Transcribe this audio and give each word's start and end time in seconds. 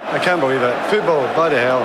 I 0.00 0.18
can't 0.18 0.40
believe 0.40 0.62
it. 0.62 0.90
Football, 0.90 1.32
bloody 1.34 1.56
hell. 1.56 1.82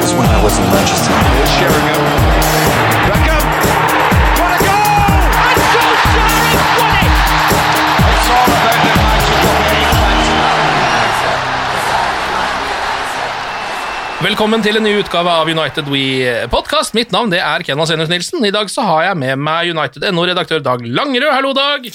was 0.00 0.14
when 0.14 0.26
I 0.26 0.42
was 0.42 0.58
in 0.58 0.64
Manchester. 0.64 1.12
Sheringham. 1.58 2.29
Velkommen 14.20 14.60
til 14.60 14.76
en 14.76 14.84
ny 14.84 14.90
utgave 15.00 15.32
av 15.32 15.48
United 15.48 15.86
We 15.88 16.28
Podcast. 16.52 16.92
Mitt 16.92 17.08
navn 17.08 17.30
det 17.32 17.38
er 17.40 17.62
Kenna 17.64 17.86
Senus 17.88 18.10
Nilsen. 18.10 18.42
I 18.44 18.50
dag 18.52 18.68
så 18.68 18.84
har 18.84 19.06
jeg 19.06 19.16
med 19.16 19.40
meg 19.40 19.70
United.no-redaktør 19.72 20.60
Dag 20.60 20.82
Langerød. 20.84 21.30
Hallo, 21.32 21.54
Dag. 21.56 21.86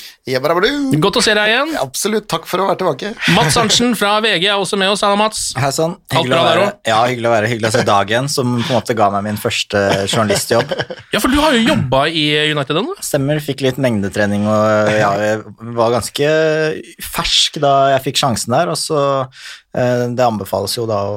Godt 1.03 1.20
å 1.20 1.22
se 1.22 1.36
deg 1.38 1.52
igjen. 1.52 1.76
Absolutt, 1.78 2.26
takk 2.31 2.48
for 2.50 2.64
å 2.64 2.66
være 2.72 2.80
tilbake. 2.80 3.12
Mats 3.36 3.59
Arntzen 3.62 3.94
fra 4.00 4.16
VG 4.26 4.48
er 4.48 4.56
også 4.58 4.80
med 4.81 4.90
oss. 4.90 5.03
Hallo, 5.06 5.20
Mats. 5.22 5.52
Hei 5.62 5.70
sann. 5.76 5.94
Hyggelig, 6.16 6.64
ja, 6.90 7.03
hyggelig 7.06 7.30
å 7.30 7.34
være 7.36 7.52
hyggelig 7.52 7.70
å 7.70 7.76
se 7.76 7.84
Dag 7.86 8.14
igjen, 8.16 8.30
som 8.34 8.56
på 8.58 8.73
en 8.73 8.80
måte 8.80 8.96
ga 8.98 9.12
meg 9.14 9.28
min 9.28 9.38
første 9.38 9.84
journalistjobb. 10.08 10.73
Ja, 11.14 11.22
for 11.22 11.30
du 11.30 11.38
har 11.44 11.53
jo 11.53 11.62
jobba 11.62 12.08
i 12.09 12.23
United.no. 12.56 12.98
Stemmer, 13.06 13.38
fikk 13.46 13.62
litt 13.68 13.78
mengdetrening 13.78 14.50
og 14.50 14.90
ja, 14.98 15.12
jeg 15.22 15.46
var 15.78 15.94
ganske 15.94 16.34
fersk 17.06 17.62
da 17.62 17.76
jeg 17.94 18.08
fikk 18.09 18.23
sjansen 18.23 18.58
der, 18.58 18.73
og 18.73 18.81
så 18.81 19.03
Det 19.76 20.23
anbefales 20.23 20.72
jo 20.78 20.86
da 20.88 21.02
å 21.04 21.16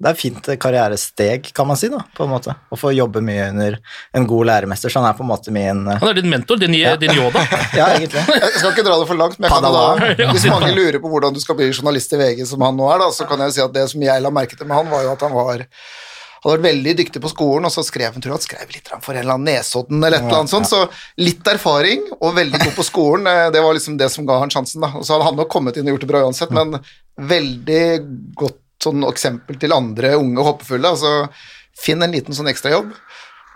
Det 0.00 0.08
er 0.08 0.16
fint 0.16 0.46
karrieresteg, 0.62 1.50
kan 1.52 1.66
man 1.68 1.76
si, 1.76 1.90
da, 1.92 1.98
på 2.16 2.24
en 2.24 2.30
måte. 2.32 2.54
Å 2.72 2.78
få 2.78 2.94
jobbe 2.96 3.20
mye 3.24 3.50
under 3.50 3.76
en 4.16 4.26
god 4.30 4.48
læremester, 4.48 4.88
så 4.88 5.02
han 5.02 5.10
er 5.10 5.16
på 5.18 5.26
en 5.26 5.28
måte 5.28 5.52
min 5.52 5.82
eh, 5.84 6.00
Han 6.00 6.12
er 6.12 6.16
din 6.16 6.30
mentor, 6.30 6.56
din, 6.62 6.72
din 6.72 7.16
Yoda. 7.18 7.42
Ja, 7.78 7.90
egentlig. 7.98 8.22
Jeg 8.24 8.54
skal 8.56 8.72
ikke 8.72 8.86
dra 8.86 8.96
det 9.02 9.08
for 9.10 9.18
langt, 9.18 9.36
men 9.36 9.50
jeg 9.50 9.60
kan 9.60 9.76
da, 9.76 10.30
hvis 10.32 10.48
mange 10.48 10.72
lurer 10.72 11.00
på 11.02 11.10
hvordan 11.12 11.36
du 11.36 11.42
skal 11.42 11.58
bli 11.58 11.68
journalist 11.68 12.14
i 12.16 12.20
VG 12.22 12.44
som 12.48 12.64
han 12.64 12.78
nå 12.78 12.88
er, 12.94 13.02
da, 13.04 13.10
så 13.12 13.28
kan 13.28 13.44
jeg 13.44 13.58
si 13.58 13.64
at 13.66 13.74
det 13.74 13.84
som 13.92 14.06
jeg 14.08 14.24
la 14.24 14.32
merke 14.32 14.56
til 14.56 14.70
med 14.70 14.78
han, 14.78 14.88
var 14.92 15.04
jo 15.04 15.12
at 15.12 15.26
han 15.26 15.36
var 15.36 15.66
hadde 16.42 16.54
vært 16.54 16.66
veldig 16.68 16.94
dyktig 17.00 17.22
på 17.24 17.32
skolen, 17.32 17.66
og 17.68 17.74
så 17.74 17.84
skrev 17.86 18.14
han 18.14 18.24
tror 18.24 18.36
jeg, 18.36 18.46
skrev 18.46 18.74
litt 18.74 18.90
for 19.02 19.14
en 19.14 19.22
eller 19.22 19.38
annen 19.38 19.50
Nesodden 19.50 19.98
eller 20.02 20.18
et 20.18 20.28
eller 20.28 20.40
annet 20.42 20.52
sånt, 20.52 20.70
så 20.70 20.84
litt 21.20 21.50
erfaring 21.50 22.06
og 22.20 22.36
veldig 22.38 22.62
god 22.62 22.74
på 22.76 22.86
skolen, 22.86 23.28
eh, 23.30 23.50
det 23.54 23.62
var 23.64 23.76
liksom 23.76 23.98
det 24.00 24.10
som 24.14 24.26
ga 24.28 24.38
han 24.42 24.52
sjansen. 24.54 24.80
da. 24.84 24.92
Og 24.98 25.06
så 25.06 25.16
hadde 25.16 25.28
han 25.30 25.38
nok 25.40 25.52
kommet 25.52 25.76
inn 25.76 25.88
og 25.88 25.96
gjort 25.96 26.06
det 26.06 26.10
bra 26.12 26.24
uansett, 26.26 26.54
men 26.54 26.78
veldig 27.18 27.84
godt 28.38 28.60
sånn 28.82 29.02
eksempel 29.08 29.58
til 29.58 29.74
andre 29.74 30.14
unge 30.18 30.44
hoppefulle. 30.46 30.94
altså 30.94 31.28
Finn 31.78 32.02
en 32.02 32.14
liten 32.14 32.34
sånn 32.34 32.50
ekstrajobb, 32.50 32.90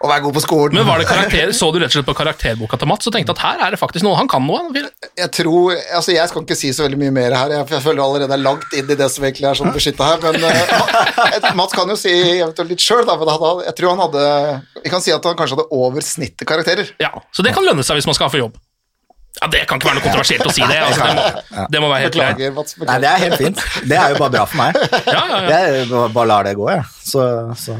og 0.02 0.10
være 0.10 0.24
god 0.24 0.34
på 0.36 0.42
skolen. 0.42 0.76
Men 0.76 0.86
var 0.88 0.98
det 0.98 1.06
karakter, 1.06 1.52
Så 1.54 1.68
du 1.70 1.78
rett 1.78 1.92
og 1.92 1.96
slett 1.96 2.08
på 2.08 2.16
karakterboka 2.18 2.78
til 2.80 2.90
Mats 2.90 3.06
og 3.06 3.14
tenkte 3.14 3.34
at 3.36 3.42
her 3.44 3.62
er 3.66 3.74
det 3.74 3.78
faktisk 3.80 4.06
noe 4.06 4.18
han 4.18 4.30
kan 4.30 4.42
noe? 4.46 4.62
jeg 4.72 5.30
tror, 5.36 5.76
altså 5.94 6.14
jeg 6.14 6.28
skal 6.30 6.42
ikke 6.42 6.56
si 6.58 6.72
så 6.74 6.86
veldig 6.86 6.98
mye 6.98 7.14
mer 7.14 7.36
her, 7.36 7.54
jeg, 7.54 7.68
jeg 7.76 7.84
føler 7.84 8.02
allerede 8.02 8.34
er 8.34 8.42
langt 8.42 8.74
inn 8.76 8.90
i 8.90 8.98
det 8.98 9.08
som 9.12 9.26
egentlig 9.26 9.48
er 9.50 9.60
sånn 9.60 9.74
beskytta 9.74 10.10
her, 10.10 10.24
men 10.24 10.42
uh, 10.42 11.52
Mats 11.58 11.76
kan 11.76 11.88
jo 11.90 11.98
si 11.98 12.12
eventuelt 12.40 12.72
litt 12.72 12.82
sjøl, 12.82 13.06
men 13.06 13.64
jeg 13.68 13.76
tror 13.78 13.94
han 13.94 14.04
hadde 14.06 14.26
Vi 14.82 14.92
kan 14.92 15.04
si 15.04 15.14
at 15.14 15.24
han 15.28 15.38
kanskje 15.38 15.58
hadde 15.58 15.68
over 15.76 16.04
snittet 16.04 16.48
karakterer. 16.48 16.94
Ja, 17.02 17.14
Så 17.32 17.46
det 17.46 17.54
kan 17.54 17.66
lønne 17.66 17.84
seg 17.86 18.00
hvis 18.00 18.08
man 18.08 18.18
skal 18.18 18.32
få 18.32 18.42
jobb. 18.42 18.58
Ja, 19.40 19.48
Det 19.48 19.62
kan 19.68 19.80
ikke 19.80 19.88
være 19.88 19.98
noe 20.00 20.04
kontroversielt 20.04 20.46
å 20.46 20.52
si 20.52 20.64
det. 20.68 20.76
Altså, 20.82 21.06
det, 21.06 21.14
må, 21.16 21.62
det 21.72 21.80
må 21.82 21.92
være 21.92 22.08
helt 22.08 22.18
klart. 22.18 22.74
Nei, 22.84 22.98
det 23.02 23.08
er 23.12 23.22
helt 23.22 23.38
fint. 23.40 23.62
Det 23.88 23.96
er 23.96 24.12
jo 24.12 24.20
bare 24.20 24.34
bra 24.34 24.44
for 24.50 24.60
meg. 24.60 24.76
Ja, 25.08 25.22
ja, 25.30 25.38
ja. 25.46 25.62
Jeg 25.72 25.88
bare 25.88 26.28
lar 26.28 26.46
det 26.46 26.52
gå, 26.58 26.68
jeg. 26.70 26.84
Så, 27.06 27.24
så, 27.58 27.78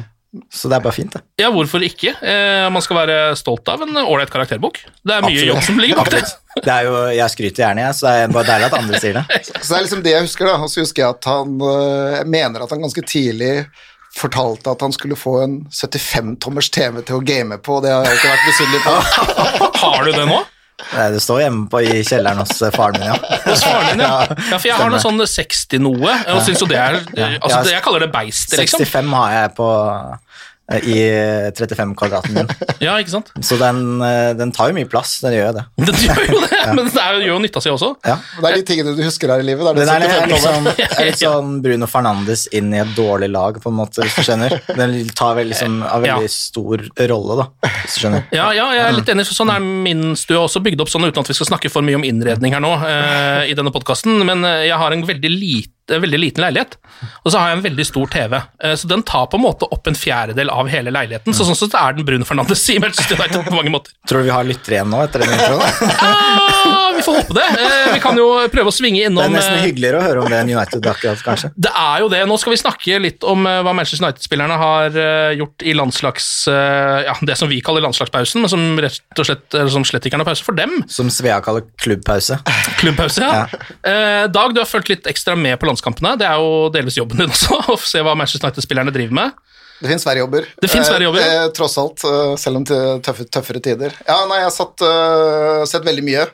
så 0.53 0.69
det 0.70 0.78
er 0.78 0.84
bare 0.84 0.97
fint, 0.97 1.12
det. 1.12 1.20
ja, 1.43 1.50
hvorfor 1.53 1.82
ikke? 1.84 2.15
Eh, 2.25 2.66
man 2.72 2.81
skal 2.84 2.97
være 3.03 3.16
stolt 3.37 3.69
av 3.69 3.82
en 3.84 3.98
ålreit 4.00 4.31
karakterbok. 4.32 4.78
Det 5.04 5.12
er 5.12 5.26
mye 5.26 5.34
Absolutt. 5.34 5.50
jobb 5.50 5.62
som 5.66 5.81
ligger 5.82 5.98
bak 6.00 6.10
det. 6.15 6.22
Det 6.56 6.72
er 6.72 6.87
jo, 6.88 6.94
jeg 7.12 7.32
skryter 7.34 7.65
gjerne, 7.66 7.84
jeg, 7.84 7.97
så 7.98 8.06
det 8.06 8.15
er 8.22 8.32
bare 8.32 8.48
deilig 8.48 8.69
at 8.71 8.76
andre 8.78 9.00
sier 9.03 9.19
det. 9.19 9.41
Så 9.62 9.69
det 9.69 9.76
er 9.76 9.84
liksom 9.87 10.03
det 10.04 10.15
jeg 10.15 10.26
husker, 10.26 10.48
da. 10.48 10.54
Og 10.65 10.72
så 10.72 10.84
husker 10.84 11.03
jeg 11.04 11.16
at 11.16 11.28
han 11.28 11.54
øh, 11.60 12.16
Jeg 12.19 12.31
mener 12.32 12.65
at 12.65 12.72
han 12.72 12.84
ganske 12.84 13.04
tidlig 13.09 13.53
fortalte 14.16 14.72
at 14.72 14.82
han 14.84 14.92
skulle 14.92 15.16
få 15.16 15.38
en 15.41 15.54
75-tommers 15.72 16.69
TV 16.72 17.00
til 17.00 17.16
å 17.16 17.22
game 17.25 17.56
på, 17.65 17.78
og 17.78 17.87
det 17.87 17.92
har 17.94 18.04
jeg 18.09 18.19
ikke 18.19 18.32
vært 18.32 18.48
misunnelig 18.50 18.82
på. 18.84 18.97
Har 19.82 20.04
du 20.04 20.12
det 20.12 20.26
nå? 20.28 20.41
Nei, 20.93 21.06
Det 21.15 21.20
står 21.25 21.43
hjemme 21.44 21.69
på, 21.72 21.81
i 21.84 22.03
kjelleren 22.04 22.43
hos 22.43 22.62
eh, 22.62 22.72
faren 22.75 22.98
min, 23.00 23.09
ja. 23.12 23.38
Hos 23.47 23.65
faren 23.65 23.93
din, 23.93 24.04
ja. 24.04 24.26
ja 24.50 24.59
for 24.59 24.69
jeg 24.69 24.78
har 24.81 24.93
noe 24.93 25.03
sånn 25.03 25.22
60-noe, 25.22 26.16
og 26.34 26.43
syns 26.47 26.65
jo 26.65 26.69
det 26.70 26.81
er 26.81 26.98
altså, 26.98 27.62
det- 27.69 27.76
Jeg 27.76 27.84
kaller 27.87 28.06
det 28.06 28.10
beistet, 28.15 28.59
liksom. 28.60 28.82
65 28.84 29.15
har 29.21 29.37
jeg 29.38 29.54
på 29.59 29.69
i 30.73 30.95
35 31.56 31.95
kvadraten 31.99 32.34
min. 32.37 32.49
Ja, 32.83 32.97
ikke 32.99 33.12
sant? 33.12 33.28
Så 33.45 33.55
den, 33.61 34.00
eh, 34.03 34.33
den 34.34 34.50
tar 34.55 34.71
jo 34.71 34.75
mye 34.75 34.89
plass, 34.91 35.19
den 35.23 35.34
gjør 35.37 35.49
jo 35.50 35.53
det. 35.59 35.65
Den 35.87 35.99
gjør 36.03 36.21
jo 36.27 36.39
det, 36.43 36.61
men 36.78 36.89
det 36.89 37.03
er 37.03 37.15
jo- 37.15 37.21
gjør 37.23 37.34
jo 37.37 37.41
nytta 37.45 37.62
si 37.62 37.71
også. 37.71 37.91
Ja. 38.06 38.17
Det 38.41 38.49
er 38.50 38.56
de 38.56 38.65
tingene 38.67 38.95
du 38.99 39.03
husker 39.05 39.31
her 39.31 39.43
i 39.43 39.47
livet. 39.47 39.69
Det 39.77 39.84
er 39.84 40.03
det 40.03 40.09
er, 40.09 40.25
er, 40.25 40.33
75-tommer. 40.33 40.72
liksom, 40.72 40.97
er 40.99 41.09
litt 41.11 41.21
sånn 41.22 41.53
Bruno 41.67 41.89
Fernandes 41.91 42.47
inn 42.59 42.72
i 42.75 42.81
et 42.83 42.95
dårlig 42.97 43.28
lag, 43.34 43.59
på 43.62 43.71
en 43.71 43.78
måte, 43.78 44.03
hvis 44.03 44.17
du 44.19 44.27
skjønner. 44.27 44.56
Den 44.78 44.97
tar 45.19 45.37
vel 45.39 45.51
liksom 45.53 45.81
av 45.87 46.03
veldig 46.06 46.27
Ja. 46.31 46.33
stor 46.34 46.83
rolle, 47.12 47.39
da, 47.43 47.71
hvis 47.83 47.99
du 47.99 48.03
skjønner. 48.06 48.25
Ja, 48.34 48.49
ja, 48.56 48.67
jeg 48.78 48.84
er 48.87 48.97
litt 48.99 49.12
enig, 49.15 49.27
sånn 49.31 49.53
er 49.55 49.62
min 49.62 50.17
stue 50.19 50.41
også 50.43 50.62
bygd 50.65 50.83
opp 50.83 50.91
sånn, 50.93 51.06
uten 51.06 51.22
at 51.22 51.31
vi 51.31 51.39
skal 51.39 51.53
snakke 51.53 51.71
for 51.72 51.87
mye 51.87 52.01
om 52.01 52.06
innredning 52.09 52.56
her 52.56 52.62
nå 52.65 52.72
uh, 52.83 53.43
i 53.47 53.55
denne 53.59 53.71
podkasten, 53.75 54.19
men 54.27 54.43
eh, 54.49 54.67
jeg 54.71 54.78
har 54.83 54.95
en 54.97 55.06
veldig, 55.06 55.31
lite, 55.82 55.98
veldig 55.98 56.19
liten 56.19 56.43
leilighet, 56.43 56.76
og 57.25 57.32
så 57.32 57.38
har 57.38 57.48
jeg 57.48 57.59
en 57.59 57.65
veldig 57.65 57.87
stor 57.87 58.06
TV, 58.06 58.37
eh, 58.65 58.75
så 58.75 58.88
den 58.88 59.03
tar 59.03 59.26
på 59.26 59.37
en 59.37 59.43
måte 59.43 59.66
opp 59.70 59.87
en 59.87 59.94
fjerdedel 59.94 60.50
av 60.50 60.69
hele 60.69 60.91
leiligheten, 60.91 61.34
så 61.34 61.44
sånn 61.44 61.56
sett 61.56 61.75
er 61.75 61.97
den 61.97 62.06
Brun 62.06 62.25
Fernandes 62.25 62.62
i 62.70 62.78
Manchester 62.78 63.19
United 63.19 63.44
på 63.47 63.54
mange 63.54 63.70
måter. 63.70 63.92
Tror 64.09 64.22
du 64.22 64.31
vi 64.31 64.34
har 64.34 64.44
lyttere 64.44 64.78
igjen 64.78 64.91
nå 64.91 65.03
etter 65.03 65.25
den 65.25 65.32
introen? 65.32 65.91
Ah, 66.62 66.92
vi 66.94 67.03
får 67.03 67.16
håpe 67.21 67.34
det. 67.34 67.44
Eh, 67.62 67.92
vi 67.94 68.00
kan 68.03 68.19
jo 68.19 68.26
prøve 68.53 68.71
å 68.71 68.75
svinge 68.75 69.03
innom 69.06 69.22
Det 69.22 69.28
er 69.31 69.34
nesten 69.34 69.56
eh, 69.59 69.65
hyggeligere 69.66 69.98
å 69.98 70.04
høre 70.04 70.22
om 70.22 70.30
det 70.30 70.39
enn 70.42 70.51
United 70.53 70.86
akkurat, 70.86 71.22
kanskje. 71.24 71.51
Det 71.57 71.72
er 71.78 72.03
jo 72.04 72.10
det. 72.12 72.21
Nå 72.28 72.36
skal 72.41 72.54
vi 72.54 72.60
snakke 72.60 72.98
litt 73.03 73.27
om 73.27 73.47
hva 73.47 73.74
Manchester 73.74 74.07
United-spillerne 74.07 74.59
har 74.60 74.98
gjort 75.39 75.65
i 75.66 75.74
landslags... 75.77 76.28
ja, 76.48 77.15
det 77.27 77.36
som 77.39 77.51
vi 77.51 77.60
kaller 77.65 77.84
landslagspausen, 77.84 78.45
men 78.45 78.53
som 78.53 78.65
rett 78.83 79.22
og 79.22 79.28
slett, 79.28 79.59
som 79.72 79.86
slett 79.89 80.07
ikke 80.07 80.18
er 80.18 80.22
noen 80.22 80.30
pause 80.30 80.47
for 80.47 80.59
dem. 80.59 80.74
Som 80.92 81.10
Svea 81.12 81.41
kaller 81.45 81.66
klubbpause. 81.83 82.39
Klubbpause, 82.80 83.24
ja. 83.24 83.45
ja. 83.48 84.28
Dag, 84.33 84.54
du 84.54 84.62
har 84.62 84.68
fulgt 84.68 84.92
litt 84.92 85.09
ekstra 85.10 85.36
med 85.39 85.59
på 85.60 85.68
landskampene. 85.72 86.15
Det 86.21 86.28
er 86.28 86.39
jo 86.41 86.69
delvis 86.74 87.01
jobben 87.01 87.24
din 87.24 87.33
også, 87.33 87.59
å 87.74 87.80
se 87.80 88.04
hva 88.04 88.15
Manchester 88.19 88.47
United-spillerne 88.48 88.95
driver 88.95 89.19
med. 89.19 89.41
Det 89.83 89.91
fins 89.91 90.04
verre 90.07 90.22
jobber. 90.22 90.45
Det 90.63 90.69
finnes 90.71 90.91
verre 90.92 91.09
jobber, 91.09 91.24
ja. 91.24 91.30
Eh, 91.30 91.45
eh, 91.48 91.53
tross 91.57 91.74
alt, 91.83 92.04
eh, 92.07 92.34
selv 92.39 92.60
om 92.60 92.66
til 92.69 93.01
tøffe, 93.03 93.27
tøffere 93.27 93.63
tider. 93.65 93.97
Ja, 94.07 94.21
nei, 94.30 94.39
jeg 94.39 94.47
har 94.47 94.54
satt, 94.54 94.84
uh, 94.86 95.65
sett 95.66 95.83
veldig 95.89 96.04
mye. 96.07 96.28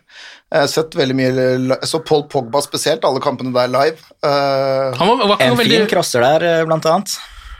Jeg 0.48 0.64
har 0.64 0.68
sett 0.72 0.94
veldig 0.96 1.14
mye 1.16 1.32
Jeg 1.36 1.88
så 1.90 2.00
Paul 2.08 2.22
Pogba 2.32 2.62
spesielt, 2.64 3.04
alle 3.04 3.20
kampene 3.24 3.52
der 3.52 3.68
live. 3.72 4.00
Uh, 4.24 4.96
Han 4.96 5.10
var, 5.10 5.24
var 5.24 5.34
ikke 5.36 5.48
En 5.48 5.52
noe 5.54 5.60
veldig 5.60 5.80
fin 5.82 5.90
crosser 5.90 6.24
der, 6.24 6.46
eh, 6.48 6.64
blant 6.68 6.88
annet. 6.88 7.16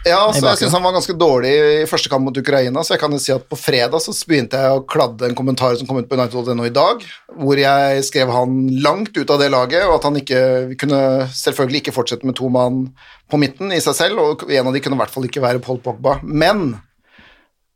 Ja, 0.09 0.23
i 0.33 0.39
så 0.41 0.47
jeg 0.49 0.61
syns 0.63 0.75
han 0.77 0.85
var 0.85 0.95
ganske 0.97 1.15
dårlig 1.19 1.53
i 1.53 1.87
første 1.91 2.11
kamp 2.13 2.27
mot 2.27 2.41
Ukraina, 2.41 2.83
så 2.85 2.95
jeg 2.95 3.03
kan 3.03 3.15
jo 3.15 3.21
si 3.23 3.35
at 3.35 3.45
på 3.49 3.59
fredag 3.61 4.03
så 4.03 4.15
begynte 4.29 4.61
jeg 4.61 4.75
å 4.75 4.83
kladde 4.89 5.29
en 5.29 5.37
kommentar 5.39 5.77
som 5.79 5.89
kom 5.89 6.01
ut 6.01 6.09
på 6.11 6.19
United.no 6.19 6.67
i 6.67 6.75
dag, 6.75 7.05
hvor 7.39 7.61
jeg 7.61 8.03
skrev 8.09 8.33
han 8.35 8.59
langt 8.85 9.17
ut 9.19 9.31
av 9.35 9.41
det 9.43 9.53
laget, 9.55 9.87
og 9.87 9.99
at 9.99 10.09
han 10.09 10.19
ikke 10.21 10.43
kunne 10.81 11.01
selvfølgelig 11.37 11.85
ikke 11.85 11.97
fortsette 11.97 12.29
med 12.29 12.39
to 12.39 12.51
mann 12.53 12.87
på 13.29 13.41
midten 13.41 13.73
i 13.75 13.81
seg 13.85 13.97
selv, 13.99 14.21
og 14.25 14.47
en 14.49 14.69
av 14.71 14.77
de 14.77 14.83
kunne 14.85 14.99
i 14.99 15.03
hvert 15.05 15.15
fall 15.15 15.29
ikke 15.29 15.45
være 15.45 15.65
Paul 15.65 15.83
Pogba. 15.85 16.19
Men 16.25 16.79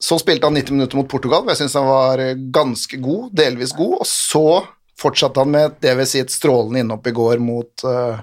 så 0.02 0.18
spilte 0.18 0.48
han 0.48 0.56
90 0.58 0.74
minutter 0.74 0.98
mot 0.98 1.10
Portugal, 1.10 1.44
og 1.44 1.52
jeg 1.52 1.62
syns 1.62 1.78
han 1.78 1.86
var 1.86 2.22
ganske 2.54 2.98
god, 3.02 3.28
delvis 3.38 3.76
god, 3.78 4.00
og 4.02 4.08
så 4.08 4.46
fortsatte 5.02 5.42
han 5.42 5.52
med 5.52 5.78
det 5.82 5.94
vil 5.98 6.08
si 6.08 6.22
et 6.22 6.32
strålende 6.32 6.82
innhopp 6.82 7.06
i 7.08 7.14
går 7.16 7.42
mot 7.42 7.84
uh, 7.86 8.22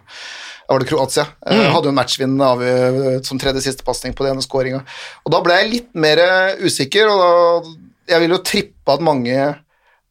var 0.74 0.84
det 0.84 0.90
Kroatia. 0.90 1.26
Mm. 1.50 1.64
Hadde 1.74 1.90
jo 1.90 1.94
en 1.94 1.98
matchvinnende 1.98 2.70
eh, 2.70 3.22
som 3.26 3.40
tredje 3.42 3.64
siste 3.66 3.86
pasning 3.86 4.14
på 4.18 4.26
den 4.28 4.42
skåringa. 4.44 4.84
Og 5.26 5.34
da 5.34 5.42
ble 5.46 5.58
jeg 5.60 5.72
litt 5.74 5.90
mer 5.98 6.22
eh, 6.24 6.62
usikker, 6.62 7.10
og 7.10 7.22
da, 7.22 7.74
jeg 8.14 8.24
vil 8.24 8.36
jo 8.36 8.44
trippe 8.46 8.96
at 8.96 9.06
mange 9.06 9.38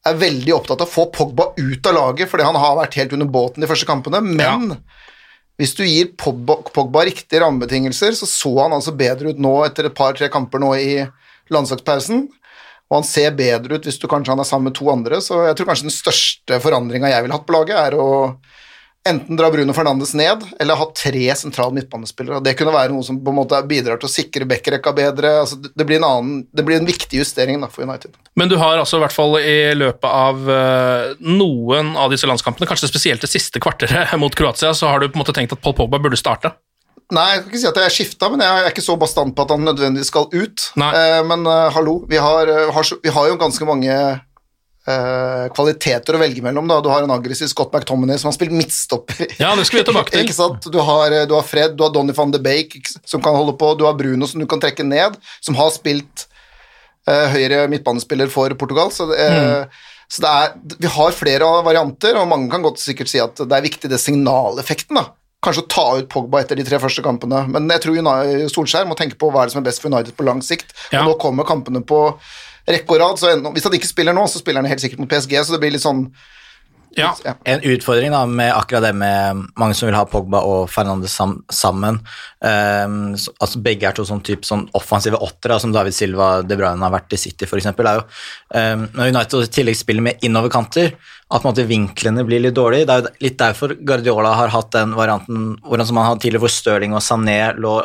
er 0.08 0.22
veldig 0.22 0.54
opptatt 0.54 0.82
av 0.82 0.88
å 0.88 0.92
få 0.92 1.08
Pogba 1.14 1.52
ut 1.58 1.90
av 1.90 1.94
laget, 1.94 2.30
fordi 2.30 2.46
han 2.46 2.58
har 2.58 2.78
vært 2.78 2.98
helt 3.00 3.14
under 3.16 3.30
båten 3.30 3.62
de 3.62 3.70
første 3.70 3.88
kampene, 3.88 4.22
men 4.24 4.72
hvis 5.58 5.74
du 5.74 5.82
gir 5.82 6.12
Pogba, 6.18 6.60
Pogba 6.74 7.02
riktige 7.08 7.42
rammebetingelser, 7.42 8.14
så 8.14 8.28
så 8.30 8.52
han 8.60 8.76
altså 8.76 8.94
bedre 8.98 9.34
ut 9.34 9.40
nå 9.42 9.54
etter 9.66 9.88
et 9.88 9.96
par-tre 9.98 10.30
kamper 10.30 10.62
nå 10.62 10.74
i 10.78 10.92
landslagspausen. 11.52 12.28
Og 12.88 12.94
han 13.00 13.04
ser 13.04 13.34
bedre 13.36 13.76
ut 13.76 13.88
hvis 13.88 13.98
du 14.00 14.06
kanskje 14.08 14.32
han 14.32 14.40
er 14.40 14.48
sammen 14.48 14.70
med 14.70 14.78
to 14.78 14.86
andre, 14.92 15.18
så 15.20 15.42
jeg 15.48 15.58
tror 15.58 15.70
kanskje 15.70 15.88
den 15.90 15.96
største 15.96 16.60
forandringa 16.62 17.10
jeg 17.10 17.26
ville 17.26 17.36
hatt 17.36 17.46
på 17.48 17.56
laget, 17.56 17.76
er 17.76 17.98
å 17.98 18.08
enten 19.06 19.36
dra 19.36 19.50
Bruno 19.50 19.72
Fernandes 19.72 20.14
ned, 20.14 20.44
eller 20.60 20.76
ha 20.76 20.86
tre 20.96 21.34
sentrale 21.36 21.72
midtbanespillere. 21.74 22.36
og 22.36 22.44
Det 22.44 22.54
kunne 22.58 22.74
være 22.74 22.92
noe 22.92 23.04
som 23.06 23.18
på 23.24 23.32
en 23.32 23.38
måte 23.40 23.60
bidrar 23.68 24.00
til 24.00 24.08
å 24.08 24.12
sikre 24.12 24.48
backrekka 24.48 24.92
bedre. 24.94 25.40
altså 25.40 25.56
det- 25.62 25.86
blir 25.86 25.96
en, 25.96 26.04
annen, 26.04 26.46
det 26.52 26.64
blir 26.64 26.76
en 26.76 26.86
viktig 26.86 27.18
justering 27.18 27.60
da, 27.60 27.68
for 27.68 27.82
United. 27.82 28.10
Men 28.36 28.48
du 28.48 28.56
har 28.56 28.78
altså 28.78 28.98
i 28.98 29.00
hvert 29.00 29.12
fall 29.12 29.38
i 29.38 29.74
løpet 29.74 30.04
av 30.04 30.50
eh, 30.50 31.14
noen 31.20 31.96
av 31.96 32.10
disse 32.10 32.26
landskampene, 32.26 32.68
kanskje 32.68 32.88
spesielt 32.88 33.20
det 33.20 33.30
siste 33.30 33.58
kvarteret 33.60 34.18
mot 34.18 34.34
Kroatia, 34.34 34.74
så 34.74 34.88
har 34.88 35.00
du 35.00 35.08
på 35.08 35.16
en 35.16 35.24
måte 35.24 35.34
tenkt 35.34 35.52
at 35.52 35.62
Paul 35.62 35.74
Pogba 35.74 35.98
burde 35.98 36.16
starte. 36.16 36.52
Nei, 37.08 37.24
jeg 37.32 37.40
kan 37.40 37.48
ikke 37.48 37.60
si 37.62 37.68
at 37.70 37.78
jeg 37.80 37.88
er 37.88 37.94
skifta, 37.94 38.28
men 38.28 38.42
jeg 38.44 38.64
er 38.64 38.66
ikke 38.68 38.84
så 38.84 38.94
bastant 39.00 39.32
på 39.34 39.44
at 39.46 39.52
han 39.54 39.64
nødvendigvis 39.64 40.10
skal 40.12 40.26
ut. 40.28 40.64
Nei. 40.76 40.90
Eh, 40.92 41.22
men 41.24 41.46
uh, 41.48 41.70
hallo, 41.72 42.02
vi 42.08 42.20
har, 42.20 42.50
har, 42.74 42.90
vi 43.02 43.08
har 43.14 43.28
jo 43.30 43.38
ganske 43.40 43.64
mange 43.64 43.94
eh, 44.88 45.44
kvaliteter 45.54 46.16
å 46.16 46.20
velge 46.22 46.42
mellom. 46.44 46.68
Da. 46.70 46.80
Du 46.84 46.90
har 46.92 47.04
en 47.04 47.14
aggressiv 47.14 47.50
Scott 47.52 47.74
McTominay 47.74 48.18
som 48.20 48.30
har 48.30 48.36
spilt 48.36 48.54
midtstopper. 48.56 49.36
Ja, 49.42 49.54
det 49.58 49.66
skal 49.68 49.82
vi 49.82 49.88
tilbake 49.90 50.14
til. 50.14 50.32
Du 50.72 50.80
har, 50.84 51.12
eh, 51.12 51.26
du 51.28 51.34
har 51.36 51.46
Fred, 51.46 51.76
du 51.76 51.84
har 51.84 51.92
Donny 51.94 52.14
van 52.16 52.32
de 52.32 52.40
Beek 52.42 52.78
som 53.04 53.22
kan 53.24 53.36
holde 53.36 53.56
på, 53.58 53.74
du 53.78 53.84
har 53.88 53.96
Bruno 53.98 54.28
som 54.28 54.40
du 54.40 54.46
kan 54.50 54.60
trekke 54.62 54.86
ned, 54.86 55.16
som 55.44 55.56
har 55.58 55.70
spilt 55.74 56.26
uh, 57.08 57.28
høyre 57.32 57.66
midtbanespiller 57.72 58.30
for 58.32 58.52
Portugal. 58.60 58.92
Så, 58.94 59.08
det, 59.10 59.18
mm. 59.18 59.78
så 60.12 60.24
det 60.24 60.32
er, 60.42 60.56
vi 60.84 60.90
har 60.98 61.16
flere 61.16 61.48
varianter, 61.66 62.18
og 62.20 62.28
mange 62.30 62.50
kan 62.52 62.64
godt 62.64 62.82
sikkert 62.82 63.10
si 63.10 63.22
at 63.22 63.40
det 63.40 63.56
er 63.56 63.64
viktig 63.64 63.90
det 63.90 64.00
signaleffekten. 64.02 65.00
da. 65.00 65.08
Kanskje 65.44 65.62
å 65.62 65.70
ta 65.70 65.86
ut 66.00 66.10
Pogba 66.10 66.42
etter 66.42 66.58
de 66.58 66.66
tre 66.66 66.80
første 66.82 67.02
kampene, 67.04 67.44
men 67.54 67.68
jeg 67.70 67.84
tror 67.84 68.50
Solskjær 68.50 68.88
må 68.90 68.98
tenke 68.98 69.18
på 69.18 69.30
hva 69.30 69.44
er 69.44 69.48
det 69.48 69.54
som 69.54 69.62
er 69.62 69.68
best 69.70 69.82
for 69.82 69.92
United 69.92 70.16
på 70.18 70.26
lang 70.26 70.42
sikt. 70.44 70.74
Ja. 70.90 71.04
Og 71.04 71.12
nå 71.12 71.18
kommer 71.22 71.46
kampene 71.46 71.84
på 71.86 72.00
rekke 72.68 72.96
og 72.96 73.00
rad, 73.02 73.20
så 73.20 73.34
hvis 73.52 73.64
han 73.68 73.78
ikke 73.78 73.90
spiller 73.90 74.16
nå, 74.16 74.26
så 74.28 74.42
spiller 74.42 74.62
han 74.62 74.70
helt 74.70 74.82
sikkert 74.82 75.00
mot 75.02 75.10
PSG, 75.10 75.38
så 75.44 75.56
det 75.56 75.62
blir 75.64 75.74
litt 75.76 75.84
sånn 75.84 76.08
Ja. 76.96 77.12
ja. 77.22 77.34
En 77.44 77.60
utfordring 77.60 78.10
da 78.10 78.22
med 78.26 78.48
akkurat 78.56 78.82
det 78.82 78.94
med 78.96 79.42
mange 79.60 79.74
som 79.76 79.86
vil 79.86 79.94
ha 79.94 80.06
Pogba 80.08 80.40
og 80.42 80.70
Fernandes 80.72 81.12
sam 81.14 81.44
sammen. 81.52 82.00
Um, 82.40 83.14
så- 83.14 83.30
altså 83.38 83.62
Begge 83.62 83.86
er 83.86 83.92
to 83.92 84.02
sånn 84.08 84.22
type 84.24 84.42
sånn 84.42 84.68
offensive 84.74 85.20
åttere, 85.20 85.60
som 85.60 85.70
David 85.70 85.94
Silva 85.94 86.42
De 86.42 86.56
Bruyne 86.56 86.80
har 86.80 86.90
vært 86.90 87.12
i 87.12 87.20
City 87.20 87.44
f.eks. 87.44 87.66
Um, 87.66 88.04
ehm, 88.54 88.88
Når 88.94 89.12
United 89.14 89.42
i 89.42 89.46
tillegg 89.46 89.76
spiller 89.76 90.02
med 90.02 90.20
innoverkanter, 90.22 90.94
at 91.30 91.42
på 91.42 91.46
en 91.46 91.52
måte 91.54 91.68
vinklene 91.68 92.24
blir 92.26 92.40
litt 92.40 92.54
dårlige. 92.56 92.86
Det 92.86 92.90
er 92.96 93.02
jo 93.02 93.08
litt 93.20 93.38
derfor 93.38 93.74
Guardiola 93.84 94.34
har 94.34 94.48
hatt 94.48 94.70
den 94.72 94.94
varianten 94.94 95.58
hvordan 95.60 95.86
som 95.86 95.96
han 95.96 96.06
hadde 96.06 96.22
tidligere, 96.24 96.40
hvor 96.40 96.50
Stirling 96.50 96.94
og 96.94 97.04
Sané 97.04 97.54
lå 97.54 97.84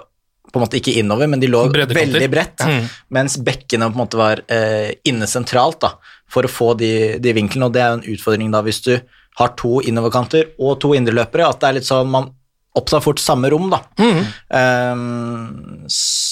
på 0.53 0.59
en 0.61 0.65
måte 0.67 0.77
ikke 0.77 0.93
innover, 1.01 1.27
men 1.31 1.41
de 1.41 1.47
lå 1.49 1.63
veldig 1.97 2.29
bredt, 2.29 2.61
Mm. 2.69 2.85
mens 3.17 3.37
bekkene 3.41 3.87
på 3.89 3.97
en 3.97 4.03
måte 4.03 4.19
var 4.19 4.43
eh, 4.53 4.91
inne 5.09 5.25
sentralt 5.27 5.79
da, 5.81 5.95
for 6.29 6.45
å 6.45 6.51
få 6.51 6.71
de, 6.77 6.91
de 7.19 7.33
vinklene, 7.33 7.65
og 7.67 7.73
det 7.73 7.81
er 7.81 7.89
jo 7.91 7.97
en 8.01 8.07
utfordring 8.13 8.53
da 8.53 8.61
hvis 8.65 8.81
du 8.85 8.93
har 9.39 9.55
to 9.57 9.79
innoverkanter 9.81 10.51
og 10.61 10.77
to 10.83 10.93
indreløpere, 10.93 11.47
at 11.49 11.59
det 11.63 11.69
er 11.71 11.77
litt 11.79 11.89
sånn 11.89 12.09
man 12.13 12.29
opptar 12.77 13.01
fort 13.05 13.19
samme 13.21 13.49
rom, 13.53 13.67
da. 13.69 13.83
Um, 14.93 15.85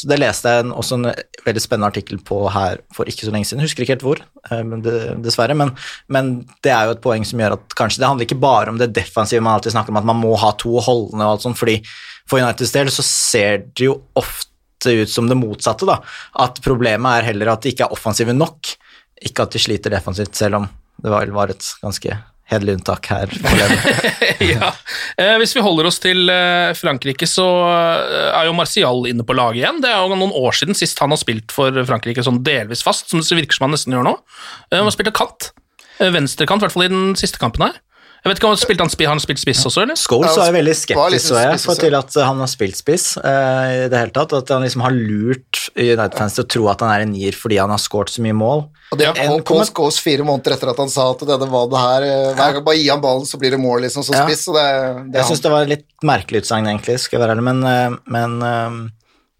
det 0.09 0.18
leste 0.21 0.50
jeg 0.50 0.63
en, 0.65 0.71
også 0.74 0.97
en 0.97 1.09
veldig 1.45 1.62
spennende 1.62 1.89
artikkel 1.91 2.21
på 2.25 2.39
her 2.53 2.79
for 2.95 3.09
ikke 3.09 3.27
så 3.27 3.33
lenge 3.33 3.45
siden, 3.50 3.62
husker 3.65 3.85
ikke 3.85 3.95
helt 3.97 4.06
hvor, 4.07 4.21
eh, 4.50 4.63
men 4.65 4.81
det, 4.85 4.95
dessverre, 5.25 5.53
men, 5.57 5.74
men 6.09 6.31
det 6.65 6.74
er 6.74 6.88
jo 6.89 6.95
et 6.95 7.03
poeng 7.03 7.25
som 7.27 7.41
gjør 7.44 7.57
at 7.59 7.75
kanskje 7.77 8.01
det 8.01 8.09
handler 8.09 8.25
ikke 8.29 8.39
bare 8.41 8.74
om 8.74 8.79
det 8.81 8.89
defensive, 8.95 9.44
man 9.45 9.59
alltid 9.59 9.75
snakker 9.75 9.94
om 9.94 10.01
at 10.01 10.09
man 10.09 10.21
må 10.21 10.33
ha 10.41 10.53
to 10.62 10.77
holdende 10.81 11.27
og 11.27 11.35
alt 11.35 11.45
sånt, 11.45 11.59
fordi 11.62 11.77
for 12.31 12.39
Uniteds 12.39 12.74
del 12.75 12.92
så 12.94 13.04
ser 13.06 13.68
det 13.75 13.89
jo 13.89 14.00
ofte 14.19 14.95
ut 14.95 15.12
som 15.12 15.28
det 15.30 15.38
motsatte, 15.38 15.86
da. 15.89 16.00
At 16.42 16.62
problemet 16.63 17.19
er 17.19 17.31
heller 17.31 17.54
at 17.54 17.66
de 17.66 17.74
ikke 17.74 17.89
er 17.89 17.95
offensive 17.95 18.33
nok, 18.36 18.74
ikke 19.22 19.45
at 19.45 19.54
de 19.54 19.62
sliter 19.62 19.94
defensivt, 19.94 20.33
selv 20.38 20.62
om 20.62 20.68
det 21.01 21.12
var, 21.12 21.51
et 21.51 21.66
ganske 21.81 22.16
hederlig 22.51 22.75
unntak 22.80 23.07
her. 23.10 23.31
ja. 24.54 24.72
Eh, 25.18 25.36
hvis 25.42 25.54
vi 25.56 25.63
holder 25.63 25.88
oss 25.88 26.01
til 26.04 26.30
eh, 26.30 26.74
Frankrike, 26.78 27.28
så 27.30 27.45
eh, 27.69 28.28
er 28.31 28.50
jo 28.50 28.57
Martial 28.57 29.07
inne 29.10 29.25
på 29.27 29.38
laget 29.38 29.62
igjen. 29.62 29.80
Det 29.84 29.92
er 29.92 30.01
jo 30.01 30.18
noen 30.18 30.36
år 30.36 30.57
siden 30.57 30.77
sist 30.77 31.00
han 31.01 31.13
har 31.13 31.22
spilt 31.22 31.54
for 31.56 31.84
Frankrike 31.88 32.25
sånn 32.25 32.42
delvis 32.45 32.84
fast, 32.86 33.10
som 33.10 33.24
det 33.24 33.39
virker 33.39 33.57
som 33.57 33.69
han 33.69 33.75
nesten 33.77 33.95
gjør 33.95 34.07
nå. 34.10 34.18
Han 34.75 34.89
har 34.89 34.95
spilt 34.95 35.16
kant. 35.18 35.51
Eh, 36.01 36.12
Venstrekant, 36.13 36.62
i 36.62 36.68
hvert 36.68 36.75
fall 36.75 36.88
i 36.89 36.92
den 36.92 37.16
siste 37.19 37.42
kampen 37.42 37.69
her. 37.69 37.80
Jeg 38.21 38.29
vet 38.29 38.38
ikke 38.38 38.50
om 38.51 38.51
han 38.53 38.59
spilte 38.62 38.85
han, 38.85 39.09
han 39.15 39.21
spilt 39.23 39.39
spiss 39.41 39.63
også, 39.65 39.81
eller? 39.81 39.97
Scholes 39.97 40.35
var 40.38 40.51
jo 40.51 40.53
veldig 40.53 40.73
skeptisk 40.77 41.23
så 41.25 41.39
jeg, 41.41 41.62
for 41.63 41.79
til 41.81 41.95
at 41.97 42.18
han 42.21 42.44
har 42.44 42.50
spilt 42.51 42.77
spiss 42.77 43.06
uh, 43.18 43.65
i 43.65 43.88
det 43.89 43.97
hele 43.97 44.13
tatt. 44.13 44.35
At 44.38 44.51
han 44.53 44.62
liksom 44.62 44.83
har 44.85 44.94
lurt 44.94 45.63
United-fans 45.73 46.38
til 46.38 46.45
å 46.45 46.50
tro 46.53 46.68
at 46.69 46.83
han 46.85 46.94
er 46.94 47.07
en 47.07 47.15
nier 47.15 47.33
fordi 47.33 47.57
han 47.57 47.73
har 47.73 47.81
skåret 47.81 48.13
så 48.13 48.21
mye 48.21 48.38
mål. 48.38 48.62
Og 48.94 49.01
det 49.01 49.09
er 49.09 49.41
Kås 49.47 49.73
Kås 49.73 49.97
fire 50.06 50.27
måneder 50.27 50.53
etter 50.53 50.69
at 50.69 50.83
han 50.83 50.94
sa 50.94 51.07
at 51.15 51.25
det 51.25 51.50
var 51.50 51.69
det 51.71 51.81
her 51.81 52.06
eh, 52.06 52.29
Hver 52.38 52.57
gang 52.57 52.65
bare 52.68 52.77
gi 52.77 52.89
han 52.91 53.01
ballen, 53.01 53.25
så 53.25 53.39
blir 53.41 53.56
det 53.56 53.62
mål, 53.63 53.88
liksom, 53.88 54.06
som 54.06 54.19
Ja. 54.19 54.27
spiss. 54.29 54.45
Det, 54.45 54.67
det 55.09 55.17
er 55.17 55.24
Jeg 55.24 55.29
syns 55.31 55.45
det 55.47 55.53
var 55.56 55.74
litt 55.74 55.88
merkelig 56.06 56.44
utsagn, 56.44 56.69
egentlig, 56.69 57.00
skal 57.01 57.17
jeg 57.17 57.25
være 57.25 57.39
ærlig, 57.39 57.47
men, 57.50 57.63
uh, 57.65 57.97
men 58.06 58.38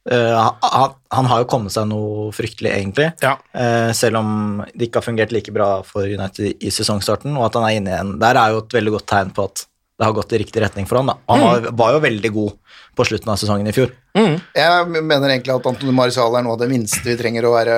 eh, 0.10 0.18
eh, 0.18 0.52
han, 0.62 0.94
han 1.14 1.30
har 1.30 1.44
jo 1.44 1.50
kommet 1.52 1.74
seg 1.74 1.90
noe 1.90 2.30
fryktelig, 2.36 2.72
egentlig. 2.74 3.10
Ja. 3.22 3.36
Uh, 3.54 3.92
selv 3.98 4.22
om 4.22 4.62
det 4.74 4.88
ikke 4.88 5.02
har 5.02 5.08
fungert 5.08 5.36
like 5.36 5.54
bra 5.54 5.70
for 5.88 6.08
United 6.08 6.64
i 6.64 6.72
sesongstarten, 6.74 7.36
og 7.38 7.50
at 7.50 7.60
han 7.60 7.68
er 7.68 7.78
inne 7.80 7.94
igjen. 7.94 8.16
Der 8.22 8.40
er 8.40 8.56
jo 8.56 8.64
et 8.64 8.78
veldig 8.80 8.96
godt 8.98 9.10
tegn 9.14 9.34
på 9.36 9.48
at 9.50 9.66
det 10.02 10.08
har 10.08 10.16
gått 10.18 10.34
i 10.34 10.42
riktig 10.42 10.62
retning 10.64 10.88
for 10.90 10.98
han. 10.98 11.12
Da. 11.12 11.18
Han 11.30 11.44
var, 11.46 11.68
var 11.78 11.92
jo 11.94 12.06
veldig 12.08 12.32
god 12.34 12.78
på 12.98 13.06
slutten 13.06 13.30
av 13.30 13.38
sesongen 13.38 13.70
i 13.70 13.76
fjor. 13.76 13.92
Jeg 14.18 14.88
mener 14.90 15.30
egentlig 15.30 15.54
at 15.54 15.68
Antony 15.70 15.94
Marisal 15.94 16.34
er 16.38 16.46
noe 16.46 16.56
av 16.58 16.64
det 16.64 16.72
minste 16.72 17.04
vi 17.06 17.14
trenger 17.20 17.46
å 17.46 17.54
være 17.54 17.76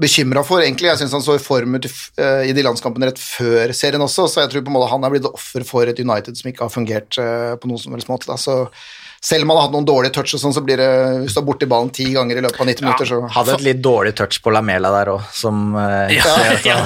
bekymra 0.00 0.42
for, 0.44 0.60
egentlig. 0.64 0.90
Jeg 0.90 1.00
syns 1.00 1.14
han 1.16 1.24
så 1.24 1.36
i 1.36 1.42
form 1.42 1.76
ut 1.76 1.88
i, 1.88 1.90
eh, 2.20 2.50
i 2.50 2.54
de 2.56 2.64
landskampene 2.64 3.08
rett 3.08 3.20
før 3.20 3.72
serien 3.76 4.04
også, 4.04 4.28
så 4.28 4.44
jeg 4.44 4.52
tror 4.52 4.64
på 4.64 4.72
en 4.72 4.76
måte 4.76 4.90
han 4.92 5.04
er 5.04 5.12
blitt 5.12 5.28
offer 5.28 5.64
for 5.68 5.88
et 5.88 6.00
United 6.00 6.36
som 6.36 6.48
ikke 6.50 6.66
har 6.66 6.72
fungert 6.72 7.16
på 7.16 7.68
noen 7.68 7.80
som 7.80 7.96
helst 7.96 8.12
måte. 8.12 8.28
Da. 8.28 8.36
Så 8.40 8.66
selv 9.20 9.44
om 9.44 9.50
han 9.52 9.58
har 9.58 9.66
hatt 9.66 9.74
noen 9.74 9.84
dårlige 9.84 10.14
touch 10.16 10.32
og 10.36 10.40
sånn, 10.40 10.54
så 10.56 10.62
blir 10.64 10.78
det 10.80 10.86
Hvis 11.26 11.34
du 11.36 11.40
er 11.42 11.44
borti 11.44 11.66
ballen 11.68 11.90
ti 11.92 12.06
ganger 12.14 12.38
i 12.40 12.44
løpet 12.46 12.60
av 12.62 12.68
90 12.70 12.86
minutter, 12.86 13.08
så 13.10 13.18
Hadde 13.34 13.52
et 13.58 13.64
litt 13.66 13.82
dårlig 13.84 14.14
touch 14.16 14.38
på 14.40 14.52
Lamela 14.54 14.88
der 14.94 15.10
òg, 15.12 15.26
som 15.36 15.74
eh, 15.76 16.14
Ja, 16.16 16.32
ja. 16.70 16.78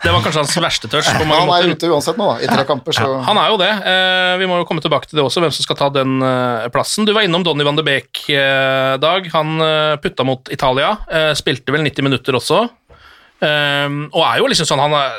Det 0.00 0.08
var 0.14 0.22
kanskje 0.24 0.40
hans 0.40 0.56
verste 0.64 0.88
touch. 0.88 1.04
på 1.10 1.20
Han 1.28 1.34
er 1.36 1.46
måter. 1.50 1.74
ute 1.76 1.90
uansett 1.92 2.16
nå, 2.16 2.30
da, 2.32 2.38
i 2.40 2.48
tre 2.48 2.64
kamper, 2.68 2.96
så 2.96 3.10
Han 3.28 3.36
er 3.42 3.52
jo 3.52 3.60
det. 3.60 3.70
Eh, 3.92 4.34
vi 4.40 4.48
må 4.48 4.56
jo 4.62 4.66
komme 4.68 4.80
tilbake 4.84 5.10
til 5.10 5.20
det 5.20 5.26
også, 5.26 5.44
hvem 5.44 5.52
som 5.52 5.66
skal 5.68 5.76
ta 5.82 5.90
den 6.00 6.16
eh, 6.24 6.68
plassen. 6.72 7.04
Du 7.04 7.12
var 7.12 7.28
innom 7.28 7.44
Donny 7.44 7.66
van 7.68 7.76
de 7.76 7.84
Beek, 7.86 8.24
eh, 8.32 8.96
Dag. 9.02 9.28
Han 9.36 9.60
eh, 9.60 9.96
putta 10.00 10.24
mot 10.24 10.48
Italia. 10.56 10.94
eh, 11.12 11.32
spilte 11.36 11.76
vel 11.76 11.84
90 11.84 12.08
minutter 12.08 12.40
også. 12.40 12.64
Um, 13.40 14.02
og 14.12 14.20
er 14.26 14.40
jo 14.42 14.48
liksom 14.50 14.68
sånn, 14.68 14.82
han 14.82 14.92
er, 14.92 15.14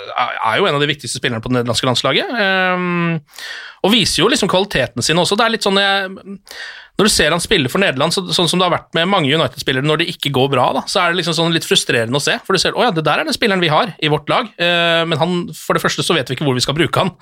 er 0.46 0.60
jo 0.60 0.68
en 0.70 0.75
av 0.78 0.84
de 0.84 0.90
viktigste 0.92 1.18
spillerne 1.18 1.42
på 1.42 1.50
det 1.50 1.58
nederlandske 1.58 1.88
landslaget. 1.90 2.30
Um, 2.30 3.18
og 3.82 3.94
viser 3.96 4.22
jo 4.22 4.30
liksom 4.30 4.50
kvalitetene 4.51 5.01
sine 5.06 5.24
også. 5.24 5.38
Det 5.40 5.46
er 5.48 5.54
litt 5.56 5.66
sånn 5.66 5.80
jeg, 5.82 6.12
Når 7.01 7.08
du 7.08 7.10
ser 7.10 7.34
han 7.34 7.42
spille 7.42 7.72
for 7.72 7.82
Nederland, 7.82 8.13
så, 8.13 8.22
sånn 8.30 8.50
som 8.51 8.62
det 8.62 8.68
har 8.68 8.75
vært 8.75 8.94
med 8.94 9.10
mange 9.10 9.32
United-spillere 9.34 9.88
når 9.88 10.04
det 10.04 10.10
ikke 10.13 10.34
går 10.38 10.51
bra, 10.54 10.68
da, 10.78 10.84
så 10.92 11.01
er 11.01 11.12
det 11.12 11.22
liksom 11.22 11.38
sånn 11.40 11.56
litt 11.56 11.66
frustrerende 11.66 12.22
å 12.22 12.22
se. 12.22 12.38
For 12.46 12.54
du 12.54 12.62
ser 12.62 12.78
å 12.78 12.86
ja, 12.86 12.94
det 12.94 13.06
der 13.08 13.24
er 13.24 13.28
den 13.28 13.38
spilleren 13.38 13.63
vi 13.63 13.74
har 13.74 13.96
i 13.98 14.12
vårt 14.13 14.30
lag, 14.30 14.54
uh, 14.54 15.01
men 15.10 15.18
han, 15.22 15.36
for 15.58 15.78
det 15.78 15.82
første 15.82 16.06
så 16.06 16.18
vet 16.18 16.30
vi 16.30 16.38
ikke 16.38 16.46
hvor 16.46 16.58
vi 16.58 16.66
skal 16.68 16.78
bruke 16.78 17.01
han. 17.01 17.16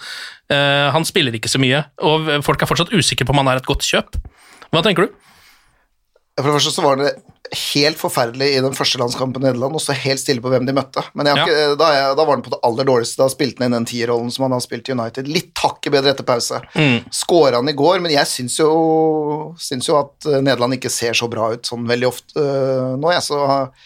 Uh, 0.52 0.92
han 0.96 1.08
spiller 1.08 1.40
ikke 1.40 1.52
så 1.52 1.64
mye, 1.64 1.86
og 2.04 2.28
folk 2.44 2.60
er 2.60 2.72
fortsatt 2.72 2.92
usikre 2.92 3.30
på 3.30 3.36
om 3.36 3.44
han 3.46 3.54
er 3.54 3.64
et 3.64 3.72
godt 3.72 3.88
kjøp. 3.88 4.20
Hva 4.70 4.84
tenker 4.86 5.08
du? 5.08 5.16
For 6.40 6.52
det 6.52 6.60
første 6.60 6.76
så 6.76 6.84
var 6.84 7.00
det 7.00 7.16
helt 7.52 7.98
forferdelig 8.00 8.48
i 8.56 8.62
den 8.64 8.76
første 8.78 9.00
landskampen 9.02 9.44
i 9.44 9.48
Nederland 9.48 9.78
og 9.78 9.82
så 9.84 9.96
helt 9.98 10.22
stille 10.22 10.44
på 10.44 10.52
hvem 10.52 10.68
de 10.68 10.76
møtte. 10.76 11.04
Men 11.18 11.30
jeg 11.32 11.40
ja. 11.42 11.70
da, 11.80 11.90
er 11.90 12.00
jeg, 12.00 12.18
da 12.20 12.26
var 12.26 12.38
han 12.38 12.44
på 12.46 12.54
det 12.54 12.60
aller 12.68 12.88
dårligste. 12.90 13.22
Da 13.24 13.30
spilte 13.32 13.64
han 13.64 13.70
inn 13.70 13.78
den 13.80 13.88
tierrollen 13.90 14.32
som 14.34 14.46
han 14.46 14.56
har 14.56 14.64
spilt 14.64 14.90
i 14.90 14.96
United. 14.96 15.30
Litt 15.30 15.64
hakket 15.64 15.94
bedre 15.94 16.14
etter 16.14 16.28
pause. 16.28 16.62
Mm. 16.76 17.10
Skåra 17.16 17.62
han 17.62 17.72
i 17.72 17.76
går, 17.78 18.00
men 18.04 18.14
jeg 18.14 18.30
syns 18.30 18.60
jo, 18.62 18.70
syns 19.62 19.90
jo 19.90 19.98
at 20.00 20.30
eh, 20.30 20.42
Nederland 20.46 20.78
ikke 20.78 20.92
ser 20.94 21.18
så 21.18 21.30
bra 21.32 21.52
ut 21.56 21.70
sånn 21.70 21.88
veldig 21.90 22.10
ofte 22.10 22.40
uh, 22.40 22.96
nå, 23.00 23.12
jeg. 23.16 23.26
Så 23.26 23.40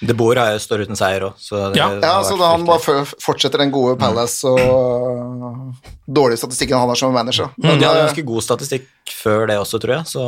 De 0.03 0.17
Boer 0.17 0.41
står 0.61 0.85
uten 0.85 0.99
seier 0.99 1.29
òg, 1.29 1.39
så 1.39 1.69
det 1.73 1.81
Ja. 1.81 1.89
det 1.93 2.09
ja, 2.09 2.19
så 2.25 2.37
da 2.39 2.53
han 2.55 2.67
bare 2.67 3.03
fortsetter 3.21 3.61
den 3.63 3.73
gode 3.73 3.95
Palace 4.01 4.49
og 4.49 5.73
dårlige 6.05 6.43
statistikken 6.43 6.77
han 6.77 6.89
har 6.89 6.99
som 6.99 7.13
manager. 7.13 7.49
Men 7.55 7.79
de 7.79 7.85
hadde 7.87 7.99
eh, 7.99 8.05
ganske 8.07 8.25
god 8.27 8.43
statistikk 8.43 8.89
før 9.11 9.47
det 9.49 9.57
også, 9.59 9.79
tror 9.83 9.97
jeg, 9.97 10.07
så 10.07 10.23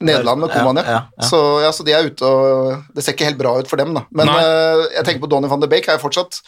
Nederland 0.00 0.44
med 0.44 0.52
Koman, 0.52 0.78
ja. 0.80 0.84
ja, 0.86 1.00
ja. 1.16 1.26
Så, 1.26 1.40
ja, 1.64 1.72
så 1.74 1.86
de 1.86 1.94
er 1.96 2.06
ute 2.06 2.26
og 2.26 2.94
Det 2.94 3.02
ser 3.04 3.16
ikke 3.16 3.26
helt 3.28 3.40
bra 3.40 3.56
ut 3.58 3.70
for 3.70 3.80
dem, 3.80 3.92
da. 3.96 4.04
Men 4.14 4.30
eh, 4.32 4.84
jeg 4.96 5.06
tenker 5.06 5.24
på 5.24 5.30
Donny 5.32 5.50
van 5.50 5.62
de 5.62 5.68
Beek 5.70 5.88
er 5.88 5.98
jo 5.98 6.04
fortsatt 6.04 6.40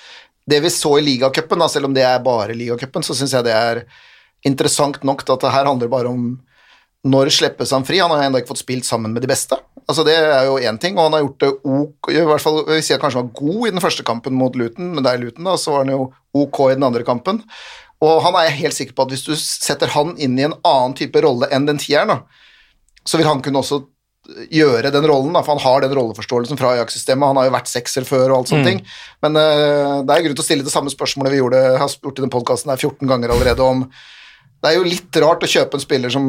Det 0.49 0.63
vi 0.63 0.71
så 0.73 0.95
i 1.01 1.05
ligacupen, 1.07 1.61
da, 1.61 1.69
selv 1.73 1.91
om 1.91 1.97
det 1.97 2.07
er 2.07 2.23
bare 2.25 2.57
ligacupen, 2.57 3.05
så 3.07 3.17
syns 3.19 3.35
jeg 3.35 3.47
det 3.49 3.57
er 3.57 3.85
interessant 4.47 5.03
nok 5.07 5.23
at 5.27 5.45
det 5.45 5.53
her 5.55 5.69
handler 5.69 5.91
bare 5.91 6.11
om 6.11 6.33
når 7.03 7.33
slippes 7.35 7.73
han 7.75 7.85
fri? 7.87 7.99
Han 7.99 8.13
har 8.15 8.29
ennå 8.29 8.39
ikke 8.39 8.53
fått 8.53 8.63
spilt 8.63 8.87
sammen 8.87 9.15
med 9.15 9.25
de 9.25 9.31
beste. 9.31 9.57
Altså 9.91 10.05
Det 10.07 10.15
er 10.15 10.47
jo 10.47 10.59
én 10.63 10.79
ting, 10.79 10.95
og 10.97 11.09
han 11.09 11.17
har 11.17 11.25
gjort 11.25 11.41
det 11.43 11.49
ok 11.67 12.11
I 12.15 12.21
hvert 12.29 12.45
fall 12.45 12.61
jeg 12.61 12.77
vil 12.77 12.85
si 12.87 12.95
at 12.95 13.03
kanskje 13.03 13.19
han 13.19 13.27
var 13.27 13.41
god 13.41 13.67
i 13.67 13.73
den 13.75 13.83
første 13.83 14.05
kampen 14.07 14.37
mot 14.39 14.55
Luton, 14.59 14.93
men 14.95 15.03
det 15.03 15.11
er 15.11 15.23
Luton, 15.25 15.49
da, 15.49 15.57
så 15.59 15.75
var 15.75 15.83
han 15.83 15.95
jo 15.97 16.05
ok 16.39 16.61
i 16.69 16.77
den 16.77 16.87
andre 16.87 17.03
kampen. 17.07 17.43
Og 18.03 18.21
han 18.25 18.37
er 18.39 18.49
jeg 18.49 18.59
helt 18.65 18.79
sikker 18.79 18.97
på 18.99 19.07
at 19.07 19.15
hvis 19.15 19.27
du 19.27 19.33
setter 19.39 19.93
han 19.95 20.17
inn 20.19 20.39
i 20.39 20.47
en 20.49 20.57
annen 20.67 20.97
type 20.99 21.23
rolle 21.23 21.49
enn 21.55 21.69
den 21.69 21.81
tieren, 21.81 22.11
da, 22.11 22.49
så 23.07 23.19
vil 23.19 23.29
han 23.29 23.43
kunne 23.45 23.63
også 23.63 23.85
gjøre 24.55 24.93
den 24.95 25.07
rollen, 25.11 25.33
da, 25.35 25.43
for 25.43 25.57
han 25.57 25.65
har 25.65 25.83
den 25.83 25.95
rolleforståelsen 25.99 26.59
fra 26.59 26.77
Ajax-systemet. 26.77 27.27
Han 27.27 27.41
har 27.41 27.49
jo 27.49 27.55
vært 27.57 27.71
sekser 27.71 28.07
før 28.07 28.29
og 28.29 28.37
alt 28.37 28.53
sånne 28.53 28.69
ting. 28.69 28.83
Men 29.25 29.39
uh, 29.39 30.03
det 30.07 30.15
er 30.15 30.27
grunn 30.27 30.37
til 30.39 30.45
å 30.45 30.47
stille 30.47 30.67
det 30.67 30.75
samme 30.75 30.93
spørsmålet 30.95 31.35
vi 31.35 31.41
gjorde, 31.41 31.63
har 31.81 31.97
gjort 31.97 32.21
i 32.21 32.25
den 32.25 32.33
podkasten 32.33 32.75
14 32.75 33.11
ganger 33.11 33.35
allerede, 33.35 33.67
om 33.67 33.87
Det 34.63 34.71
er 34.71 34.79
jo 34.79 34.87
litt 34.87 35.19
rart 35.23 35.43
å 35.43 35.51
kjøpe 35.51 35.79
en 35.79 35.83
spiller 35.83 36.15
som 36.15 36.29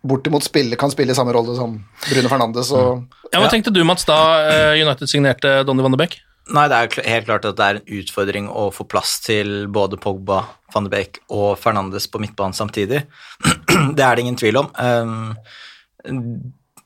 bortimot 0.00 0.44
spiller, 0.44 0.80
kan 0.80 0.92
spille 0.92 1.12
i 1.12 1.18
samme 1.18 1.32
rolle 1.36 1.52
som 1.58 1.76
Bruno 2.06 2.32
Fernandes 2.32 2.72
og 2.72 3.04
Ja, 3.30 3.42
Hva 3.42 3.50
tenkte 3.52 3.72
du, 3.74 3.82
Mats, 3.84 4.06
da 4.08 4.16
eh, 4.48 4.80
United 4.80 5.10
signerte 5.10 5.60
Donny 5.68 5.84
van 5.84 5.92
de 5.92 6.00
Beek? 6.00 6.16
Nei, 6.50 6.66
det 6.70 6.76
er 6.76 7.10
helt 7.14 7.28
klart 7.28 7.46
at 7.46 7.58
det 7.58 7.66
er 7.66 7.78
en 7.78 7.92
utfordring 8.00 8.48
å 8.50 8.68
få 8.74 8.86
plass 8.90 9.18
til 9.22 9.68
både 9.70 9.98
Pogba, 10.02 10.42
van 10.74 10.86
de 10.86 10.92
Beek 10.92 11.20
og 11.30 11.52
Fernandes 11.62 12.08
på 12.10 12.20
midtbanen 12.22 12.56
samtidig. 12.56 13.04
Det 13.96 14.02
er 14.04 14.16
det 14.16 14.24
ingen 14.24 14.38
tvil 14.38 14.58
om. 14.60 14.66
Um, 14.76 15.30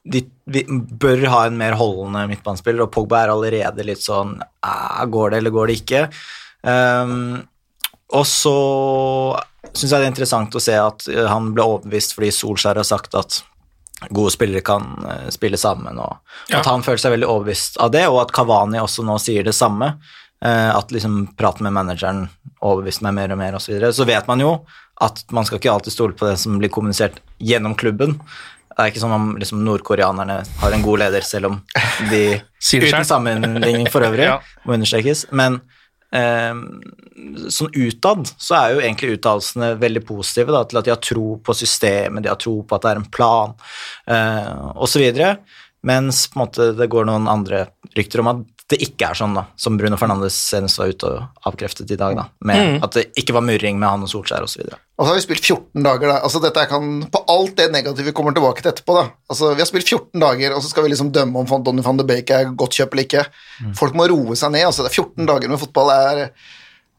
de, 0.05 0.21
bør 1.01 1.25
ha 1.33 1.41
en 1.49 1.57
mer 1.59 1.77
holdende 1.81 2.27
midtbanespiller, 2.31 2.85
og 2.85 2.93
Pogba 2.93 3.23
er 3.23 3.33
allerede 3.33 3.87
litt 3.87 4.05
sånn 4.05 4.37
"Ah, 4.63 5.05
Går 5.09 5.33
det, 5.33 5.41
eller 5.41 5.55
går 5.55 5.71
det 5.71 5.79
ikke? 5.81 6.03
Um, 6.63 7.43
og 8.15 8.27
så 8.29 8.57
syns 9.73 9.91
jeg 9.91 9.97
det 9.97 10.05
er 10.05 10.13
interessant 10.13 10.55
å 10.55 10.63
se 10.63 10.77
at 10.79 11.09
eh, 11.11 11.27
han 11.27 11.51
ble 11.57 11.65
overbevist 11.67 12.15
fordi 12.15 12.31
Solskjær 12.35 12.79
har 12.79 12.87
sagt 12.87 13.17
at 13.19 13.41
gode 14.11 14.31
spillere 14.35 14.61
kan 14.61 15.05
eh, 15.09 15.29
spille 15.31 15.57
sammen, 15.57 15.99
og 15.99 16.17
Ja. 16.51 16.59
at 16.61 16.67
han 16.67 16.83
føler 16.83 16.99
seg 17.01 17.13
veldig 17.15 17.29
overbevist 17.31 17.77
av 17.81 17.91
det, 17.95 18.07
og 18.09 18.21
at 18.23 18.33
Kavani 18.33 18.79
også 18.83 19.05
nå 19.07 19.19
sier 19.23 19.45
det 19.45 19.55
samme. 19.55 19.95
eh, 20.45 20.71
At 20.77 20.91
liksom 20.93 21.29
praten 21.39 21.63
med 21.65 21.73
manageren 21.73 22.29
overbeviste 22.63 23.03
meg 23.03 23.15
mer 23.15 23.33
og 23.33 23.39
mer, 23.39 23.55
osv. 23.55 23.65
Så, 23.67 23.73
videre. 23.73 23.93
så 23.93 24.05
vet 24.07 24.27
man 24.29 24.41
jo 24.41 24.59
at 25.01 25.25
man 25.33 25.45
skal 25.45 25.59
ikke 25.59 25.73
alltid 25.73 25.93
stole 25.93 26.13
på 26.13 26.27
det 26.29 26.39
som 26.39 26.59
blir 26.59 26.69
kommunisert 26.71 27.17
gjennom 27.41 27.75
klubben. 27.75 28.19
Det 28.77 28.79
er 28.83 28.91
ikke 28.91 29.01
sånn 29.01 29.13
om 29.15 29.37
liksom, 29.39 29.63
nordkoreanerne 29.65 30.37
har 30.61 30.73
en 30.73 30.83
god 30.83 30.99
leder, 30.99 31.21
selv 31.23 31.47
om 31.47 31.61
de 32.11 32.41
Uten 32.75 33.05
sammenligning 33.05 33.89
for 33.91 34.03
øvrig, 34.03 34.29
må 34.67 34.75
understrekes. 34.75 35.27
Men 35.33 35.61
sånn 36.15 37.75
utad 37.75 38.29
så 38.39 38.57
er 38.59 38.75
jo 38.75 38.83
egentlig 38.83 39.17
uttalelsene 39.17 39.73
veldig 39.81 40.03
positive 40.07 40.55
da, 40.55 40.63
til 40.69 40.81
at 40.81 40.87
de 40.87 40.93
har 40.95 41.03
tro 41.03 41.27
på 41.45 41.57
systemet, 41.57 42.25
de 42.25 42.33
har 42.33 42.41
tro 42.41 42.57
på 42.63 42.77
at 42.77 42.85
det 42.85 42.93
er 42.93 43.01
en 43.01 43.13
plan, 43.17 43.55
eh, 44.07 44.51
osv. 44.87 45.05
Mens 45.85 46.25
på 46.31 46.39
en 46.39 46.45
måte 46.45 46.71
det 46.79 46.91
går 46.93 47.09
noen 47.09 47.31
andre 47.31 47.67
rykter 47.97 48.23
om 48.23 48.33
at 48.33 48.45
det 48.73 48.81
ikke 48.87 49.11
er 49.11 49.19
sånn, 49.19 49.37
da, 49.37 49.45
som 49.61 49.77
Bruno 49.77 49.99
Fernandes 50.01 50.37
senest 50.41 50.81
var 50.81 50.95
ute 50.95 51.11
og 51.11 51.49
avkreftet 51.51 51.91
i 51.93 52.01
dag, 52.01 52.17
da, 52.17 52.29
med 52.49 52.85
at 52.85 52.97
det 52.97 53.11
ikke 53.21 53.37
var 53.37 53.45
murring 53.45 53.77
med 53.81 53.91
han 53.91 54.07
og 54.07 54.13
Solskjær 54.13 54.47
osv. 54.47 54.71
Og 54.95 55.03
så 55.03 55.11
har 55.11 55.17
vi 55.19 55.23
spilt 55.25 55.43
14 55.49 55.83
dager, 55.83 56.07
da. 56.07 56.17
Altså, 56.23 56.39
dette 56.43 56.65
kan, 56.71 56.91
på 57.11 57.21
alt 57.33 57.57
det 57.59 57.67
negative 57.75 58.07
vi 58.07 58.15
kommer 58.15 58.35
tilbake 58.35 58.63
til 58.63 58.71
etterpå, 58.71 58.95
da. 58.95 59.09
Altså, 59.33 59.51
vi 59.57 59.65
har 59.65 59.67
spilt 59.67 59.89
14 59.91 60.23
dager, 60.23 60.55
og 60.55 60.63
så 60.63 60.71
skal 60.71 60.87
vi 60.87 60.93
liksom 60.93 61.11
dømme 61.15 61.43
om 61.43 61.65
Donny 61.67 61.83
van 61.83 61.99
de 61.99 62.07
Bake 62.07 62.37
er 62.37 62.53
godt 62.55 62.79
kjøp 62.79 62.95
eller 62.95 63.09
ikke. 63.09 63.25
Folk 63.75 63.97
må 63.99 64.07
roe 64.11 64.39
seg 64.39 64.55
ned. 64.55 64.69
altså 64.69 64.87
det 64.87 64.93
er 64.93 65.01
14 65.03 65.27
dager 65.33 65.51
med 65.51 65.63
fotball 65.63 65.91
er 65.95 66.23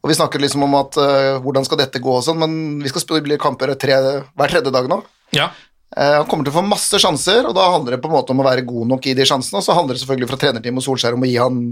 Og 0.04 0.10
vi 0.12 0.18
snakker 0.18 0.38
liksom 0.38 0.62
om 0.62 0.76
at 0.78 0.98
uh, 1.00 1.40
hvordan 1.42 1.64
skal 1.66 1.80
dette 1.80 1.98
gå 1.98 2.12
og 2.12 2.22
sånn, 2.22 2.38
men 2.38 2.52
vi 2.84 2.92
skal 2.92 3.02
spille 3.02 3.40
kamper 3.42 3.72
tre, 3.80 3.96
hver 4.36 4.52
tredje 4.52 4.70
dag 4.70 4.86
nå. 4.92 5.00
Ja. 5.34 5.48
Uh, 5.96 6.20
han 6.20 6.28
kommer 6.28 6.46
til 6.46 6.52
å 6.52 6.58
få 6.60 6.68
masse 6.68 7.00
sjanser, 7.00 7.48
og 7.48 7.56
da 7.56 7.64
handler 7.72 7.96
det 7.96 8.04
på 8.04 8.12
en 8.12 8.18
måte 8.18 8.36
om 8.36 8.44
å 8.44 8.46
være 8.46 8.66
god 8.68 8.92
nok 8.92 9.08
i 9.08 9.16
de 9.16 9.26
sjansene, 9.26 9.58
og 9.58 9.66
så 9.66 9.74
handler 9.74 9.96
det 9.96 10.04
selvfølgelig 10.04 10.30
fra 10.30 10.38
trenerteam 10.44 10.78
og 10.78 10.84
Solskjær 10.84 11.16
om 11.16 11.24
å 11.24 11.30
gi 11.32 11.40
han 11.40 11.62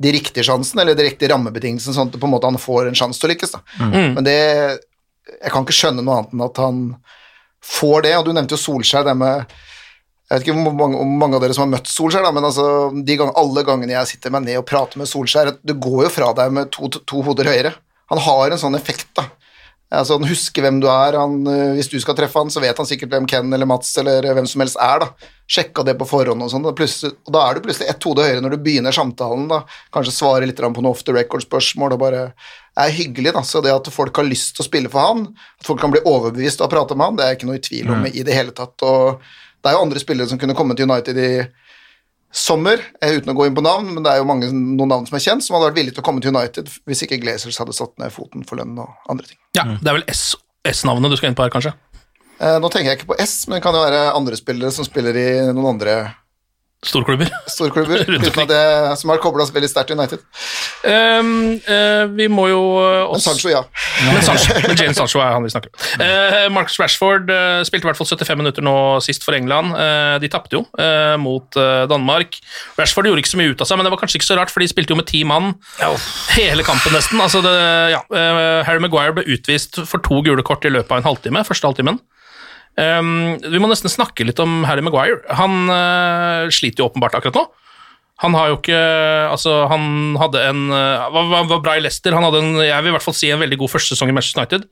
de 0.00 0.12
riktige 0.16 0.46
sjansene, 0.48 0.82
eller 0.82 0.96
de 0.96 1.04
riktige 1.04 1.30
rammebetingelsene, 1.34 1.94
sånn 1.94 2.10
at 2.10 2.18
på 2.18 2.26
en 2.26 2.32
måte 2.32 2.48
han 2.48 2.58
får 2.58 2.88
en 2.88 2.96
sjanse 2.96 3.20
til 3.20 3.28
å 3.28 3.32
lykkes. 3.34 3.54
Da. 3.54 3.60
Men 4.16 4.24
det 4.24 4.38
Jeg 5.38 5.52
kan 5.54 5.66
ikke 5.66 5.76
skjønne 5.76 6.04
noe 6.04 6.20
annet 6.20 6.36
enn 6.36 6.46
at 6.46 6.62
han 6.62 6.84
får 7.64 8.06
det, 8.06 8.14
og 8.18 8.24
du 8.26 8.32
nevnte 8.32 8.56
jo 8.56 8.62
Solskjær, 8.62 9.04
det 9.08 9.16
med 9.20 9.58
jeg 10.30 10.38
vet 10.38 10.44
ikke 10.46 10.62
hvor 10.62 10.74
mange, 10.78 10.98
om 11.02 11.14
mange 11.18 11.34
av 11.34 11.42
dere 11.42 11.54
som 11.56 11.64
har 11.64 11.72
møtt 11.72 11.88
Solskjær, 11.90 12.22
da, 12.22 12.30
men 12.30 12.44
altså, 12.46 12.64
gang, 13.18 13.32
alle 13.40 13.64
gangene 13.66 13.96
jeg 13.96 14.12
sitter 14.12 14.30
meg 14.30 14.44
ned 14.44 14.60
og 14.60 14.66
prater 14.68 15.00
med 15.00 15.10
Solskjær 15.10 15.56
Du 15.58 15.72
går 15.74 16.04
jo 16.06 16.12
fra 16.14 16.28
deg 16.38 16.54
med 16.54 16.70
to, 16.70 16.86
to 16.86 17.22
hoder 17.26 17.50
høyere. 17.50 17.72
Han 18.14 18.22
har 18.22 18.54
en 18.54 18.62
sånn 18.62 18.78
effekt, 18.78 19.08
da. 19.18 19.26
Altså, 19.90 20.20
han 20.20 20.28
husker 20.30 20.62
hvem 20.62 20.78
du 20.78 20.86
er. 20.86 21.18
Han, 21.18 21.40
øh, 21.50 21.72
hvis 21.74 21.90
du 21.90 21.96
skal 21.98 22.14
treffe 22.18 22.38
han, 22.38 22.50
så 22.54 22.62
vet 22.62 22.78
han 22.78 22.86
sikkert 22.86 23.10
hvem 23.10 23.26
Ken 23.30 23.50
eller 23.50 23.66
Mats 23.66 23.90
eller 23.98 24.28
hvem 24.36 24.46
som 24.46 24.62
helst 24.62 24.78
er. 24.78 25.02
da. 25.02 25.32
Sjekka 25.50 25.82
det 25.86 25.96
på 25.98 26.06
forhånd 26.06 26.46
og 26.46 26.52
sånn. 26.52 26.62
Da, 26.62 26.86
da 27.34 27.42
er 27.42 27.58
du 27.58 27.64
plutselig 27.64 27.90
ett 27.90 28.06
hode 28.06 28.22
høyere 28.22 28.44
når 28.44 28.54
du 28.54 28.62
begynner 28.62 28.94
samtalen. 28.94 29.48
da. 29.50 29.64
Kanskje 29.90 30.14
svare 30.14 30.46
litt 30.46 30.62
på 30.62 30.84
noe 30.84 30.94
off 30.94 31.02
the 31.02 31.16
record-spørsmål 31.16 31.96
og 31.96 32.02
bare 32.04 32.22
er 32.86 32.96
hyggelig. 32.96 33.32
da. 33.36 33.42
Så 33.46 33.62
det 33.64 33.72
at 33.74 33.88
folk 33.92 34.16
har 34.16 34.24
lyst 34.28 34.56
til 34.56 34.64
å 34.64 34.68
spille 34.68 34.90
for 34.92 35.00
han, 35.00 35.26
at 35.60 35.66
folk 35.66 35.80
kan 35.80 35.90
bli 35.94 36.00
overbevist 36.04 36.60
av 36.60 36.68
å 36.68 36.74
prate 36.74 36.96
med 36.96 37.06
han, 37.06 37.16
det 37.16 37.24
er 37.24 37.32
jeg 37.34 37.40
ikke 37.40 37.50
noe 37.50 37.60
i 37.60 37.64
tvil 37.68 37.90
om 37.94 38.06
i 38.06 38.22
det 38.26 38.34
hele 38.36 38.52
tatt. 38.56 38.76
og 38.82 39.20
det 39.60 39.68
er 39.68 39.76
jo 39.76 39.82
andre 39.84 40.00
spillere 40.00 40.28
som 40.28 40.38
kunne 40.40 40.54
komme 40.56 40.72
til 40.76 40.88
United 40.88 41.18
i 41.20 41.32
sommer, 42.32 42.78
eh, 43.02 43.16
uten 43.18 43.32
å 43.32 43.34
gå 43.36 43.46
inn 43.48 43.54
på 43.56 43.62
navn, 43.64 43.88
men 43.94 44.02
det 44.06 44.12
er 44.12 44.20
jo 44.22 44.24
mange, 44.28 44.46
noen 44.52 44.88
navn 44.88 45.06
som 45.08 45.16
er 45.18 45.24
kjent, 45.24 45.42
som 45.42 45.56
hadde 45.56 45.66
vært 45.72 45.78
villige 45.80 45.94
til 45.96 46.02
å 46.04 46.06
komme 46.06 46.22
til 46.22 46.30
United 46.34 46.68
hvis 46.86 47.02
ikke 47.04 47.18
Glazers 47.20 47.58
hadde 47.58 47.74
satt 47.74 47.96
ned 47.98 48.12
foten 48.14 48.44
for 48.46 48.56
lønn 48.60 48.78
og 48.78 48.88
andre 49.10 49.26
ting. 49.26 49.38
ja. 49.58 49.64
Det 49.80 49.88
er 49.90 49.98
vel 49.98 50.04
S- 50.08 50.36
S-navnet 50.64 51.10
du 51.10 51.16
skal 51.16 51.30
inn 51.30 51.34
på 51.38 51.42
her, 51.42 51.50
kanskje? 51.50 51.72
Eh, 52.40 52.58
nå 52.62 52.70
tenker 52.70 52.92
jeg 52.92 52.98
ikke 53.00 53.10
på 53.12 53.18
S, 53.20 53.46
men 53.48 53.58
det 53.58 53.62
kan 53.64 53.74
jo 53.74 53.82
være 53.82 54.14
andre 54.14 54.36
spillere 54.38 54.70
som 54.72 54.84
spiller 54.86 55.16
i 55.16 55.52
noen 55.52 55.74
andre 55.74 56.14
Storklubber. 56.86 57.28
storklubber, 57.54 58.06
uten 58.08 58.44
at 58.44 58.48
det, 58.48 58.62
som 59.00 59.12
har 59.12 59.20
kobla 59.20 59.44
veldig 59.52 59.68
sterkt 59.68 59.92
til 59.92 59.98
United. 59.98 60.22
Um, 60.84 61.60
uh, 61.68 62.06
vi 62.16 62.28
må 62.32 62.46
jo 62.48 62.62
også 62.80 63.12
Men 63.12 63.26
Sancho, 63.26 63.50
ja. 63.52 63.62
Men, 64.06 64.22
Sancho, 64.24 64.56
men 64.64 64.78
James 64.78 64.96
Sancho 64.96 65.20
er 65.20 65.34
han 65.34 65.44
vi 65.44 65.52
snakker 65.52 65.72
om. 65.74 66.00
Uh, 66.00 66.46
Marcus 66.54 66.78
Rashford 66.80 67.28
uh, 67.28 67.60
spilte 67.68 67.84
i 67.84 67.90
hvert 67.90 68.00
fall 68.00 68.08
75 68.08 68.40
minutter 68.40 68.64
nå 68.64 68.76
sist 69.04 69.26
for 69.26 69.36
England. 69.36 69.74
Eh, 69.80 70.16
de 70.22 70.30
tapte 70.32 70.56
jo 70.56 70.64
eh, 70.80 71.16
mot 71.20 71.56
eh, 71.58 71.84
Danmark. 71.90 72.38
Rashford 72.78 73.08
gjorde 73.08 73.24
ikke 73.24 73.32
så 73.32 73.40
mye 73.40 73.54
ut 73.54 73.62
av 73.62 73.68
seg, 73.68 73.78
men 73.78 73.86
det 73.86 73.94
var 73.94 74.02
kanskje 74.02 74.20
ikke 74.20 74.28
så 74.28 74.38
rart, 74.38 74.52
for 74.52 74.62
de 74.62 74.70
spilte 74.70 74.94
jo 74.94 74.98
med 75.00 75.08
ti 75.10 75.22
mann 75.26 75.52
hele 76.36 76.64
kampen 76.66 76.94
nesten. 76.96 77.20
Altså 77.22 77.42
det, 77.44 77.54
ja, 77.94 78.02
eh, 78.08 78.60
Harry 78.68 78.82
Maguire 78.82 79.16
ble 79.16 79.26
utvist 79.36 79.82
for 79.84 80.02
to 80.06 80.22
gule 80.26 80.44
kort 80.46 80.66
i 80.66 80.72
løpet 80.72 80.92
av 80.92 81.02
en 81.02 81.10
halvtime. 81.10 81.44
første 81.46 81.68
halvtimen. 81.68 82.00
Um, 82.78 83.38
vi 83.42 83.60
må 83.60 83.68
nesten 83.70 83.92
snakke 83.92 84.24
litt 84.24 84.40
om 84.42 84.62
Harry 84.68 84.84
Maguire. 84.84 85.22
Han 85.40 85.66
uh, 85.70 86.50
sliter 86.52 86.84
jo 86.84 86.90
åpenbart 86.90 87.18
akkurat 87.18 87.40
nå. 87.40 87.46
Han 88.20 88.36
har 88.36 88.50
jo 88.50 88.58
ikke 88.58 88.78
Altså, 89.32 89.62
han 89.70 90.14
hadde 90.20 90.42
en 90.44 90.66
uh, 90.68 91.08
var, 91.12 91.28
var, 91.32 91.48
var 91.54 91.64
bra 91.64 91.76
i 91.78 91.82
Leicester. 91.84 92.14
Han 92.16 92.26
hadde 92.28 92.44
en, 92.44 92.54
jeg 92.62 92.84
vil 92.84 92.92
i 92.92 92.96
hvert 92.96 93.06
fall 93.06 93.16
si 93.16 93.32
en 93.32 93.42
veldig 93.42 93.60
god 93.62 93.74
første 93.74 93.94
sesong 93.94 94.12
i 94.12 94.16
Manchester 94.16 94.44
United. 94.44 94.68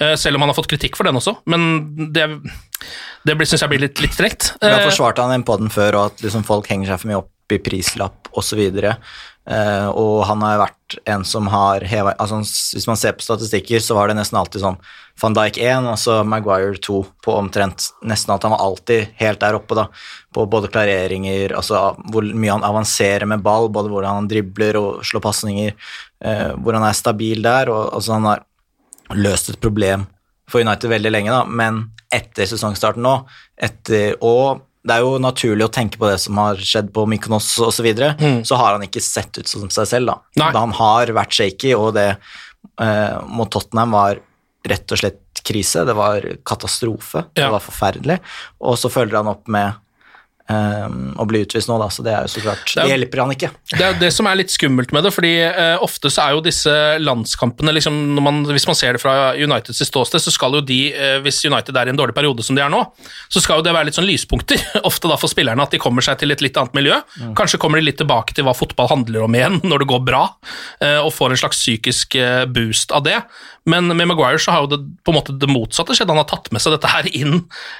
Eh, 0.00 0.16
selv 0.18 0.36
om 0.36 0.42
han 0.42 0.50
har 0.50 0.56
fått 0.58 0.72
kritikk 0.72 0.96
for 0.98 1.06
den 1.06 1.18
også, 1.18 1.36
men 1.46 2.10
det, 2.14 2.26
det 3.22 3.36
syns 3.46 3.62
jeg 3.62 3.70
blir 3.70 3.84
litt, 3.84 4.00
litt 4.02 4.16
frekt. 4.16 4.50
Da 4.58 4.72
Eh, 4.72 4.88
forsvarte 4.88 5.22
han 5.22 5.30
den 5.36 5.46
på 5.46 5.54
den 5.60 5.70
før, 5.70 6.00
og 6.00 6.10
at 6.10 6.24
liksom 6.24 6.42
folk 6.46 6.66
henger 6.70 6.90
seg 6.90 7.02
for 7.02 7.12
mye 7.12 7.20
opp 7.22 7.54
i 7.54 7.60
prislapp 7.62 8.32
osv. 8.34 8.64
Uh, 9.44 9.88
og 9.92 10.24
han 10.24 10.40
har 10.40 10.62
vært 10.62 10.94
en 11.12 11.20
som 11.28 11.50
har 11.52 11.84
heva 11.84 12.14
altså, 12.16 12.38
Hvis 12.40 12.86
man 12.88 12.96
ser 12.96 13.12
på 13.12 13.26
statistikker, 13.26 13.82
så 13.84 13.92
var 13.92 14.08
det 14.08 14.16
nesten 14.16 14.38
alltid 14.40 14.62
sånn 14.62 14.78
van 15.20 15.34
Dijk 15.36 15.58
1 15.62 15.86
og 15.92 15.98
så 15.98 16.16
Maguire 16.26 16.78
2 16.82 16.96
på 17.24 17.34
omtrent 17.38 17.86
nesten 18.02 18.34
at 18.34 18.42
han 18.42 18.54
var 18.54 18.64
alltid 18.64 19.14
helt 19.20 19.40
der 19.42 19.58
oppe, 19.58 19.76
da. 19.78 19.86
På 20.34 20.46
både 20.50 20.70
klareringer, 20.72 21.54
altså 21.54 21.94
hvor 22.10 22.26
mye 22.26 22.56
han 22.56 22.66
avanserer 22.66 23.28
med 23.30 23.44
ball, 23.44 23.70
både 23.72 23.92
hvordan 23.92 24.20
han 24.22 24.30
dribler 24.30 24.78
og 24.80 25.04
slår 25.06 25.22
pasninger, 25.24 25.76
eh, 26.24 26.50
hvor 26.58 26.74
han 26.74 26.86
er 26.88 26.98
stabil 26.98 27.44
der, 27.44 27.70
og 27.70 27.94
altså 27.94 28.16
han 28.16 28.28
har 28.32 28.44
løst 29.14 29.52
et 29.52 29.62
problem 29.62 30.08
for 30.50 30.64
United 30.64 30.90
veldig 30.90 31.12
lenge, 31.14 31.32
da, 31.32 31.44
men 31.46 31.84
etter 32.14 32.48
sesongstarten 32.50 33.04
nå, 33.04 33.16
etter, 33.54 34.18
og 34.24 34.64
det 34.84 34.98
er 34.98 35.06
jo 35.06 35.16
naturlig 35.22 35.64
å 35.64 35.72
tenke 35.72 35.96
på 36.00 36.10
det 36.10 36.18
som 36.20 36.36
har 36.42 36.58
skjedd 36.60 36.90
på 36.92 37.06
Mykonos 37.08 37.54
osv., 37.56 37.78
så, 37.78 37.84
videre, 37.86 38.10
så 38.44 38.58
har 38.60 38.74
han 38.74 38.84
ikke 38.84 39.00
sett 39.00 39.38
ut 39.38 39.48
som 39.48 39.70
seg 39.72 39.88
selv. 39.88 40.10
da. 40.10 40.18
Da 40.52 40.60
han 40.60 40.74
har 40.76 41.14
vært 41.16 41.32
shaky, 41.32 41.72
og 41.78 41.94
det 41.96 42.10
eh, 42.12 43.16
mot 43.24 43.48
Tottenham 43.48 43.96
var 43.96 44.20
rett 44.68 44.92
og 44.96 45.00
slett 45.02 45.44
krise. 45.44 45.84
Det 45.84 45.96
var 45.98 46.24
katastrofe. 46.46 47.26
Ja. 47.34 47.46
Det 47.46 47.50
var 47.58 47.64
forferdelig. 47.66 48.18
Og 48.64 48.78
så 48.80 48.88
følger 48.92 49.20
han 49.20 49.28
opp 49.34 49.48
med 49.52 49.74
eh, 50.48 50.88
å 51.20 51.24
bli 51.28 51.40
utvist 51.44 51.68
nå, 51.70 51.76
da, 51.80 51.86
så 51.92 52.02
det 52.04 52.12
er 52.12 52.26
jo 52.26 52.32
så 52.34 52.40
klart 52.44 52.64
Det 52.68 52.80
er- 52.82 52.84
Det 52.88 52.92
hjelper 52.98 53.20
han 53.22 53.30
ikke. 53.32 53.48
Det 53.70 53.80
er 53.80 53.92
jo 53.94 54.00
det 54.00 54.10
som 54.12 54.26
er 54.28 54.36
litt 54.36 54.52
skummelt 54.52 54.92
med 54.92 55.04
det, 55.06 55.12
fordi 55.14 55.30
uh, 55.48 55.78
ofte 55.84 56.10
så 56.12 56.26
er 56.26 56.34
jo 56.36 56.42
disse 56.44 56.74
landskampene 57.00 57.72
liksom, 57.72 57.96
man, 58.20 58.42
Hvis 58.44 58.66
man 58.68 58.76
ser 58.76 58.92
det 58.92 59.00
fra 59.00 59.32
Uniteds 59.40 59.80
ståsted, 59.88 60.20
så 60.20 60.32
skal 60.34 60.52
jo 60.58 60.60
de, 60.60 60.80
uh, 60.92 61.18
hvis 61.24 61.40
United 61.48 61.76
er 61.76 61.88
i 61.88 61.94
en 61.94 62.00
dårlig 62.00 62.14
periode 62.16 62.44
som 62.44 62.56
de 62.56 62.60
er 62.64 62.68
nå, 62.72 62.82
så 63.32 63.40
skal 63.40 63.60
jo 63.60 63.64
det 63.64 63.72
være 63.72 63.88
litt 63.88 63.96
sånn 63.96 64.08
lyspunkter 64.08 64.60
ofte 64.90 65.08
da 65.08 65.16
for 65.20 65.32
spillerne, 65.32 65.64
at 65.64 65.72
de 65.72 65.80
kommer 65.80 66.04
seg 66.04 66.18
til 66.20 66.30
et 66.36 66.44
litt 66.44 66.56
annet 66.60 66.76
miljø. 66.76 67.00
Kanskje 67.40 67.60
kommer 67.62 67.80
de 67.80 67.88
litt 67.88 68.00
tilbake 68.00 68.36
til 68.36 68.44
hva 68.44 68.52
fotball 68.56 68.88
handler 68.92 69.24
om 69.24 69.34
igjen, 69.40 69.60
når 69.70 69.84
det 69.84 69.90
går 69.94 70.04
bra, 70.04 70.26
uh, 70.84 71.00
og 71.06 71.12
får 71.16 71.32
en 71.36 71.40
slags 71.44 71.60
psykisk 71.64 72.16
boost 72.52 72.92
av 72.92 73.04
det. 73.08 73.16
Men 73.70 73.88
med 73.96 74.08
Maguire 74.10 74.38
så 74.42 74.52
har 74.52 74.64
jo 74.64 74.72
det 74.74 74.80
på 75.04 75.12
en 75.12 75.16
måte 75.16 75.34
det 75.40 75.48
motsatte 75.48 75.94
skjedd. 75.96 76.10
Han 76.12 76.20
har 76.20 76.28
tatt 76.28 76.50
med 76.52 76.60
seg 76.60 76.74
dette 76.76 76.90
her 76.92 77.06
inn, 77.16 77.38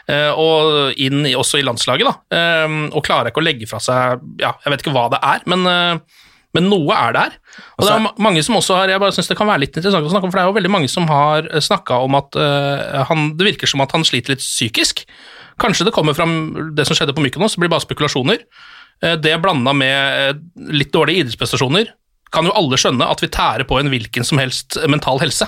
eh, 0.09 0.31
og 0.33 0.97
inn 0.97 1.27
også 1.37 1.61
i 1.61 1.65
landslaget, 1.67 2.09
da. 2.09 2.15
Eh, 2.39 2.77
og 2.89 3.05
klarer 3.05 3.29
ikke 3.29 3.43
å 3.43 3.45
legge 3.45 3.69
fra 3.69 3.81
seg 3.85 4.23
Ja, 4.41 4.55
jeg 4.65 4.73
vet 4.73 4.85
ikke 4.85 4.95
hva 4.97 5.11
det 5.13 5.21
er, 5.21 5.45
men, 5.51 5.67
eh, 5.69 6.23
men 6.57 6.71
noe 6.71 6.95
er 6.97 7.13
der. 7.13 7.37
Og 7.77 7.85
det 7.85 7.93
er 7.93 8.23
mange 8.23 8.43
som 8.47 8.57
også 8.57 8.77
har 8.79 8.89
Jeg 8.89 9.03
bare 9.03 9.13
synes 9.13 9.29
det 9.29 9.37
kan 9.37 9.51
være 9.51 9.65
litt 9.67 9.77
interessant 9.77 10.07
å 10.07 10.13
snakke 10.13 10.29
om, 10.29 10.33
for 10.33 10.39
det 10.39 10.45
er 10.45 10.53
jo 10.53 10.59
veldig 10.61 10.73
mange 10.73 10.89
som 10.89 11.09
har 11.11 11.49
snakka 11.61 12.01
om 12.07 12.15
at 12.15 12.37
eh, 12.39 13.03
han 13.11 13.37
Det 13.37 13.49
virker 13.53 13.67
som 13.69 13.83
at 13.85 13.93
han 13.93 14.07
sliter 14.07 14.35
litt 14.35 14.45
psykisk. 14.45 15.05
Kanskje 15.61 15.85
det 15.87 15.95
kommer 15.95 16.15
fram 16.17 16.73
det 16.75 16.87
som 16.87 16.97
skjedde 16.97 17.15
på 17.15 17.23
Mykonos, 17.23 17.55
det 17.55 17.63
blir 17.63 17.75
bare 17.75 17.85
spekulasjoner. 17.85 18.41
Eh, 19.03 19.17
Det 19.17 19.37
blanda 19.43 19.75
med 19.77 20.31
eh, 20.31 20.41
litt 20.73 20.93
dårlige 20.95 21.27
idrettsprestasjoner 21.27 21.93
kan 22.35 22.49
jo 22.49 22.55
alle 22.57 22.79
skjønne 22.81 23.07
at 23.07 23.21
vi 23.23 23.29
tærer 23.31 23.67
på 23.69 23.79
en 23.79 23.93
hvilken 23.93 24.25
som 24.27 24.41
helst 24.41 24.79
mental 24.91 25.21
helse. 25.23 25.47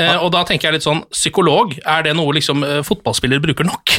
Eh, 0.00 0.16
og 0.18 0.32
da 0.34 0.44
tenker 0.46 0.68
jeg 0.68 0.78
litt 0.78 0.86
sånn, 0.86 1.04
psykolog, 1.12 1.76
er 1.80 2.06
det 2.06 2.14
noe 2.18 2.36
liksom 2.36 2.64
eh, 2.66 2.80
fotballspillere 2.86 3.42
bruker 3.44 3.68
nok? 3.68 3.96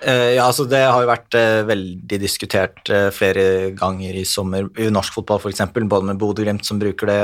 Eh, 0.00 0.36
ja, 0.38 0.46
altså 0.46 0.64
Det 0.64 0.80
har 0.80 1.02
jo 1.02 1.10
vært 1.10 1.36
veldig 1.68 2.20
diskutert 2.22 2.92
flere 3.12 3.72
ganger 3.76 4.16
i 4.16 4.24
sommer, 4.28 4.70
i 4.80 4.88
norsk 4.92 5.18
fotball 5.18 5.42
f.eks., 5.42 5.66
både 5.76 6.12
med 6.12 6.20
Bodø-Glimt 6.20 6.64
som 6.66 6.80
bruker 6.80 7.10
det. 7.10 7.20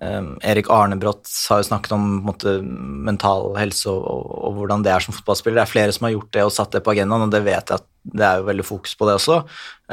Eh, 0.00 0.16
eh, 0.16 0.28
Erik 0.52 0.70
Arnebrott 0.72 1.28
har 1.50 1.60
jo 1.60 1.68
snakket 1.68 1.94
om 1.96 2.08
måte, 2.26 2.58
mental 2.62 3.54
helse 3.58 3.90
og, 3.92 4.02
og, 4.04 4.34
og 4.48 4.58
hvordan 4.58 4.84
det 4.86 4.92
er 4.94 5.04
som 5.04 5.16
fotballspiller. 5.16 5.60
Det 5.60 5.66
er 5.66 5.72
flere 5.74 5.94
som 5.96 6.08
har 6.08 6.16
gjort 6.16 6.32
det 6.36 6.44
og 6.46 6.54
satt 6.56 6.76
det 6.76 6.84
på 6.86 6.94
agendaen, 6.94 7.26
og 7.28 7.34
det 7.34 7.42
vet 7.46 7.72
jeg 7.72 7.80
at 7.80 7.88
det 8.00 8.24
er 8.24 8.40
jo 8.40 8.46
veldig 8.46 8.64
fokus 8.64 8.94
på 8.96 9.06
det 9.06 9.16
også. 9.18 9.42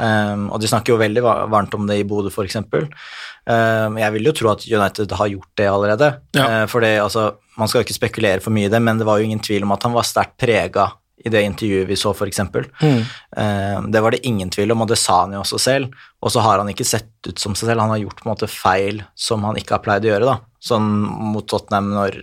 Um, 0.00 0.46
og 0.48 0.62
de 0.62 0.70
snakker 0.70 0.94
jo 0.94 1.00
veldig 1.00 1.22
varmt 1.52 1.74
om 1.76 1.84
det 1.90 1.98
i 2.00 2.06
Bodø, 2.08 2.30
f.eks. 2.32 2.56
Um, 2.56 3.98
jeg 4.00 4.14
vil 4.14 4.30
jo 4.30 4.32
tro 4.38 4.52
at 4.54 4.64
United 4.64 5.12
har 5.18 5.28
gjort 5.34 5.50
det 5.60 5.66
allerede. 5.68 6.08
Ja. 6.38 6.46
Uh, 6.46 6.64
for 6.72 6.84
det, 6.84 6.94
altså, 7.02 7.26
man 7.60 7.68
skal 7.68 7.82
jo 7.82 7.88
ikke 7.88 7.98
spekulere 7.98 8.44
for 8.44 8.54
mye 8.54 8.70
i 8.70 8.72
det, 8.72 8.80
men 8.80 9.00
det 9.00 9.08
var 9.08 9.20
jo 9.20 9.28
ingen 9.28 9.44
tvil 9.44 9.66
om 9.66 9.76
at 9.76 9.84
han 9.84 9.96
var 9.96 10.08
sterkt 10.08 10.38
prega 10.40 10.88
i 11.24 11.28
det 11.32 11.42
intervjuet 11.42 11.88
vi 11.88 11.96
så, 11.98 12.12
f.eks. 12.14 12.40
Mm. 12.82 13.00
Eh, 13.36 13.80
det 13.90 14.02
var 14.04 14.14
det 14.14 14.20
ingen 14.26 14.50
tvil 14.54 14.70
om, 14.72 14.84
og 14.84 14.88
det 14.92 14.98
sa 15.00 15.20
han 15.24 15.34
jo 15.34 15.40
også 15.42 15.58
selv. 15.58 15.96
Og 16.22 16.30
så 16.34 16.42
har 16.44 16.60
han 16.62 16.70
ikke 16.70 16.86
sett 16.86 17.10
ut 17.26 17.38
som 17.42 17.56
seg 17.58 17.72
selv, 17.72 17.82
han 17.82 17.90
har 17.94 18.02
gjort 18.04 18.20
på 18.22 18.28
en 18.28 18.32
måte 18.34 18.50
feil 18.50 19.02
som 19.18 19.42
han 19.48 19.58
ikke 19.58 19.76
har 19.78 19.82
pleid 19.84 20.06
å 20.06 20.12
gjøre, 20.12 20.28
da. 20.30 20.38
Sånn 20.62 20.86
mot 21.32 21.46
Tottenham 21.50 21.90
når 21.94 22.16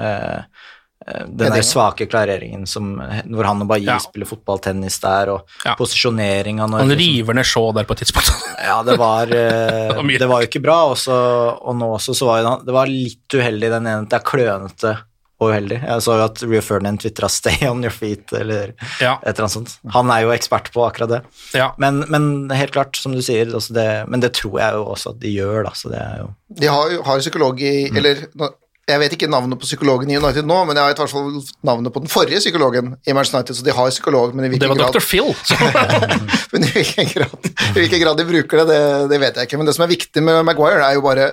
eh, 0.00 0.42
eh, 1.06 1.24
den 1.28 1.52
der 1.56 1.64
svake 1.66 2.06
klareringen 2.08 2.66
som, 2.68 2.94
hvor 3.32 3.48
han 3.48 3.64
og 3.64 3.68
Bailly 3.72 3.88
Ja. 3.90 3.98
spiller 4.00 4.28
fotball, 4.28 4.60
tennis 4.64 4.98
der, 5.02 5.32
og 5.34 5.48
Ja. 5.64 5.74
posisjoneringa 5.78 6.68
Han 6.76 6.90
river 6.96 7.34
ned 7.34 7.48
Shaw 7.48 7.72
der 7.76 7.84
på 7.88 7.96
et 7.96 8.04
tidspunkt. 8.04 8.32
ja, 8.68 8.82
det 8.82 8.98
var, 9.00 9.26
eh, 9.32 9.92
Det 9.92 10.28
var 10.28 10.40
det 10.40 10.48
jo 10.48 10.50
ikke 10.52 10.64
bra, 10.68 10.78
også, 10.92 11.16
og 11.60 11.76
nå 11.80 11.88
også 11.96 12.14
så 12.16 12.28
var 12.28 12.42
jo, 12.44 12.52
det 12.64 12.76
var 12.76 12.86
litt 12.92 13.38
uheldig 13.40 13.72
den 13.78 13.86
ene, 13.86 14.06
det 14.08 14.20
er 14.20 14.28
klønete 14.28 14.94
og 15.42 15.50
uheldig. 15.52 15.80
Jeg 15.82 16.04
så 16.06 16.16
jo 16.18 16.24
at 16.24 16.42
Rio 16.46 16.62
Ferdinand 16.64 17.02
tvitra 17.02 17.28
'stay 17.32 17.66
on 17.68 17.82
your 17.84 17.92
feet' 17.94 18.32
eller 18.38 18.72
Ja. 19.00 19.18
et 19.22 19.34
eller 19.34 19.44
annet 19.48 19.56
sånt. 19.58 19.76
Han 19.92 20.10
er 20.10 20.22
jo 20.22 20.32
ekspert 20.32 20.72
på 20.72 20.86
akkurat 20.86 21.08
det. 21.08 21.20
Ja. 21.58 21.72
Men, 21.78 22.04
men 22.08 22.50
helt 22.50 22.72
klart, 22.72 22.96
som 22.96 23.12
du 23.12 23.22
sier, 23.22 23.46
altså 23.52 23.74
det, 23.74 24.08
men 24.08 24.20
det 24.20 24.32
tror 24.38 24.58
jeg 24.60 24.72
jo 24.74 24.84
også 24.94 25.10
at 25.16 25.20
de 25.20 25.34
gjør, 25.36 25.62
da, 25.64 25.70
så 25.74 25.90
det 25.92 26.00
er 26.00 26.18
jo 26.22 26.34
De 26.60 26.66
har 26.68 26.90
jo 26.90 27.02
har 27.02 27.18
psykolog 27.18 27.60
i 27.60 27.88
Eller 27.96 28.26
jeg 28.90 28.98
vet 28.98 29.12
ikke 29.14 29.28
navnet 29.30 29.60
på 29.62 29.66
psykologen 29.68 30.10
i 30.10 30.16
United 30.18 30.42
nå, 30.48 30.56
men 30.66 30.76
jeg 30.76 30.90
vet 30.90 30.98
i 30.98 31.02
hvert 31.04 31.12
fall 31.14 31.36
navnet 31.64 31.92
på 31.94 32.00
den 32.02 32.10
forrige 32.10 32.40
psykologen 32.42 32.96
i 33.06 33.14
Manchester 33.14 33.38
United, 33.38 33.56
så 33.56 33.64
de 33.64 33.74
har 33.76 33.90
psykolog, 33.94 34.34
men 34.34 34.44
i 34.44 34.48
hvilken 34.50 34.72
grad 34.74 34.76
Det 34.76 34.88
var 34.88 34.92
Dr. 34.92 35.06
Phil. 35.06 35.30
Men 36.52 36.64
i 36.66 36.70
hvilken 36.74 37.06
grad, 37.14 37.46
i 37.46 37.78
hvilken 37.78 38.02
grad 38.02 38.18
de 38.18 38.24
bruker 38.28 38.60
det, 38.60 38.66
det, 38.68 38.80
det 39.12 39.20
vet 39.22 39.38
jeg 39.38 39.48
ikke. 39.48 39.60
Men 39.60 39.66
det 39.70 39.74
som 39.76 39.84
er 39.86 39.92
viktig 39.94 40.22
med 40.26 40.42
Maguire, 40.44 40.82
er 40.84 40.98
jo 40.98 41.04
bare 41.06 41.30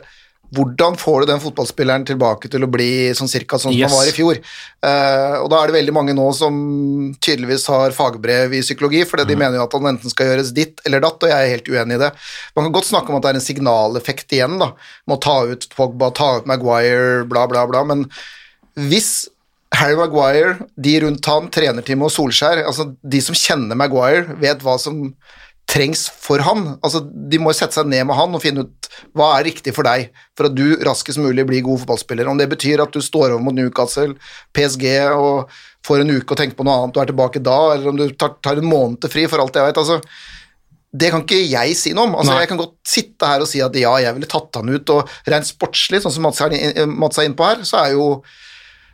hvordan 0.55 0.95
får 0.97 1.21
du 1.21 1.25
den 1.29 1.41
fotballspilleren 1.43 2.05
tilbake 2.09 2.49
til 2.49 2.63
å 2.65 2.69
bli 2.71 3.11
sånn 3.17 3.29
cirka 3.29 3.59
sånn 3.61 3.69
som 3.71 3.77
Yes. 3.77 3.91
han 3.91 3.99
var 3.99 4.07
i 4.09 4.15
fjor? 4.15 4.39
Eh, 4.81 5.35
og 5.43 5.49
da 5.51 5.59
er 5.61 5.67
det 5.69 5.75
veldig 5.77 5.93
mange 5.93 6.15
nå 6.17 6.25
som 6.33 6.55
tydeligvis 7.21 7.67
har 7.69 7.91
fagbrev 7.93 8.53
i 8.57 8.61
psykologi, 8.65 9.03
fordi 9.05 9.27
de 9.29 9.35
mener 9.37 9.59
jo 9.59 9.65
at 9.67 9.75
han 9.77 9.91
enten 9.91 10.09
skal 10.09 10.31
gjøres 10.31 10.53
ditt 10.57 10.81
eller 10.85 11.03
datt, 11.05 11.21
og 11.21 11.29
jeg 11.29 11.37
er 11.37 11.53
helt 11.53 11.69
uenig 11.69 11.99
i 11.99 12.03
det. 12.05 12.11
Man 12.55 12.65
kan 12.65 12.73
godt 12.79 12.89
snakke 12.89 13.13
om 13.13 13.19
at 13.19 13.27
det 13.27 13.33
er 13.33 13.39
en 13.41 13.45
signaleffekt 13.49 14.33
igjen, 14.39 14.57
da, 14.61 14.71
med 15.05 15.17
å 15.19 15.21
ta 15.21 15.37
ut 15.51 15.69
Pogba, 15.75 16.09
ta 16.17 16.31
ut 16.39 16.49
Maguire, 16.49 17.25
bla, 17.29 17.45
bla, 17.47 17.67
bla, 17.69 17.83
men 17.85 18.07
hvis 18.79 19.27
Harry 19.77 19.93
Maguire, 19.99 20.55
de 20.81 20.95
rundt 21.03 21.25
han, 21.29 21.51
trenerteamet 21.53 22.09
og 22.09 22.11
Solskjær, 22.15 22.63
altså 22.65 22.89
de 23.05 23.21
som 23.21 23.37
kjenner 23.37 23.77
Maguire, 23.77 24.33
vet 24.41 24.63
hva 24.65 24.79
som 24.81 25.13
trengs 25.69 26.07
for 26.09 26.41
han. 26.43 26.75
Altså, 26.81 27.03
de 27.03 27.39
må 27.41 27.53
sette 27.55 27.77
seg 27.77 27.89
ned 27.91 28.07
med 28.09 28.17
han 28.17 28.33
og 28.35 28.41
finne 28.43 28.65
ut 28.65 28.89
hva 29.17 29.31
er 29.37 29.45
riktig 29.49 29.73
for 29.75 29.85
deg, 29.85 30.09
for 30.37 30.49
at 30.49 30.55
du 30.57 30.79
raskest 30.85 31.21
mulig 31.21 31.45
blir 31.47 31.63
god 31.65 31.83
fotballspiller. 31.83 32.29
Om 32.29 32.39
det 32.41 32.49
betyr 32.51 32.83
at 32.83 32.95
du 32.95 33.03
står 33.05 33.35
over 33.35 33.43
mot 33.45 33.55
Newcastle, 33.55 34.17
PSG 34.57 34.87
og 35.13 35.53
får 35.85 36.03
en 36.03 36.15
uke 36.17 36.33
og 36.33 36.41
tenker 36.41 36.57
på 36.57 36.65
noe 36.67 36.81
annet 36.81 36.97
og 36.97 37.03
er 37.03 37.13
tilbake 37.13 37.43
da, 37.45 37.59
eller 37.75 37.93
om 37.93 38.01
du 38.01 38.07
tar, 38.17 38.35
tar 38.43 38.59
en 38.59 38.69
måned 38.69 39.07
fri, 39.13 39.27
for 39.29 39.41
alt 39.43 39.55
jeg 39.55 39.69
vet. 39.69 39.81
altså 39.81 40.01
det 40.89 41.11
kan 41.13 41.21
ikke 41.21 41.37
jeg 41.45 41.75
si 41.77 41.91
noe 41.93 42.07
om. 42.07 42.15
Altså, 42.17 42.33
Nei. 42.33 42.41
jeg 42.41 42.49
kan 42.49 42.59
godt 42.63 42.75
sitte 42.89 43.27
her 43.29 43.43
og 43.45 43.49
si 43.49 43.59
at 43.61 43.75
ja, 43.77 43.91
jeg 44.01 44.15
ville 44.15 44.29
tatt 44.29 44.57
han 44.57 44.71
ut, 44.73 44.93
og 44.95 45.11
rent 45.29 45.45
sportslig, 45.45 46.01
sånn 46.01 46.15
som 46.15 46.25
Mats 46.25 46.41
er, 46.41 46.55
Mats 46.89 47.21
er 47.21 47.29
innpå 47.29 47.45
her, 47.45 47.61
så 47.67 47.83
er 47.83 47.93
jo 47.93 48.07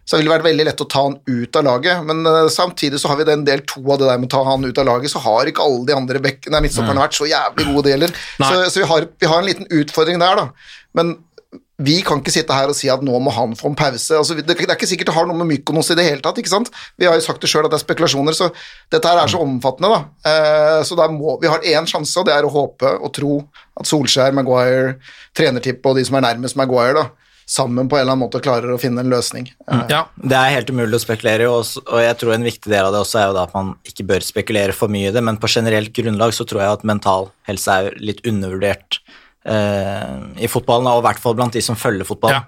så 0.06 0.18
ville 0.18 0.30
det 0.30 0.36
vært 0.36 0.48
veldig 0.48 0.65
lett 0.68 0.82
å 0.86 0.89
ta 0.89 1.04
han 1.08 1.18
ut 1.26 1.60
av 1.60 1.65
laget, 1.65 2.02
men 2.06 2.22
uh, 2.30 2.46
samtidig 2.54 3.02
så 3.02 3.10
har 3.12 3.20
vi 3.20 3.28
den 3.28 3.46
del 3.48 3.63
to 3.65 3.82
av 3.84 4.00
det 4.02 4.10
der 4.10 4.20
med 4.22 4.30
å 4.30 4.36
ta 4.38 4.44
han 4.46 4.65
ut 4.65 4.82
av 4.82 4.86
laget, 4.88 5.12
så 5.12 5.22
har 5.26 5.50
ikke 5.50 5.65
alle 5.65 5.86
de 5.89 5.98
andre 5.98 6.22
bekkene 6.24 6.62
midtstopperne 6.65 7.06
vært 7.08 7.18
så 7.18 7.30
jævlig 7.30 7.70
gode, 7.72 7.86
det 7.88 7.96
gjelder. 7.96 8.18
Så, 8.38 8.52
så 8.70 8.84
vi, 8.84 8.89
har, 8.91 9.08
vi 9.22 9.32
har 9.32 9.41
en 9.41 9.50
liten 9.50 9.72
utfordring 9.82 10.22
der, 10.22 10.44
da. 10.44 10.76
Men 10.96 11.18
vi 11.84 11.98
kan 12.08 12.22
ikke 12.22 12.32
sitte 12.32 12.56
her 12.56 12.72
og 12.72 12.78
si 12.78 12.88
at 12.91 13.02
nå 13.04 13.18
må 13.20 13.32
han 13.36 13.56
få 13.60 13.68
en 13.68 13.76
pause. 13.76 14.15
Altså, 14.15 14.38
det, 14.38 14.46
det 14.48 14.63
er 14.63 14.78
ikke 14.78 14.88
sikkert 14.88 15.10
det 15.10 15.15
har 15.18 15.28
noe 15.28 15.36
med 15.41 15.50
Mykonos 15.50 15.91
i 15.91 15.98
det 16.00 16.06
hele 16.08 16.24
tatt. 16.24 16.38
ikke 16.39 16.54
sant? 16.54 16.72
Vi 16.96 17.08
har 17.08 17.18
jo 17.18 17.26
sagt 17.26 17.44
det 17.44 17.50
sjøl 17.52 17.68
at 17.68 17.74
det 17.74 17.82
er 17.82 17.84
spekulasjoner, 17.84 18.38
så 18.38 18.48
dette 18.94 19.12
her 19.12 19.20
er 19.20 19.32
så 19.32 19.41
omfattende. 19.44 19.91
da. 19.91 20.32
Eh, 20.32 20.80
så 20.88 20.96
da 20.96 21.10
må, 21.12 21.36
vi 21.41 21.52
har 21.52 21.68
én 21.68 21.89
sjanse, 21.89 22.15
og 22.22 22.30
det 22.30 22.36
er 22.36 22.48
å 22.48 22.54
håpe 22.54 22.96
og 22.96 23.12
tro 23.15 23.41
at 23.76 23.91
Solskjær, 23.91 24.32
Maguire, 24.38 24.96
trenertippet 25.36 25.91
og 25.91 26.00
de 26.00 26.06
som 26.08 26.15
er 26.15 26.28
nærmest 26.30 26.56
Maguire, 26.60 26.96
da, 26.96 27.24
sammen 27.45 27.89
på 27.89 27.97
en 27.97 28.01
eller 28.01 28.15
annen 28.15 28.23
måte 28.25 28.41
klarer 28.41 28.71
å 28.73 28.79
finne 28.81 29.03
en 29.03 29.12
løsning. 29.12 29.51
Eh, 29.69 29.84
Ja. 29.89 30.05
Det 30.17 30.34
er 30.38 30.55
helt 30.55 30.69
umulig 30.73 30.97
å 30.97 31.03
spekulere 31.03 31.45
i, 31.45 31.49
og 31.51 31.99
jeg 32.01 32.17
tror 32.17 32.34
en 32.34 32.47
viktig 32.47 32.71
del 32.71 32.86
av 32.86 32.93
det 32.95 33.03
også 33.03 33.19
er 33.21 33.27
jo 33.29 33.36
da 33.38 33.43
at 33.45 33.53
man 33.53 33.75
ikke 33.86 34.08
bør 34.10 34.25
spekulere 34.25 34.73
for 34.73 34.88
mye 34.89 35.10
i 35.10 35.13
det, 35.13 35.21
men 35.23 35.38
på 35.38 35.47
generelt 35.51 35.93
grunnlag 35.93 36.34
så 36.34 36.45
tror 36.47 36.62
jeg 36.63 36.79
at 36.79 36.84
mental 36.84 37.29
helse 37.45 37.67
er 37.69 37.93
litt 38.01 38.25
undervurdert 38.25 38.99
eh, 39.45 40.15
i 40.41 40.49
fotballen, 40.49 40.89
og 40.89 41.03
i 41.03 41.08
hvert 41.08 41.21
fall 41.21 41.38
blant 41.38 41.53
de 41.53 41.62
som 41.62 41.77
følger 41.77 42.08
fotball. 42.08 42.31
Ja. 42.31 42.43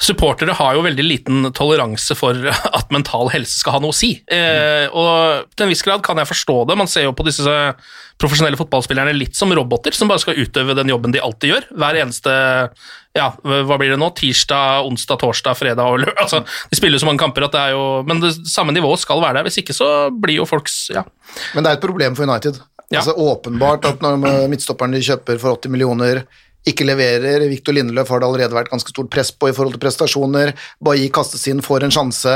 Supportere 0.00 0.54
har 0.56 0.76
jo 0.76 0.84
veldig 0.84 1.04
liten 1.06 1.48
toleranse 1.56 2.16
for 2.18 2.36
at 2.78 2.92
mental 2.94 3.30
helse 3.32 3.62
skal 3.62 3.78
ha 3.78 3.82
noe 3.82 3.94
å 3.94 3.96
si. 3.96 4.12
Eh, 4.28 4.86
og 4.92 5.50
til 5.54 5.66
en 5.66 5.72
viss 5.72 5.84
grad 5.86 6.04
kan 6.06 6.20
jeg 6.20 6.30
forstå 6.30 6.62
det. 6.70 6.78
Man 6.80 6.90
ser 6.90 7.08
jo 7.08 7.16
på 7.16 7.26
disse 7.26 7.56
profesjonelle 8.20 8.58
fotballspillerne 8.60 9.14
litt 9.16 9.38
som 9.38 9.52
roboter, 9.56 9.96
som 9.96 10.10
bare 10.10 10.20
skal 10.20 10.36
utøve 10.36 10.76
den 10.76 10.92
jobben 10.92 11.14
de 11.14 11.22
alltid 11.24 11.54
gjør. 11.54 11.68
Hver 11.80 12.00
eneste 12.02 12.34
ja, 13.16 13.32
hva 13.42 13.78
blir 13.80 13.90
det 13.90 13.98
nå? 13.98 14.10
Tirsdag, 14.14 14.84
onsdag, 14.86 15.18
torsdag, 15.18 15.56
fredag 15.58 15.88
og 15.88 16.02
lørdag. 16.04 16.20
Altså, 16.22 16.42
de 16.70 16.78
spiller 16.78 17.00
så 17.00 17.08
mange 17.08 17.22
kamper 17.22 17.48
at 17.48 17.56
det 17.56 17.62
er 17.62 17.72
jo 17.74 17.86
Men 18.06 18.20
det 18.22 18.36
samme 18.46 18.74
nivået 18.76 19.02
skal 19.02 19.22
være 19.22 19.40
der. 19.40 19.48
Hvis 19.48 19.58
ikke 19.64 19.74
så 19.76 19.88
blir 20.14 20.38
jo 20.42 20.46
folks 20.46 20.84
Ja. 20.94 21.02
Men 21.54 21.64
det 21.64 21.72
er 21.72 21.80
et 21.80 21.86
problem 21.86 22.14
for 22.18 22.28
United. 22.28 22.60
Ja. 22.90 23.00
Altså 23.00 23.14
Åpenbart 23.18 23.86
at 23.86 24.00
når 24.02 24.48
midtstopperen 24.50 24.94
de 24.94 25.02
kjøper 25.06 25.38
for 25.38 25.58
80 25.58 25.74
millioner 25.74 26.24
ikke 26.68 26.84
leverer, 26.84 27.46
Victor 27.48 27.72
Lindeløf 27.72 28.10
har 28.12 28.20
det 28.20 28.26
allerede 28.28 28.56
vært 28.56 28.70
ganske 28.72 28.92
stort 28.92 29.08
press 29.10 29.30
på 29.32 29.48
i 29.48 29.54
forhold 29.56 29.72
til 29.78 29.80
prestasjoner, 29.80 30.52
Bailly 30.84 31.08
kastes 31.14 31.46
inn, 31.48 31.62
får 31.64 31.86
en 31.86 31.94
sjanse, 31.94 32.34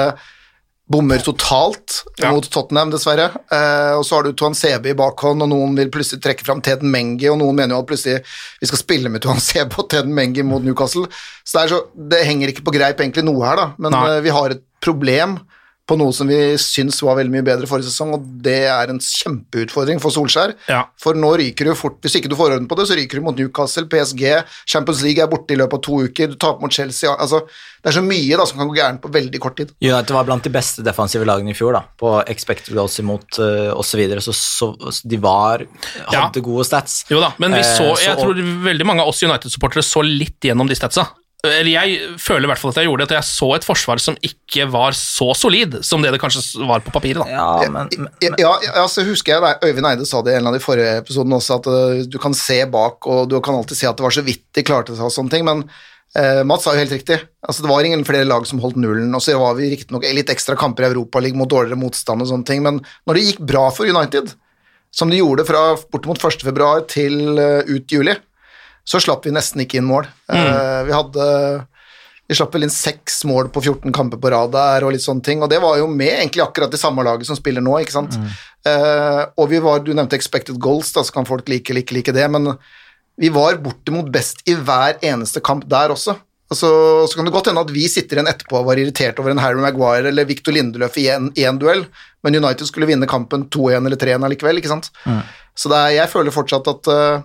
bommer 0.89 1.19
totalt 1.25 2.03
Ja. 2.21 2.31
mot 2.33 2.45
Tottenham, 2.53 2.91
dessverre. 2.93 3.31
Eh, 3.53 3.93
og 3.97 4.05
så 4.05 4.17
har 4.19 4.23
du 4.27 4.33
Tuan 4.37 4.55
Sebe 4.55 4.91
i 4.93 4.95
bakhånd, 4.97 5.41
og 5.43 5.49
noen 5.49 5.77
vil 5.77 5.89
plutselig 5.93 6.21
trekke 6.25 6.45
fram 6.45 6.61
Teden 6.61 6.91
Mengi, 6.93 7.29
og 7.33 7.39
noen 7.41 7.57
mener 7.57 7.75
jo 7.77 7.81
at 7.83 7.89
plutselig 7.89 8.23
vi 8.61 8.67
skal 8.69 8.79
spille 8.83 9.09
med 9.13 9.23
Tuan 9.25 9.41
Sebe 9.51 9.79
og 9.81 9.89
Teden 9.89 10.13
Mengi 10.15 10.45
mot 10.45 10.63
Newcastle. 10.65 11.07
Så 11.45 11.57
det, 11.59 11.63
er 11.65 11.73
så, 11.73 11.83
det 12.13 12.25
henger 12.29 12.53
ikke 12.53 12.65
på 12.69 12.75
greip 12.77 13.01
egentlig 13.01 13.25
noe 13.25 13.45
her, 13.49 13.57
da, 13.57 13.67
men 13.79 13.97
eh, 13.97 14.21
vi 14.25 14.33
har 14.37 14.57
et 14.57 14.65
problem 14.85 15.39
på 15.85 15.99
noe 16.01 16.15
som 16.17 16.29
vi 16.31 16.37
syns 16.61 16.97
var 17.05 17.19
veldig 17.19 17.33
mye 17.35 17.45
bedre 17.45 17.69
forrige 17.69 17.91
sesong, 17.91 18.15
og 18.17 18.23
det 18.45 18.63
er 18.73 18.89
en 18.89 19.01
kjempeutfordring 19.05 19.99
for 20.01 20.15
Solskjær. 20.15 20.55
Ja. 20.71 20.85
For 21.01 21.17
nå 21.19 21.35
ryker 21.41 21.69
du 21.69 21.75
fort, 21.77 21.99
hvis 22.05 22.17
ikke 22.21 22.31
du 22.33 22.37
får 22.39 22.55
orden 22.55 22.69
på 22.71 22.79
det, 22.79 22.87
så 22.89 22.97
ryker 22.97 23.21
du 23.21 23.25
mot 23.27 23.37
Newcastle, 23.37 23.85
PSG, 23.93 24.25
Champions 24.71 25.03
League 25.05 25.21
er 25.21 25.29
borte 25.29 25.53
i 25.53 25.59
løpet 25.61 25.77
av 25.77 25.83
to 25.85 25.99
uker, 26.07 26.33
du 26.33 26.39
taper 26.41 26.65
mot 26.65 26.73
Chelsea, 26.73 27.13
altså 27.13 27.43
det 27.85 27.91
er 27.91 27.97
så 27.99 28.05
mye 28.07 28.39
da 28.41 28.47
som 28.49 28.63
kan 28.63 28.71
gå 28.71 28.79
gærent 28.79 29.03
på 29.05 29.11
veldig 29.13 29.41
kort 29.45 29.59
tid. 29.61 29.75
United 29.85 30.15
var 30.17 30.25
blant 30.25 30.47
de 30.49 30.53
beste 30.55 30.85
defensive 30.87 31.27
lagene 31.29 31.53
i 31.53 31.59
fjor, 31.59 31.77
da, 31.77 31.83
på 32.01 32.15
expected 32.33 32.73
goals 32.79 32.97
imot 33.03 33.37
uh, 33.43 33.75
osv., 33.77 33.93
så, 33.95 34.01
videre, 34.01 34.23
så, 34.25 34.33
så 34.35 34.73
de 35.05 35.19
var 35.23 35.67
hadde 35.69 36.17
Ja. 36.17 36.45
gode 36.49 36.65
stats. 36.67 37.03
Jo 37.13 37.21
da, 37.21 37.35
men 37.39 37.53
vi 37.53 37.61
Eh, 37.61 37.77
så, 37.77 37.93
så- 37.95 38.03
jeg 38.09 38.17
tror 38.19 38.41
veldig 38.65 38.87
mange 38.89 39.03
av 39.05 39.09
oss 39.13 39.23
United-supportere 39.23 39.85
så 39.85 40.01
litt 40.03 40.41
gjennom 40.49 40.67
de 40.69 40.75
statsa. 40.75 41.07
Eller 41.45 41.71
jeg 41.71 42.19
føler 42.23 42.47
i 42.47 42.51
hvert 42.51 42.61
fall 42.61 42.73
at 42.73 42.81
jeg 42.81 42.89
gjorde 42.89 43.05
det, 43.05 43.09
at 43.11 43.17
jeg 43.19 43.29
så 43.29 43.49
et 43.57 43.67
forsvar 43.67 44.01
som 44.03 44.19
ikke 44.25 44.67
var 44.73 44.97
så 44.99 45.31
solid 45.37 45.79
som 45.87 46.05
det 46.05 46.13
det 46.15 46.21
kanskje 46.23 46.43
var 46.69 46.85
på 46.85 46.93
papiret. 46.95 47.23
da. 47.23 47.29
Ja, 47.31 47.71
men, 47.73 47.91
men 47.97 48.39
Ja, 48.41 48.53
ja, 48.65 48.85
så 48.91 49.05
husker 49.07 49.37
jeg 49.37 49.45
det, 49.45 49.55
Øyvind 49.69 49.91
Eide 49.91 50.07
sa 50.09 50.23
det 50.25 50.35
i 50.35 50.39
en 50.41 50.51
av 50.51 50.57
de 50.57 50.63
forrige 50.65 51.01
episodene 51.03 51.41
også, 51.41 51.59
at 51.61 51.71
eh, 51.73 52.05
du 52.11 52.19
kan 52.23 52.37
se 52.39 52.61
bak, 52.71 53.09
og 53.11 53.29
du 53.33 53.37
kan 53.45 53.59
alltid 53.59 53.81
se 53.81 53.91
at 53.91 53.99
det 53.99 54.07
var 54.07 54.17
så 54.17 54.25
vidt 54.27 54.47
de 54.57 54.67
klarte 54.67 54.97
seg 54.97 55.09
og 55.09 55.15
sånne 55.15 55.35
ting, 55.35 55.45
men 55.49 55.65
eh, 56.17 56.41
Mats 56.49 56.67
sa 56.67 56.75
jo 56.77 56.83
helt 56.83 56.95
riktig. 56.97 57.21
Altså, 57.45 57.65
det 57.65 57.73
var 57.73 57.87
ingen 57.87 58.07
flere 58.09 58.29
lag 58.29 58.47
som 58.49 58.63
holdt 58.65 58.81
nullen, 58.81 59.13
og 59.15 59.25
så 59.25 59.37
var 59.41 59.59
vi 59.59 59.73
riktignok 59.75 60.07
litt 60.17 60.33
ekstra 60.33 60.57
kamper 60.61 60.87
i 60.87 60.93
Europaligaen 60.93 61.41
mot 61.41 61.51
dårligere 61.51 61.81
motstand 61.81 62.25
og 62.25 62.31
sånne 62.31 62.49
ting, 62.49 62.65
men 62.65 62.81
når 63.05 63.19
det 63.19 63.27
gikk 63.29 63.45
bra 63.53 63.69
for 63.75 63.91
United, 63.91 64.33
som 64.95 65.11
de 65.11 65.19
gjorde 65.19 65.47
fra 65.49 65.73
bortimot 65.91 66.23
1. 66.23 66.45
februar 66.47 66.85
til 66.91 67.39
eh, 67.41 67.67
ut 67.67 67.91
juli, 67.91 68.15
så 68.85 69.01
slapp 69.01 69.25
vi 69.27 69.33
nesten 69.35 69.65
ikke 69.65 69.81
inn 69.81 69.89
mål. 69.89 70.09
Eh, 70.29 70.81
vi 70.89 70.93
hadde 70.95 71.29
vi 72.25 72.37
slapp 72.37 72.55
vel 72.57 72.65
inn 72.65 72.73
seks 72.73 73.19
mål 73.29 73.51
på 73.53 73.61
14 73.61 73.93
kamper 73.93 74.21
på 74.21 74.31
rad 74.33 74.53
der, 74.55 74.85
og 74.87 74.95
litt 74.95 75.05
sånne 75.05 75.25
ting, 75.25 75.43
og 75.45 75.51
det 75.53 75.61
var 75.61 75.77
jo 75.77 75.89
med 75.91 76.09
egentlig 76.09 76.45
akkurat 76.45 76.73
det 76.73 76.81
samme 76.81 77.05
laget 77.05 77.29
som 77.29 77.37
spiller 77.37 77.65
nå, 77.65 77.75
ikke 77.85 77.97
sant. 77.99 78.17
Eh, 78.65 79.23
og 79.37 79.51
vi 79.51 79.61
var, 79.61 79.83
du 79.85 79.93
nevnte 79.93 80.17
expected 80.17 80.57
goals, 80.63 80.95
da, 80.97 81.05
så 81.05 81.13
kan 81.13 81.29
folk 81.29 81.51
like 81.53 81.69
eller 81.73 81.85
ikke 81.85 81.99
like 81.99 82.15
det, 82.17 82.25
men 82.33 82.55
vi 83.21 83.29
var 83.33 83.61
bortimot 83.63 84.09
best 84.13 84.41
i 84.49 84.57
hver 84.57 84.97
eneste 85.05 85.43
kamp 85.45 85.69
der 85.71 85.93
også. 85.93 86.17
Altså, 86.53 86.71
så 87.09 87.17
kan 87.17 87.29
det 87.29 87.35
godt 87.35 87.49
hende 87.51 87.63
at 87.65 87.73
vi 87.73 87.85
sitter 87.89 88.19
igjen 88.19 88.29
etterpå 88.31 88.59
og 88.61 88.67
var 88.69 88.81
irritert 88.81 89.21
over 89.21 89.33
en 89.33 89.41
Harry 89.41 89.61
Maguire 89.61 90.11
eller 90.11 90.27
Victor 90.29 90.55
Lindeløf 90.55 90.97
i 91.01 91.09
en, 91.13 91.31
duell, 91.61 91.85
men 92.25 92.37
United 92.37 92.69
skulle 92.69 92.89
vinne 92.89 93.09
kampen 93.11 93.47
2-1 93.53 93.85
eller 93.85 94.01
3-1 94.01 94.27
allikevel, 94.29 94.61
ikke 94.61 94.73
sant. 94.73 94.91
Så 95.57 95.71
det 95.71 95.79
er, 95.79 95.95
jeg 96.01 96.13
føler 96.13 96.35
fortsatt 96.35 96.69
at 96.73 96.91
uh, 96.91 97.25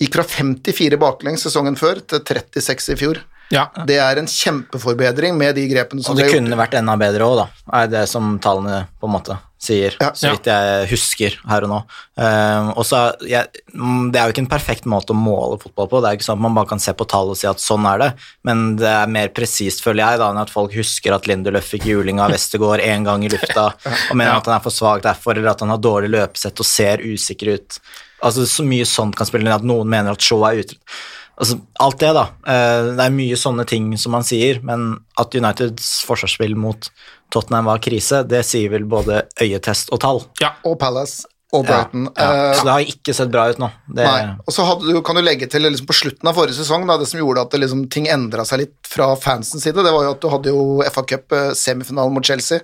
gikk 0.00 0.16
fra 0.18 0.24
54 0.26 0.98
baklengs 1.00 1.46
sesongen 1.46 1.78
før 1.78 2.00
til 2.02 2.20
36 2.24 2.92
i 2.94 2.98
fjor. 2.98 3.22
Ja. 3.52 3.66
Det 3.86 3.98
er 4.00 4.18
en 4.18 4.26
kjempeforbedring 4.30 5.36
med 5.38 5.54
de 5.58 5.66
grepene 5.68 6.02
som 6.02 6.14
Og 6.14 6.20
det 6.20 6.30
kunne 6.32 6.48
gjort. 6.48 6.62
vært 6.64 6.78
enda 6.80 6.94
bedre 6.98 7.26
òg, 7.28 7.42
da, 7.42 7.48
er 7.82 7.90
det 7.92 8.06
som 8.08 8.38
tallene 8.42 8.86
på 8.98 9.06
en 9.06 9.12
måte 9.12 9.36
sier, 9.64 9.94
Ja. 10.00 10.10
så 10.12 10.32
vidt 10.32 10.48
jeg 10.48 10.88
husker 10.90 11.36
her 11.48 11.64
og 11.64 11.70
nå. 11.70 11.78
Uh, 12.20 12.72
og 12.76 12.84
så, 12.84 13.14
jeg, 13.24 13.46
mm, 13.72 14.10
Det 14.12 14.20
er 14.20 14.26
jo 14.26 14.32
ikke 14.34 14.42
en 14.44 14.50
perfekt 14.50 14.84
måte 14.84 15.12
å 15.12 15.16
måle 15.16 15.60
fotball 15.60 15.88
på, 15.88 16.00
det 16.02 16.08
er 16.10 16.16
ikke 16.18 16.26
sånn 16.26 16.40
at 16.40 16.44
man 16.46 16.54
bare 16.54 16.70
kan 16.72 16.82
se 16.82 16.92
på 16.92 17.06
tall 17.08 17.30
og 17.32 17.36
si 17.36 17.46
at 17.48 17.62
sånn 17.62 17.86
er 17.88 17.98
det, 18.02 18.10
men 18.44 18.76
det 18.76 18.88
er 18.88 19.06
mer 19.12 19.28
presist, 19.28 19.84
føler 19.84 20.04
jeg, 20.04 20.20
da, 20.20 20.30
enn 20.32 20.42
at 20.42 20.52
folk 20.52 20.74
husker 20.76 21.14
at 21.16 21.28
Lindelöf 21.28 21.68
fikk 21.76 21.86
juling 21.88 22.20
av 22.20 22.32
Westergård 22.34 22.80
én 22.84 23.04
gang 23.04 23.24
i 23.24 23.28
lufta, 23.32 23.70
og 24.10 24.16
mener 24.16 24.36
at 24.36 24.46
han 24.50 24.56
er 24.58 24.64
for 24.64 24.74
svak 24.74 25.04
derfor, 25.04 25.36
eller 25.36 25.52
at 25.54 25.60
han 25.64 25.72
har 25.72 25.78
dårlig 25.84 26.12
løpesett 26.16 26.60
og 26.60 26.68
ser 26.68 27.04
usikker 27.04 27.54
ut. 27.56 27.78
Altså, 28.24 28.46
Så 28.48 28.64
mye 28.66 28.86
sånt 28.88 29.16
kan 29.18 29.28
spille 29.28 29.44
inn, 29.46 29.52
at 29.54 29.66
noen 29.66 29.90
mener 29.92 30.16
at 30.16 30.24
Shaw 30.24 30.42
er 30.48 30.62
ute. 30.64 30.78
Altså, 31.36 31.58
alt 31.82 31.98
det, 32.00 32.12
da. 32.14 32.24
Eh, 32.46 32.88
Det 32.96 33.04
er 33.04 33.10
mye 33.14 33.36
sånne 33.36 33.66
ting 33.68 33.92
som 34.00 34.12
man 34.16 34.24
sier, 34.26 34.62
men 34.62 34.96
at 35.20 35.34
Uniteds 35.34 35.92
forsvarsspill 36.08 36.54
mot 36.56 36.88
Tottenham 37.34 37.66
var 37.66 37.78
krise, 37.82 38.22
det 38.28 38.44
sier 38.46 38.70
vel 38.70 38.84
både 38.88 39.24
øyetest 39.42 39.90
og 39.92 40.00
tall. 40.04 40.20
Ja. 40.40 40.52
Og 40.64 40.78
Palace 40.78 41.24
og 41.54 41.66
Brighton. 41.66 42.06
Ja, 42.16 42.22
ja. 42.22 42.46
Eh, 42.50 42.54
Så 42.58 42.64
det 42.66 42.72
har 42.72 42.86
ikke 42.94 43.14
sett 43.14 43.30
bra 43.34 43.48
ut 43.50 43.58
nå. 43.62 43.68
Det, 43.88 44.04
Nei. 44.06 44.36
Og 44.46 44.54
så 44.54 44.64
du, 44.82 45.02
kan 45.06 45.14
du 45.18 45.22
legge 45.22 45.46
til 45.50 45.62
liksom 45.62 45.86
på 45.86 45.94
slutten 45.94 46.30
av 46.30 46.34
forrige 46.38 46.56
sesong, 46.58 46.86
da, 46.86 46.96
det 46.98 47.06
som 47.10 47.20
gjorde 47.20 47.44
at 47.46 47.50
det 47.54 47.60
liksom, 47.62 47.84
ting 47.90 48.06
endra 48.10 48.44
seg 48.46 48.64
litt 48.64 48.90
fra 48.90 49.12
fansens 49.18 49.62
side, 49.66 49.82
det 49.82 49.92
var 49.94 50.06
jo 50.06 50.14
at 50.16 50.22
du 50.22 50.28
hadde 50.32 50.50
jo 50.54 50.64
FA 50.90 51.02
Cup-semifinalen 51.02 52.14
mot 52.14 52.24
Chelsea, 52.26 52.60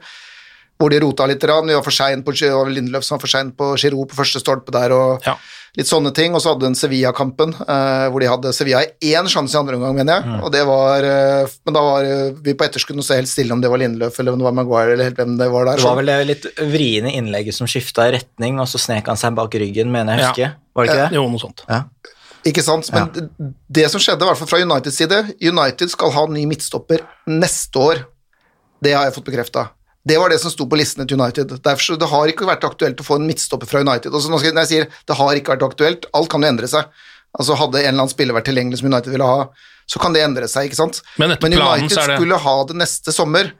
hvor 0.80 0.90
de 0.90 0.98
rota 1.04 1.26
litt. 1.28 1.44
rann. 1.44 1.66
Vi 1.68 1.74
var 1.76 1.84
for 1.84 1.92
sein 1.94 2.22
på 2.24 2.32
Lindeløf 2.32 3.04
som 3.04 3.18
var 3.18 3.20
for 3.26 3.28
sein 3.28 3.50
på 3.52 3.74
Giroud 3.76 4.08
på 4.08 4.16
første 4.16 4.40
stolpe 4.40 4.72
der, 4.72 4.92
og 4.96 5.20
Ja. 5.26 5.34
litt 5.76 5.86
sånne 5.86 6.12
ting. 6.14 6.34
Og 6.34 6.40
så 6.40 6.48
hadde 6.50 6.60
du 6.60 6.66
den 6.66 6.74
Sevilla-kampen, 6.74 7.52
eh, 7.60 8.08
hvor 8.10 8.18
de 8.20 8.26
hadde 8.26 8.52
Sevilla 8.56 8.80
i 9.02 9.12
én 9.12 9.28
sjanse 9.28 9.54
i 9.54 9.58
andre 9.60 9.76
omgang, 9.76 9.94
mener 9.94 10.16
jeg. 10.20 10.24
Mm. 10.24 10.42
Og 10.42 10.52
det 10.52 10.64
var 10.66 11.04
eh, 11.04 11.46
Men 11.66 11.74
da 11.74 11.80
var 11.84 12.02
eh, 12.08 12.30
vi 12.42 12.54
på 12.54 12.64
etterskudd 12.64 12.96
og 12.98 13.04
så 13.04 13.14
helt 13.20 13.28
stille 13.28 13.52
om 13.52 13.60
det 13.60 13.70
var 13.70 13.78
Lindeløf 13.78 14.18
eller 14.18 14.32
om 14.32 14.38
det 14.38 14.44
var 14.48 14.56
Maguire 14.56 14.92
eller 14.94 15.04
helt 15.04 15.16
hvem 15.20 15.36
det 15.38 15.50
var 15.52 15.64
der. 15.66 15.76
det 15.76 15.84
var 15.84 15.96
vel 16.00 16.06
det 16.06 16.26
litt 16.26 16.46
vriene 16.58 17.12
innlegget 17.12 17.54
som 17.54 17.66
skifta 17.68 18.08
i 18.08 18.16
retning, 18.16 18.58
og 18.58 18.66
så 18.66 18.80
snek 18.80 19.06
han 19.06 19.16
seg 19.20 19.34
bak 19.36 19.52
ryggen, 19.52 19.92
mener 19.92 20.16
jeg 20.16 20.26
husker. 20.26 20.48
Ja. 20.48 20.54
Var 20.74 20.84
det 20.86 20.90
ikke 20.94 21.08
det? 21.10 21.16
Jo, 21.20 21.28
noe 21.28 21.38
sånt. 21.42 21.62
Ja. 21.68 21.84
Ikke 22.46 22.62
sant? 22.64 22.88
Men 22.94 23.10
det, 23.12 23.28
det 23.68 23.90
som 23.92 24.00
skjedde, 24.00 24.24
i 24.24 24.30
hvert 24.30 24.38
fall 24.40 24.48
fra 24.48 24.62
Uniteds 24.64 24.96
side 24.96 25.18
United 25.44 25.90
skal 25.92 26.10
ha 26.14 26.24
ny 26.26 26.46
midtstopper 26.48 27.04
neste 27.28 27.76
år. 27.76 28.00
Det 28.82 28.94
har 28.96 29.04
jeg 29.04 29.14
fått 29.18 29.26
bekrefta. 29.28 29.66
Det 30.06 30.16
var 30.16 30.32
det 30.32 30.38
som 30.40 30.52
sto 30.52 30.64
på 30.68 30.78
listene 30.80 31.04
til 31.08 31.20
United. 31.20 31.58
Derfor 31.60 31.98
Det 32.00 32.08
har 32.08 32.30
ikke 32.32 32.48
vært 32.48 32.64
aktuelt 32.64 33.00
å 33.02 33.04
få 33.04 33.18
en 33.20 33.26
midtstopper 33.28 33.68
fra 33.68 33.82
United. 33.84 34.12
Og 34.14 34.22
så 34.22 34.30
nå 34.32 34.38
skal, 34.40 34.54
når 34.56 34.64
jeg 34.64 34.72
sier 34.72 34.86
det 35.06 35.16
har 35.18 35.32
ikke 35.36 35.52
vært 35.56 35.66
aktuelt, 35.68 36.06
alt 36.16 36.30
kan 36.32 36.42
jo 36.42 36.48
endre 36.48 36.70
seg. 36.70 36.88
Altså 37.38 37.56
Hadde 37.58 37.82
en 37.82 37.84
eller 37.84 37.98
annen 38.00 38.12
spiller 38.12 38.34
vært 38.34 38.48
tilgjengelig 38.48 38.80
som 38.80 38.88
United 38.90 39.12
ville 39.12 39.28
ha, 39.28 39.50
så 39.90 40.00
kan 40.02 40.14
det 40.14 40.22
endre 40.24 40.48
seg, 40.50 40.70
ikke 40.70 40.78
sant. 40.78 41.02
Men 41.18 41.36
Men 41.42 41.52
United 41.58 41.96
det- 41.96 42.16
skulle 42.16 42.38
ha 42.38 42.64
det 42.64 42.76
neste 42.80 43.12
sommer. 43.12 43.52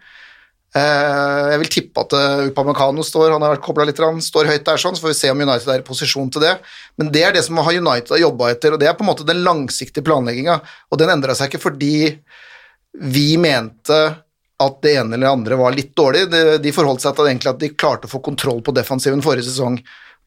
Eh, 0.70 1.50
jeg 1.50 1.58
vil 1.58 1.68
tippe 1.68 1.98
at 2.04 2.12
uh, 2.14 2.46
Upamecano 2.46 3.02
står, 3.02 3.32
han 3.34 3.42
har 3.42 3.56
vært 3.56 3.64
kobla 3.64 3.84
litt, 3.88 3.98
han 3.98 4.20
står 4.22 4.46
høyt 4.46 4.64
der, 4.64 4.78
sånn, 4.78 4.94
så 4.94 5.02
får 5.02 5.10
vi 5.10 5.18
se 5.18 5.30
om 5.32 5.40
United 5.42 5.66
er 5.66 5.82
i 5.82 5.86
posisjon 5.86 6.30
til 6.30 6.44
det. 6.46 6.52
Men 6.96 7.10
det 7.10 7.24
er 7.26 7.32
det 7.34 7.42
som 7.44 7.58
har 7.58 7.74
United 7.74 8.14
har 8.14 8.22
jobba 8.22 8.52
etter, 8.52 8.72
og 8.72 8.78
det 8.78 8.86
er 8.86 8.94
på 8.94 9.02
en 9.02 9.10
måte 9.10 9.26
den 9.26 9.42
langsiktige 9.42 10.06
planlegginga. 10.06 10.60
Og 10.90 10.98
den 11.02 11.10
endra 11.10 11.34
seg 11.34 11.50
ikke 11.50 11.64
fordi 11.66 12.20
vi 12.94 13.36
mente 13.36 13.98
at 14.60 14.78
det 14.84 14.94
ene 15.00 15.16
eller 15.16 15.32
andre 15.32 15.56
var 15.56 15.74
litt 15.74 15.94
dårlig. 15.96 16.26
De, 16.62 16.72
forholdt 16.76 17.04
seg 17.06 17.16
til 17.16 17.50
at 17.50 17.60
de 17.60 17.72
klarte 17.72 18.08
å 18.08 18.12
få 18.12 18.20
kontroll 18.24 18.60
på 18.64 18.74
defensiven 18.76 19.24
forrige 19.24 19.48
sesong. 19.48 19.80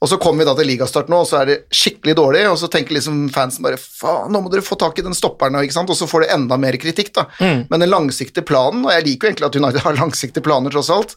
Og 0.03 0.09
så 0.09 0.17
kommer 0.19 0.43
vi 0.43 0.47
da 0.49 0.55
til 0.57 0.67
ligastart 0.67 1.07
nå, 1.07 1.21
og 1.23 1.29
så 1.29 1.37
er 1.39 1.47
det 1.47 1.57
skikkelig 1.71 2.15
dårlig, 2.19 2.41
og 2.49 2.57
så 2.59 2.67
tenker 2.71 2.97
liksom 2.97 3.21
fansen 3.31 3.63
bare 3.63 3.77
faen, 3.79 4.33
nå 4.33 4.41
må 4.43 4.51
dere 4.51 4.65
få 4.65 4.75
tak 4.79 4.97
i 4.99 5.05
den 5.05 5.15
stopperen, 5.15 5.55
ikke 5.63 5.77
sant, 5.77 5.93
og 5.93 5.95
så 5.95 6.09
får 6.09 6.25
det 6.25 6.33
enda 6.35 6.57
mer 6.59 6.75
kritikk, 6.81 7.13
da. 7.15 7.23
Men 7.71 7.85
den 7.85 7.93
langsiktige 7.93 8.43
planen, 8.49 8.83
og 8.83 8.91
jeg 8.91 9.05
liker 9.07 9.29
jo 9.29 9.31
egentlig 9.31 9.47
at 9.47 9.59
United 9.61 9.85
har 9.85 9.99
langsiktige 10.01 10.43
planer, 10.43 10.75
tross 10.75 10.91
alt. 10.91 11.15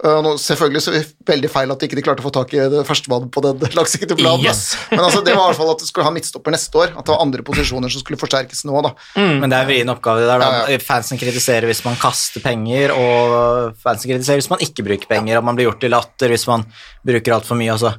Uh, 0.00 0.20
nå, 0.24 0.36
selvfølgelig 0.40 0.80
så 0.80 0.92
er 0.92 0.94
det 1.00 1.28
veldig 1.28 1.48
feil 1.52 1.72
at 1.74 1.82
de 1.82 1.88
ikke 1.88 2.04
klarte 2.06 2.22
å 2.22 2.24
få 2.24 2.30
tak 2.32 2.52
i 2.54 2.60
det 2.72 2.84
førstemann 2.88 3.26
på 3.34 3.42
den 3.44 3.64
langsiktige 3.78 4.16
planen. 4.16 4.46
Yes. 4.46 4.72
Men 4.92 5.02
altså, 5.02 5.20
det 5.26 5.34
var 5.34 5.48
i 5.48 5.50
hvert 5.50 5.60
fall 5.60 5.72
at 5.74 5.82
du 5.82 5.88
skulle 5.88 6.06
ha 6.06 6.12
midtstopper 6.14 6.54
neste 6.54 6.80
år, 6.80 6.94
at 6.94 7.04
det 7.04 7.12
var 7.12 7.24
andre 7.24 7.44
posisjoner 7.44 7.92
som 7.92 8.04
skulle 8.04 8.20
forsterkes 8.20 8.62
nå, 8.68 8.80
da. 8.86 8.94
Men 9.18 9.50
det 9.50 9.58
er 9.58 9.66
en 9.66 9.70
vrien 9.72 9.92
oppgave 9.92 10.24
der. 10.24 10.40
Da. 10.40 10.48
Ja, 10.54 10.62
ja. 10.76 10.80
Fansen 10.84 11.20
kritiserer 11.20 11.68
hvis 11.68 11.82
man 11.84 11.98
kaster 12.00 12.44
penger, 12.44 12.94
og 12.96 13.76
fansen 13.82 14.14
kritiserer 14.14 14.40
hvis 14.40 14.50
man 14.52 14.64
ikke 14.64 14.86
bruker 14.86 15.10
penger, 15.10 15.40
og 15.40 15.48
man 15.50 15.58
blir 15.58 15.68
gjort 15.68 15.82
til 15.84 15.92
latter 15.92 16.32
hvis 16.32 16.46
man 16.48 16.64
bruker 17.06 17.36
altfor 17.36 17.60
mye. 17.60 17.74
Altså. 17.76 17.96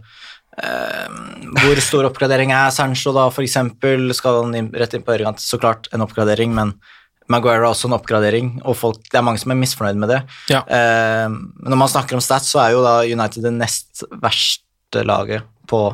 Uh, 0.51 1.51
hvor 1.61 1.79
stor 1.83 2.09
oppgradering 2.09 2.55
er 2.55 2.73
Sancho 2.73 3.13
da, 3.15 3.27
for 3.35 3.45
eksempel? 3.45 4.09
Skal 4.17 4.41
han 4.41 4.73
rett 4.73 4.97
inn 4.97 5.05
på 5.05 5.13
høyrekant? 5.13 5.43
Så 5.43 5.61
klart 5.61 5.91
en 5.93 6.07
oppgradering, 6.07 6.55
men 6.57 6.73
Maguire 7.31 7.61
er 7.63 7.69
også 7.69 7.87
en 7.89 7.95
oppgradering, 7.97 8.51
og 8.67 8.75
folk, 8.79 9.01
det 9.11 9.17
er 9.21 9.25
mange 9.25 9.41
som 9.41 9.53
er 9.55 9.59
misfornøyd 9.61 9.99
med 10.03 10.11
det. 10.13 10.21
Ja. 10.51 10.61
Eh, 10.67 11.29
når 11.65 11.79
man 11.85 11.91
snakker 11.91 12.19
om 12.19 12.23
stats, 12.23 12.51
så 12.53 12.61
er 12.65 12.75
jo 12.75 12.83
da 12.85 12.99
United 13.07 13.47
det 13.47 13.55
nest 13.57 14.03
verste 14.21 15.05
laget 15.07 15.47
på, 15.71 15.85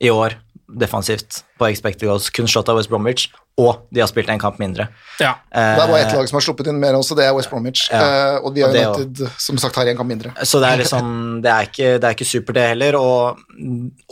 i 0.00 0.10
år 0.12 0.38
defensivt 0.66 1.44
på 1.60 1.68
expected 1.70 2.08
goals, 2.08 2.26
kun 2.34 2.48
slått 2.50 2.68
av 2.72 2.76
West 2.80 2.90
Bromwich, 2.90 3.28
og 3.56 3.84
de 3.94 4.02
har 4.02 4.08
spilt 4.10 4.28
en 4.28 4.40
kamp 4.42 4.58
mindre. 4.60 4.88
Ja. 5.22 5.30
Eh, 5.54 5.76
Det 5.76 5.84
er 5.84 5.88
bare 5.92 6.00
ett 6.02 6.12
lag 6.12 6.26
som 6.28 6.36
har 6.36 6.44
sluppet 6.44 6.66
inn 6.68 6.80
mer 6.82 6.98
også, 6.98 7.14
det 7.16 7.24
er 7.24 7.32
West 7.36 7.48
Bromwich. 7.52 7.86
Ja. 7.88 8.00
Eh, 8.02 8.40
og 8.44 8.50
de 8.56 8.64
har 8.64 8.74
United, 8.74 9.22
som 9.40 9.56
sagt, 9.62 9.78
har 9.78 9.86
en 9.88 9.96
kamp 9.96 10.10
mindre. 10.10 10.32
Så 10.44 10.60
det 10.60 10.68
er 10.72 10.76
liksom 10.82 11.40
Det 11.44 11.52
er 11.52 11.70
ikke, 11.70 11.92
det 12.02 12.04
er 12.10 12.18
ikke 12.18 12.28
supert, 12.28 12.58
det 12.58 12.66
heller. 12.74 12.98
Og 12.98 13.38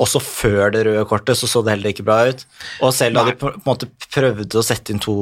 også 0.06 0.22
før 0.24 0.72
det 0.72 0.86
røde 0.86 1.04
kortet 1.10 1.36
så 1.36 1.50
så 1.50 1.60
det 1.66 1.74
heller 1.74 1.92
ikke 1.92 2.06
bra 2.06 2.22
ut. 2.30 2.46
Og 2.80 2.94
selv 2.96 3.18
da 3.18 3.26
de 3.28 3.36
på, 3.36 3.50
på 3.50 3.60
en 3.60 3.68
måte 3.68 3.90
prøvde 4.14 4.62
å 4.62 4.64
sette 4.64 4.94
inn 4.94 5.02
to 5.02 5.18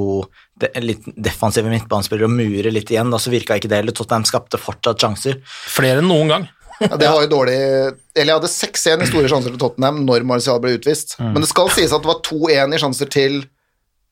de, 0.63 0.71
litt 0.85 1.07
defensive 1.17 1.71
midtbanespillere 1.71 2.31
og 2.31 2.35
mure 2.35 2.73
litt 2.75 2.91
igjen, 2.93 3.13
da 3.13 3.21
så 3.21 3.33
virka 3.33 3.59
ikke 3.59 3.71
det 3.71 3.83
heller. 3.83 3.97
Tottenham 3.97 4.27
skapte 4.29 4.61
fortsatt 4.61 5.03
sjanser. 5.03 5.39
Flere 5.47 6.03
enn 6.03 6.11
noen 6.11 6.35
gang. 6.35 6.51
Ja, 6.83 6.97
det 6.99 7.09
var 7.13 7.23
jo 7.23 7.29
dårlig 7.31 7.55
Eller 7.55 8.33
jeg 8.33 8.39
hadde 8.41 8.49
6-1 8.51 9.03
i 9.05 9.07
store 9.07 9.29
sjanser 9.31 9.53
til 9.53 9.61
Tottenham 9.61 10.01
når 10.07 10.25
Marcial 10.27 10.61
ble 10.63 10.75
utvist. 10.79 11.15
Mm. 11.21 11.35
Men 11.35 11.45
det 11.45 11.51
skal 11.53 11.71
sies 11.71 11.93
at 11.95 12.03
det 12.03 12.11
var 12.11 12.23
2-1 12.27 12.75
i 12.75 12.81
sjanser 12.83 13.11
til 13.13 13.43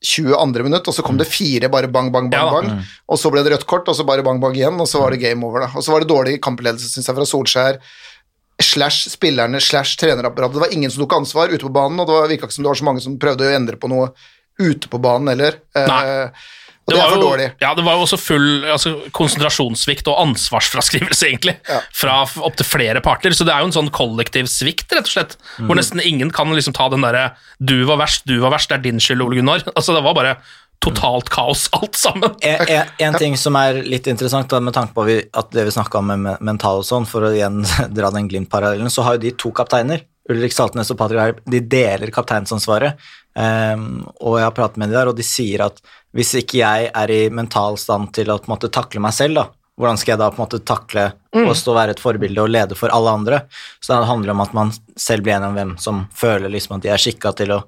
22. 0.01 0.63
minutt, 0.65 0.87
og 0.89 0.95
så 0.97 1.03
kom 1.05 1.19
det 1.19 1.27
fire 1.29 1.69
bare 1.69 1.89
bang, 1.91 2.09
bang, 2.13 2.29
bang, 2.31 2.41
Ja 2.41 2.49
bang. 2.49 2.69
Mm. 2.73 2.93
Og 3.13 3.19
så 3.21 3.29
ble 3.33 3.43
det 3.45 3.53
rødt 3.53 3.67
kort, 3.69 3.89
og 3.91 3.97
så 3.97 4.05
bare 4.07 4.25
bang, 4.25 4.39
bang 4.41 4.55
igjen, 4.57 4.79
og 4.81 4.89
så 4.89 5.03
var 5.03 5.13
det 5.13 5.21
game 5.21 5.45
over, 5.45 5.67
da. 5.67 5.69
Og 5.77 5.85
så 5.85 5.93
var 5.93 6.01
det 6.01 6.09
dårlig 6.09 6.39
kampledelse, 6.41 6.89
syns 6.89 7.09
jeg, 7.09 7.17
fra 7.19 7.27
Solskjær. 7.29 7.77
Slash 8.61 9.13
spillerne, 9.13 9.61
slash 9.61 9.99
trenerapparatet. 10.01 10.57
Det 10.57 10.63
var 10.63 10.73
ingen 10.73 10.93
som 10.93 11.03
tok 11.03 11.19
ansvar 11.19 11.53
ute 11.53 11.61
på 11.61 11.73
banen, 11.73 12.01
og 12.01 12.09
det 12.09 12.17
virka 12.33 12.49
ikke 12.49 12.57
som 12.57 12.65
det 12.65 12.73
var 12.73 12.81
så 12.81 12.87
mange 12.89 13.05
som 13.05 13.19
prøvde 13.21 13.45
å 13.45 13.53
endre 13.53 13.77
på 13.77 13.89
noe 13.93 14.09
ute 14.59 14.87
på 14.91 14.99
banen 15.01 15.27
heller. 15.31 15.61
Nei. 15.75 16.01
Eh, 16.07 16.49
Og 16.81 16.95
det, 16.95 16.97
er 16.97 17.03
var 17.05 17.11
for 17.13 17.21
jo, 17.21 17.27
dårlig. 17.29 17.45
Ja, 17.61 17.69
det 17.77 17.83
var 17.85 17.93
jo 17.95 18.01
også 18.07 18.17
full 18.19 18.63
altså, 18.65 18.95
konsentrasjonssvikt 19.13 20.07
og 20.11 20.17
ansvarsfraskrivelse, 20.23 21.27
egentlig, 21.29 21.53
fra 21.95 22.23
f- 22.25 22.39
opptil 22.43 22.65
flere 22.67 23.03
parter. 23.05 23.31
Så 23.37 23.45
det 23.47 23.53
er 23.53 23.61
jo 23.63 23.69
en 23.69 23.75
sånn 23.75 23.91
kollektiv 23.93 24.49
svikt, 24.51 24.89
rett 24.91 25.05
og 25.07 25.13
slett, 25.13 25.37
hvor 25.61 25.77
nesten 25.77 26.01
ingen 26.03 26.33
kan 26.33 26.51
liksom 26.51 26.73
ta 26.75 26.89
den 26.89 27.05
derre 27.05 27.35
'du 27.61 27.85
var 27.85 27.97
verst, 28.01 28.25
du 28.25 28.39
var 28.41 28.51
verst, 28.51 28.69
det 28.73 28.79
er 28.79 28.85
din 28.89 28.99
skyld, 28.99 29.21
Ole 29.21 29.37
Gunnar'. 29.39 29.63
Altså, 29.77 29.93
det 29.95 30.03
var 30.03 30.13
bare 30.17 30.35
totalt 30.81 31.29
kaos, 31.29 31.69
alt 31.77 31.95
sammen. 31.95 32.33
En, 32.41 32.65
en, 32.67 32.87
en 32.99 33.13
ting 33.21 33.37
som 33.37 33.55
er 33.55 33.83
litt 33.85 34.07
interessant, 34.09 34.49
da, 34.49 34.59
med 34.59 34.73
tanke 34.73 34.93
på 34.97 35.05
vi, 35.05 35.19
at 35.33 35.51
det 35.53 35.65
vi 35.69 35.71
snakka 35.77 35.99
om 36.01 36.07
med 36.11 36.41
mental 36.41 36.81
og 36.81 36.85
sånn, 36.89 37.05
for 37.05 37.21
å 37.29 37.31
igjen 37.31 37.61
dra 37.97 38.09
den 38.11 38.27
Glimt-parallellen, 38.27 38.89
så 38.89 39.03
har 39.05 39.15
jo 39.15 39.21
de 39.29 39.31
to 39.37 39.51
kapteiner. 39.51 40.01
Ulrik 40.29 40.53
Saltnes 40.53 40.89
og 40.91 40.97
Patrick 40.97 41.19
Harp, 41.19 41.39
de 41.49 41.59
deler 41.59 42.09
kapteinsansvaret. 42.13 42.97
Ehm, 43.39 44.03
og 44.19 44.37
jeg 44.39 44.47
har 44.47 44.55
pratet 44.55 44.77
med 44.81 44.91
de 44.91 44.97
der, 44.97 45.11
og 45.11 45.17
de 45.17 45.25
sier 45.25 45.63
at 45.67 45.79
hvis 46.15 46.33
ikke 46.41 46.59
jeg 46.59 46.91
er 46.91 47.13
i 47.15 47.23
mental 47.31 47.77
stand 47.79 48.11
til 48.15 48.31
å 48.31 48.39
på 48.41 48.49
en 48.49 48.55
måte 48.57 48.71
takle 48.73 49.03
meg 49.03 49.15
selv, 49.15 49.39
da, 49.39 49.45
hvordan 49.79 49.97
skal 49.97 50.13
jeg 50.13 50.21
da 50.21 50.29
på 50.31 50.41
en 50.41 50.45
måte 50.45 50.63
takle 50.67 51.05
å 51.31 51.53
stå 51.55 51.71
og 51.71 51.77
være 51.79 51.93
et 51.95 52.01
forbilde 52.03 52.43
og 52.43 52.51
lede 52.51 52.75
for 52.77 52.91
alle 52.93 53.13
andre? 53.15 53.43
Så 53.79 53.93
det 53.95 54.09
handler 54.09 54.35
om 54.35 54.43
at 54.43 54.57
man 54.57 54.73
selv 54.99 55.23
blir 55.25 55.37
enig 55.37 55.47
om 55.47 55.55
hvem 55.57 55.77
som 55.81 56.03
føler 56.13 56.51
liksom 56.51 56.75
at 56.77 56.83
de 56.83 56.91
er 56.91 57.01
skikka 57.01 57.31
til 57.39 57.55
å 57.55 57.61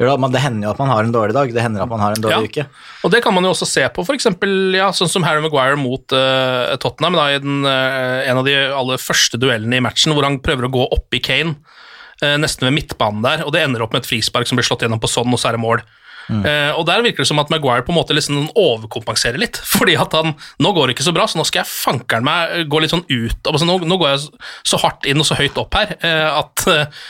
gjøre 0.00 0.16
det. 0.18 0.32
Det 0.34 0.42
hender 0.42 0.66
jo 0.66 0.72
at 0.74 0.80
man 0.82 0.90
har 0.90 1.06
en 1.06 1.14
dårlig 1.14 1.36
dag, 1.36 1.52
det 1.54 1.62
hender 1.62 1.84
at 1.84 1.92
man 1.92 2.02
har 2.02 2.16
en 2.16 2.24
dårlig 2.24 2.50
Ja. 2.50 2.64
uke. 2.64 2.66
Og 3.06 3.14
det 3.14 3.22
kan 3.22 3.32
man 3.36 3.46
jo 3.46 3.52
også 3.54 3.68
se 3.70 3.86
på, 3.94 4.02
eksempel, 4.10 4.74
ja, 4.74 4.90
sånn 4.90 5.08
som 5.08 5.22
Harry 5.22 5.40
Maguire 5.40 5.78
mot 5.78 6.02
uh, 6.10 6.74
Tottenham, 6.82 7.14
da, 7.14 7.28
i 7.30 7.38
den, 7.38 7.62
uh, 7.62 8.26
en 8.26 8.42
av 8.42 8.44
de 8.44 8.56
aller 8.74 8.98
første 8.98 9.38
duellene 9.38 9.78
i 9.78 9.84
matchen, 9.86 10.12
hvor 10.12 10.26
han 10.26 10.40
prøver 10.42 10.66
å 10.66 10.74
gå 10.74 10.88
opp 10.98 11.14
i 11.14 11.22
Kane, 11.22 11.54
nesten 12.40 12.68
ved 12.68 12.76
midtbanen 12.78 13.24
der, 13.24 13.44
og 13.46 13.52
det 13.54 13.64
ender 13.64 13.84
opp 13.84 13.94
med 13.94 14.04
et 14.04 14.10
frispark 14.10 14.48
som 14.50 14.58
blir 14.58 14.66
slått 14.66 14.84
gjennom 14.86 15.02
på 15.02 15.10
sånn, 15.10 15.32
og 15.32 15.40
så 15.40 15.50
er 15.50 15.58
det 15.58 15.64
mål. 15.64 15.84
Eh, 16.24 16.70
og 16.72 16.86
der 16.88 17.02
virker 17.04 17.20
det 17.20 17.28
som 17.28 17.40
at 17.42 17.50
Maguire 17.52 17.84
på 17.84 17.92
en 17.92 17.98
måte 17.98 18.16
liksom 18.16 18.46
overkompenserer 18.56 19.40
litt, 19.40 19.60
fordi 19.76 19.96
at 20.00 20.14
han 20.16 20.32
nå 20.62 20.72
går 20.76 20.88
det 20.88 20.96
ikke 20.96 21.08
så 21.10 21.16
bra, 21.16 21.28
så 21.28 21.40
nå 21.40 21.46
skal 21.48 21.62
jeg 21.62 21.72
fankeren 21.72 22.26
meg 22.26 22.64
gå 22.72 22.80
litt 22.80 22.94
sånn 22.94 23.04
ut, 23.10 23.40
altså 23.44 23.68
nå, 23.68 23.80
nå 23.84 24.00
går 24.00 24.14
jeg 24.14 24.24
så 24.64 24.80
hardt 24.80 25.08
inn 25.10 25.20
og 25.20 25.28
så 25.28 25.38
høyt 25.38 25.60
opp 25.60 25.76
her, 25.76 25.96
uh, 26.00 26.40
at, 26.40 26.66
eh, 26.72 27.04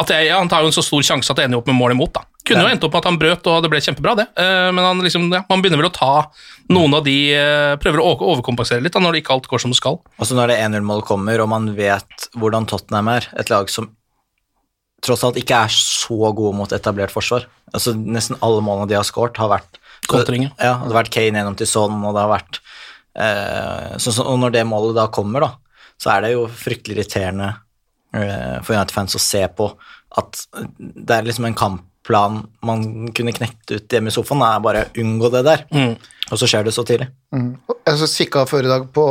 at 0.00 0.14
jeg, 0.14 0.30
ja, 0.30 0.38
han 0.38 0.50
tar 0.50 0.62
jo 0.62 0.70
en 0.70 0.76
så 0.76 0.86
stor 0.86 1.02
sjanse 1.06 1.32
at 1.32 1.40
det 1.40 1.48
ender 1.48 1.62
opp 1.62 1.70
med 1.70 1.78
mål 1.80 1.96
imot, 1.96 2.14
da. 2.14 2.26
Kunne 2.46 2.64
jo 2.64 2.70
endt 2.72 2.84
opp 2.86 2.94
med 2.94 3.02
at 3.02 3.06
han 3.10 3.18
brøt, 3.20 3.48
og 3.52 3.62
det 3.62 3.68
ble 3.70 3.82
kjempebra, 3.84 4.14
det. 4.16 4.24
Uh, 4.38 4.70
Men 4.72 4.86
han 4.86 5.02
liksom, 5.04 5.26
ja, 5.34 5.42
man 5.50 5.60
begynner 5.62 5.82
vel 5.82 5.90
å 5.90 5.94
ta 5.94 6.14
noen 6.72 6.94
av 6.96 7.04
de 7.04 7.14
eh, 7.34 7.74
Prøver 7.82 8.00
å 8.00 8.14
overkompensere 8.14 8.82
litt 8.82 8.94
da, 8.94 9.02
når 9.02 9.16
det 9.16 9.22
ikke 9.24 9.34
alt 9.36 9.48
går 9.50 9.62
som 9.62 9.74
det 9.74 9.78
skal. 9.78 9.98
Og 10.00 10.26
så 10.26 10.36
når 10.38 10.52
det 10.52 10.60
1-0-mål 10.62 11.02
kommer, 11.06 11.42
og 11.42 11.50
man 11.52 11.68
vet 11.76 12.30
hvordan 12.38 12.68
Tottenham 12.70 13.10
er, 13.12 13.26
et 13.38 13.50
lag 13.52 13.70
som 13.70 13.90
tross 15.04 15.24
alt 15.26 15.38
ikke 15.40 15.64
er 15.66 15.72
så 15.74 16.32
gode 16.36 16.54
mot 16.58 16.72
etablert 16.76 17.12
forsvar. 17.14 17.46
Altså 17.74 17.94
Nesten 17.96 18.38
alle 18.44 18.62
målene 18.64 18.90
de 18.90 18.98
har 18.98 19.06
skåret, 19.06 19.40
har 19.40 19.52
vært 19.52 19.80
Kontringer. 20.10 20.50
Ja, 20.58 20.78
det 20.80 20.90
har 20.90 20.96
vært 21.02 21.12
Kane 21.14 21.38
gjennom 21.38 21.56
til 21.58 21.68
Son, 21.70 22.00
og 22.02 22.16
det 22.16 22.22
har 22.24 22.30
vært 22.32 22.56
eh, 23.20 23.98
så, 24.00 24.10
så, 24.10 24.24
Og 24.26 24.40
når 24.42 24.54
det 24.56 24.64
målet 24.66 24.96
da 24.96 25.06
kommer, 25.12 25.44
da, 25.44 25.84
så 26.00 26.14
er 26.14 26.24
det 26.24 26.32
jo 26.32 26.46
fryktelig 26.50 26.96
irriterende 26.96 27.50
eh, 28.16 28.56
for 28.64 28.74
United-fans 28.74 29.14
å 29.14 29.22
se 29.22 29.44
på 29.54 29.68
at 30.18 30.40
det 30.56 31.14
er 31.14 31.28
liksom 31.28 31.46
en 31.46 31.54
kampplan 31.54 32.40
man 32.66 33.12
kunne 33.14 33.34
knekt 33.36 33.70
ut 33.70 33.94
hjemme 33.94 34.10
i 34.10 34.14
sofaen, 34.14 34.42
er 34.42 34.64
bare 34.64 34.88
unngå 34.98 35.30
det 35.36 35.44
der. 35.46 35.62
Og 36.30 36.40
så 36.40 36.48
skjer 36.50 36.66
det 36.66 36.74
så 36.74 36.82
tidlig. 36.86 37.10
Jeg 37.30 38.00
så 38.00 38.08
kikka 38.10 38.42
før 38.50 38.66
i 38.66 38.72
dag 38.72 38.88
på 38.94 39.04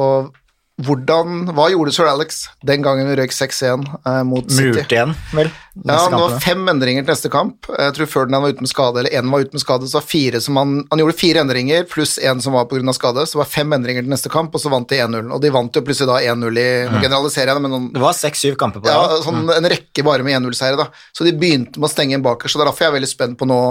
hvordan, 0.79 1.49
hva 1.57 1.65
gjorde 1.73 1.91
sir 1.91 2.07
Alex 2.07 2.45
den 2.63 2.83
gangen 2.85 3.09
vi 3.09 3.17
røyk 3.19 3.33
6-1 3.35 3.81
eh, 4.07 4.21
mot 4.27 4.45
City? 4.47 4.77
Murt 4.77 4.93
igjen, 4.93 5.11
vel? 5.35 5.49
Ja, 5.83 5.97
han 6.05 6.15
var 6.19 6.37
fem 6.43 6.61
endringer 6.71 7.03
til 7.03 7.11
neste 7.11 7.31
kamp. 7.31 7.67
Jeg 7.67 7.95
tror 7.95 8.09
Ferdinand 8.11 8.45
var 8.45 8.53
ute 8.55 8.63
med 8.63 8.71
skade, 8.71 9.01
eller 9.01 9.15
én 9.15 9.31
var 9.31 9.43
ute 9.43 9.55
med 9.55 9.63
skade. 9.63 9.87
Så 9.87 9.99
var 9.99 10.05
fire 10.07 10.41
som 10.43 10.59
han, 10.59 10.77
han 10.91 11.03
gjorde 11.03 11.17
fire 11.19 11.43
endringer, 11.43 11.85
pluss 11.91 12.17
én 12.19 12.41
som 12.43 12.55
var 12.55 12.69
pga. 12.71 12.95
skade. 12.95 13.25
Så 13.27 13.37
det 13.37 13.41
var 13.41 13.51
fem 13.51 13.75
endringer 13.75 14.07
til 14.07 14.13
neste 14.13 14.31
kamp, 14.31 14.55
og 14.55 14.63
så 14.63 14.71
vant 14.71 14.89
de 14.89 14.99
1-0. 15.03 15.29
Og 15.35 15.43
de 15.43 15.53
vant 15.55 15.79
jo 15.79 15.85
plutselig 15.85 16.09
da 16.09 16.19
1-0 16.33 16.63
i 16.63 16.67
Nå 16.89 17.03
generaliserer 17.03 17.51
jeg 17.51 17.59
det, 17.59 17.63
men 17.67 17.75
noen, 17.75 17.91
Det 17.95 18.03
var 18.03 18.17
seks-syv 18.17 18.57
kamper 18.59 18.83
på 18.83 18.91
ja, 18.91 19.21
sånn, 19.23 19.43
mm. 19.45 19.53
en 19.59 19.71
rekke 19.75 20.05
bare 20.07 20.25
med 20.27 20.39
1-0-seiere, 20.39 20.79
da. 20.79 20.89
Så 21.15 21.27
de 21.27 21.35
begynte 21.35 21.79
med 21.79 21.87
å 21.89 21.91
stenge 21.91 22.15
en 22.15 22.25
baker, 22.25 22.51
så 22.51 22.63
derfor 22.63 22.85
er 22.85 22.91
jeg 22.91 22.99
veldig 23.01 23.13
spent 23.13 23.39
på 23.39 23.47
nå 23.49 23.61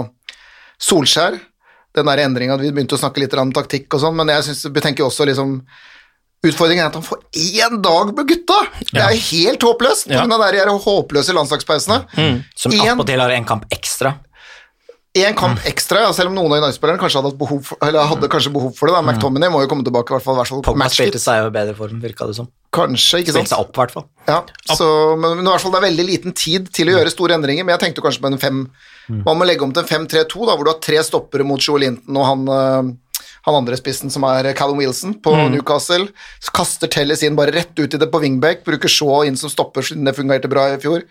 Solskjær. 0.79 1.41
Den 1.97 2.09
der 2.09 2.21
endringa, 2.21 2.57
vi 2.61 2.69
begynte 2.69 2.97
å 2.97 3.01
snakke 3.01 3.21
litt 3.21 3.33
om 3.37 3.53
taktikk 3.53 3.97
og 3.97 4.03
sånn, 4.05 4.17
men 4.17 4.29
jeg 4.29 4.51
synes, 4.51 4.67
tenker 4.85 5.07
også 5.07 5.25
liksom 5.25 5.57
Utfordringen 6.45 6.85
er 6.85 6.87
at 6.87 6.95
han 6.95 7.03
får 7.03 7.19
én 7.35 7.81
dag 7.83 8.13
med 8.15 8.27
gutta! 8.29 8.61
Det 8.93 9.01
er 9.03 9.11
jo 9.17 9.23
helt 9.33 9.65
håpløst 9.67 10.07
på 10.07 10.13
Ja. 10.15 10.21
grunn 10.23 10.31
av 10.37 10.45
de 10.45 10.57
der 10.61 10.71
håpløse 10.71 11.33
landslagspausene. 11.35 11.97
Som 12.55 12.71
En- 12.71 12.79
attpåtil 12.95 13.19
har 13.19 13.29
en 13.35 13.45
kamp 13.45 13.65
ekstra. 13.69 14.15
én 15.17 15.33
kamp 15.35 15.59
ekstra, 15.65 16.03
ja, 16.05 16.11
selv 16.13 16.29
om 16.29 16.35
noen 16.35 16.53
av 16.53 16.61
United-spillerne 16.63 16.99
kanskje 17.01 17.19
hadde, 17.21 17.35
behov 17.37 17.63
for, 17.65 17.77
eller 17.81 18.05
hadde 18.07 18.27
kanskje 18.29 18.53
behov 18.53 18.71
for 18.77 18.87
det. 18.87 18.93
da, 18.95 19.01
McTominay 19.01 19.49
må 19.51 19.59
jo 19.63 19.67
komme 19.67 19.83
tilbake, 19.83 20.13
i 20.13 20.15
hvert 20.15 20.23
fall, 20.23 20.35
hvert 20.37 20.47
fall 20.47 20.61
Pogba 20.61 20.87
spilte 20.87 21.19
seg 21.19 21.41
jo 21.41 21.47
i 21.49 21.55
bedre 21.57 21.75
form, 21.75 21.99
virka 21.99 22.27
det 22.29 22.35
som. 22.37 22.47
Kanskje, 22.71 23.19
ikke 23.25 23.33
Spilte 23.33 23.49
sant? 23.49 23.49
seg 23.49 23.59
opp, 23.59 23.73
i 23.75 23.79
hvert 23.81 23.91
fall. 23.91 24.05
Ja, 24.29 24.43
så, 24.77 25.17
men, 25.19 25.35
men 25.41 25.45
i 25.47 25.49
hvert 25.49 25.59
fall 25.65 25.71
det 25.73 25.81
er 25.83 25.87
veldig 25.89 26.05
liten 26.07 26.31
tid 26.37 26.71
til 26.71 26.87
å 26.87 26.95
gjøre 26.95 27.11
store 27.11 27.33
endringer, 27.35 27.65
men 27.65 27.75
jeg 27.77 27.81
tenkte 27.89 28.01
kanskje 28.05 28.21
på 28.21 28.31
en 28.31 28.37
fem 28.37 28.69
Man 29.09 29.39
må 29.39 29.43
legge 29.49 29.63
om 29.65 29.73
til 29.73 29.81
en 29.83 29.89
5-3-2, 30.07 30.45
da, 30.45 30.55
hvor 30.55 30.63
du 30.63 30.71
har 30.71 30.79
tre 30.79 31.01
stoppere 31.03 31.43
mot 31.43 31.59
Joe 31.59 31.79
Linton 31.81 32.15
og 32.15 32.25
han, 32.29 32.45
øh, 32.47 32.95
han 33.47 33.57
andre 33.59 33.77
spissen 33.79 34.11
som 34.13 34.25
er 34.27 34.51
Callum 34.57 34.81
Wilson 34.81 35.15
på 35.23 35.33
Newcastle. 35.53 36.09
Så 36.43 36.53
kaster 36.55 36.91
Telles 36.91 37.23
inn 37.25 37.37
bare 37.39 37.53
rett 37.55 37.75
ut 37.79 37.93
i 37.93 38.01
det 38.01 38.09
på 38.11 38.21
wingback, 38.23 38.65
bruker 38.67 38.91
Shaw 38.91 39.23
inn 39.27 39.39
som 39.39 39.51
stopper 39.51 39.85
siden 39.85 40.07
det 40.07 40.17
fungerte 40.17 40.51
bra 40.51 40.67
i 40.73 40.81
fjor. 40.81 41.05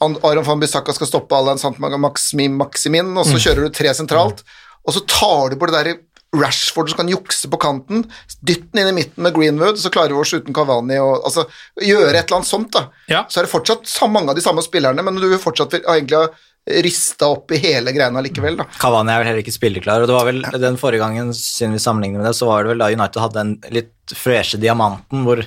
Aron 0.00 0.46
van 0.46 0.60
Bissaka 0.62 0.94
skal 0.94 1.10
stoppe 1.10 1.34
Alain 1.36 1.58
Sant 1.58 1.78
Maximin, 1.78 2.54
Maximin, 2.58 3.16
og 3.18 3.26
så 3.26 3.40
kjører 3.42 3.66
du 3.66 3.74
tre 3.74 3.90
sentralt, 3.96 4.44
og 4.86 4.94
så 4.94 5.02
tar 5.10 5.50
du 5.50 5.58
på 5.58 5.68
det 5.68 5.74
derre 5.74 5.96
Rashford 6.36 6.90
som 6.90 6.98
kan 7.00 7.08
jukse 7.08 7.48
på 7.48 7.56
kanten, 7.60 8.02
dytt 8.44 8.66
den 8.74 8.82
inn 8.82 8.90
i 8.90 8.96
midten 8.98 9.24
med 9.24 9.32
Greenwood, 9.34 9.78
så 9.80 9.90
klarer 9.90 10.12
vi 10.12 10.20
oss 10.20 10.34
uten 10.36 10.54
Cavani 10.54 10.98
og 11.00 11.24
altså, 11.24 11.46
gjøre 11.80 12.12
et 12.12 12.26
eller 12.26 12.40
annet 12.40 12.50
sånt, 12.50 12.68
da. 12.74 12.82
Ja. 13.08 13.22
Så 13.32 13.40
er 13.40 13.48
det 13.48 13.52
fortsatt 13.54 13.88
mange 14.12 14.34
av 14.34 14.36
de 14.36 14.44
samme 14.44 14.62
spillerne, 14.64 15.02
men 15.02 15.16
du 15.16 15.24
vil 15.24 15.40
fortsatt 15.40 15.78
egentlig 15.78 16.20
ha 16.20 16.28
rista 16.84 17.28
opp 17.32 17.52
i 17.54 17.58
hele 17.62 17.92
greiene 17.96 18.20
likevel, 18.24 18.58
da. 18.60 18.66
Cavani 18.80 19.12
er 19.14 19.22
vel 19.22 19.28
heller 19.30 19.42
ikke 19.44 19.54
spilleklar, 19.54 20.02
og 20.04 20.10
det 20.10 20.16
var 20.16 20.26
vel 20.28 20.42
den 20.60 20.76
forrige 20.80 21.00
gangen, 21.02 21.30
siden 21.36 21.76
vi 21.76 21.82
sammenligner 21.82 22.20
med 22.22 22.28
det, 22.28 22.34
så 22.36 22.48
var 22.50 22.64
det 22.66 22.74
vel 22.74 22.82
da 22.82 22.90
United 22.92 23.22
hadde 23.24 23.38
den 23.42 23.54
litt 23.74 23.94
freshe 24.16 24.56
diamanten 24.60 25.24
hvor 25.26 25.42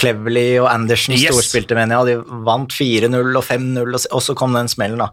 Cleverley 0.00 0.56
og 0.60 0.68
Andersen 0.70 1.14
Yes. 1.14 1.28
storspilte, 1.30 1.76
mener 1.78 1.96
jeg, 1.96 2.00
og 2.00 2.08
de 2.30 2.42
vant 2.48 2.74
4-0 2.74 3.36
og 3.38 3.44
5-0, 3.46 3.82
og 3.94 4.08
og 4.20 4.24
så 4.26 4.34
kom 4.38 4.54
den 4.56 4.70
smellen, 4.70 5.02
da. 5.02 5.10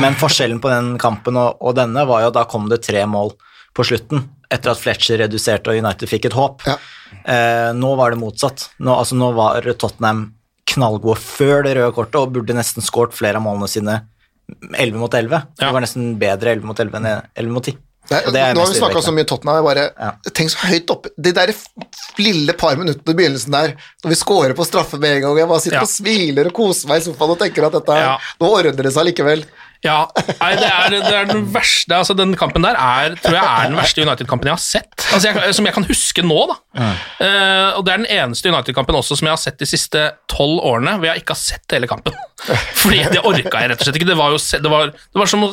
Men 0.00 0.16
forskjellen 0.20 0.60
på 0.60 0.70
den 0.72 0.94
kampen 1.00 1.36
og, 1.40 1.56
og 1.64 1.76
denne 1.78 2.04
var 2.08 2.22
jo 2.24 2.32
at 2.32 2.36
da 2.36 2.44
kom 2.48 2.68
det 2.68 2.82
tre 2.84 3.04
mål 3.08 3.32
på 3.76 3.84
slutten, 3.86 4.26
etter 4.52 4.72
at 4.72 4.80
Fletcher 4.80 5.20
reduserte 5.22 5.70
og 5.72 5.78
United 5.80 6.08
fikk 6.10 6.28
et 6.30 6.36
håp. 6.36 6.64
Ja. 6.68 6.76
Eh, 7.28 7.70
nå 7.76 7.94
var 8.00 8.12
det 8.12 8.20
motsatt. 8.20 8.70
Nå, 8.80 8.94
altså, 8.96 9.16
nå 9.16 9.32
var 9.36 9.64
Tottenham 9.76 10.26
knallgode 10.68 11.16
før 11.20 11.64
det 11.64 11.74
røde 11.78 11.94
kortet 11.96 12.20
og 12.20 12.32
burde 12.36 12.56
nesten 12.56 12.84
skåret 12.84 13.16
flere 13.16 13.40
av 13.40 13.44
målene 13.44 13.68
sine 13.70 13.98
11 14.78 14.98
mot 14.98 15.14
11. 15.14 15.42
Ja. 15.58 15.66
Det 15.66 15.74
var 15.74 15.84
nesten 15.84 16.18
bedre 16.20 16.54
11 16.56 16.64
mot 16.70 16.80
11 16.80 16.96
enn 16.98 17.06
11 17.36 17.52
mot 17.52 17.64
10. 17.64 17.76
Det, 18.08 18.22
Og 18.24 18.32
det 18.32 18.40
er 18.40 18.54
nå 18.56 18.62
har 18.64 18.70
vi 18.72 18.78
snakka 18.78 19.00
så 19.04 19.12
mye 19.12 19.26
Tottenham. 19.28 19.56
Jeg 19.58 19.64
bare, 19.66 19.82
Ja. 20.00 20.12
Tenk 20.32 20.48
så 20.48 20.62
høyt 20.70 20.88
oppe 20.94 21.10
De 21.20 21.32
der 21.36 21.52
lille 22.16 22.54
par 22.56 22.76
minuttene 22.80 23.12
i 23.12 23.18
begynnelsen 23.18 23.52
der, 23.52 23.74
når 24.02 24.08
vi 24.14 24.16
scorer 24.16 24.54
på 24.56 24.64
straffe 24.64 24.96
med 24.98 25.16
en 25.18 25.20
gang, 25.26 25.36
jeg 25.42 25.48
bare 25.50 25.60
sitter 25.60 25.76
Ja. 25.76 25.82
og 25.84 25.88
smiler 25.92 26.46
og 26.48 26.54
koser 26.56 26.88
meg 26.88 27.02
i 27.02 27.04
sofaen 27.04 27.34
og 27.34 27.38
tenker 27.38 27.66
at 27.66 27.72
dette 27.76 27.98
Ja. 27.98 28.16
nå 28.40 28.48
ordner 28.48 28.82
det 28.82 28.92
seg 28.94 29.04
likevel. 29.10 29.44
Ja, 29.86 30.08
nei, 30.40 30.48
det 30.58 30.66
er, 30.66 30.90
det 30.90 31.12
er 31.14 31.28
den 31.28 31.44
verste 31.54 31.94
altså 31.94 32.16
Den 32.18 32.32
kampen 32.38 32.64
der 32.66 32.74
er, 32.74 33.14
tror 33.22 33.36
jeg 33.36 33.44
er 33.46 33.68
den 33.70 33.78
verste 33.78 34.02
United-kampen 34.02 34.50
jeg 34.50 34.56
har 34.56 34.62
sett. 34.62 35.06
Altså 35.14 35.30
jeg, 35.30 35.54
som 35.54 35.68
jeg 35.68 35.76
kan 35.76 35.86
huske 35.86 36.24
nå, 36.26 36.38
da. 36.50 36.56
Eh, 37.22 37.78
og 37.78 37.84
det 37.86 37.94
er 37.94 38.02
den 38.02 38.10
eneste 38.18 38.50
United-kampen 38.50 38.98
også 38.98 39.20
som 39.20 39.30
jeg 39.30 39.36
har 39.36 39.42
sett 39.42 39.62
de 39.62 39.68
siste 39.70 40.02
tolv 40.30 40.58
årene 40.66 40.96
hvor 40.98 41.12
jeg 41.12 41.22
ikke 41.22 41.36
har 41.36 41.42
sett 41.44 41.76
hele 41.76 41.90
kampen. 41.90 42.16
Fordi 42.82 43.04
det 43.12 43.22
orka 43.22 43.62
jeg 43.62 43.70
rett 43.70 43.78
og 43.78 43.86
slett 43.86 44.00
ikke. 44.00 44.10
Det 44.10 44.18
var, 44.18 44.34
jo, 44.34 44.42
det 44.66 44.74
var, 44.74 44.94
det 44.96 45.22
var 45.22 45.30
som, 45.30 45.46
å, 45.46 45.52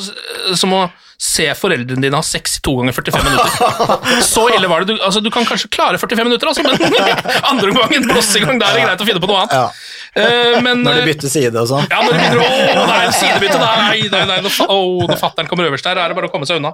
som 0.58 0.74
å 0.74 0.86
se 1.16 1.46
foreldrene 1.56 2.02
dine 2.04 2.18
ha 2.18 2.24
sex 2.24 2.58
i 2.58 2.62
to 2.64 2.74
ganger 2.76 2.96
45 2.96 3.24
minutter. 3.24 4.22
Så 4.32 4.46
ille 4.52 4.68
var 4.68 4.84
det. 4.84 4.94
Du, 4.94 5.02
altså, 5.02 5.22
du 5.24 5.30
kan 5.32 5.46
kanskje 5.48 5.70
klare 5.72 6.00
45 6.02 6.28
minutter, 6.28 6.50
altså, 6.50 6.66
men 6.66 6.76
andre 7.52 7.72
gangen 7.72 8.10
en 8.10 8.10
i 8.10 8.58
da 8.60 8.68
er 8.68 8.76
det 8.76 8.84
greit 8.84 9.04
å 9.04 9.08
finne 9.08 9.22
på 9.22 9.30
noe 9.30 9.44
annet. 9.46 9.86
Eh, 10.16 10.56
men, 10.64 10.80
Når 10.80 10.96
du 10.96 11.00
de 11.02 11.08
bytter 11.10 11.30
side 11.32 11.60
og 11.60 11.68
sånn. 11.68 11.86
ja, 11.92 11.98
når 12.00 12.14
du 12.14 12.18
begynner 12.18 12.80
å 12.80 12.86
det 12.88 12.96
er 12.96 13.14
sidebytte! 13.16 13.58
Nei, 13.60 14.06
nei, 14.12 14.22
nei, 14.30 14.38
når, 14.44 14.54
oh, 14.72 15.02
når 15.10 15.20
fatter'n 15.20 15.48
kommer 15.50 15.68
øverst 15.68 15.84
der, 15.84 16.00
er 16.00 16.12
det 16.12 16.16
bare 16.16 16.30
å 16.30 16.32
komme 16.32 16.48
seg 16.48 16.60
unna. 16.60 16.72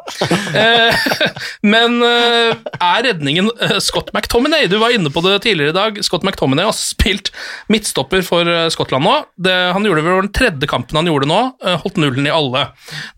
Eh, 0.55 1.07
men 1.75 1.99
eh, 2.07 2.63
er 2.79 3.05
redningen 3.09 3.51
eh, 3.67 3.77
Scott 3.83 4.13
McTominay? 4.15 4.69
Du 4.71 4.79
var 4.83 4.95
inne 4.95 5.11
på 5.13 5.25
det 5.27 5.41
tidligere 5.47 5.75
i 5.75 5.79
dag. 5.79 6.01
Scott 6.07 6.27
McTominay 6.27 6.69
har 6.69 6.77
spilt 6.79 7.33
midtstopper 7.73 8.23
for 8.27 8.47
eh, 8.47 8.69
Skottland 8.75 9.07
nå. 9.09 9.19
Det, 9.43 9.59
han 9.75 9.87
gjorde 9.89 10.07
vel 10.07 10.23
den 10.23 10.33
tredje 10.37 10.71
kampen 10.71 11.01
han 11.01 11.11
gjorde 11.11 11.31
nå, 11.31 11.43
eh, 11.67 11.79
holdt 11.83 11.99
nullen 12.03 12.31
i 12.31 12.35
alle. 12.35 12.69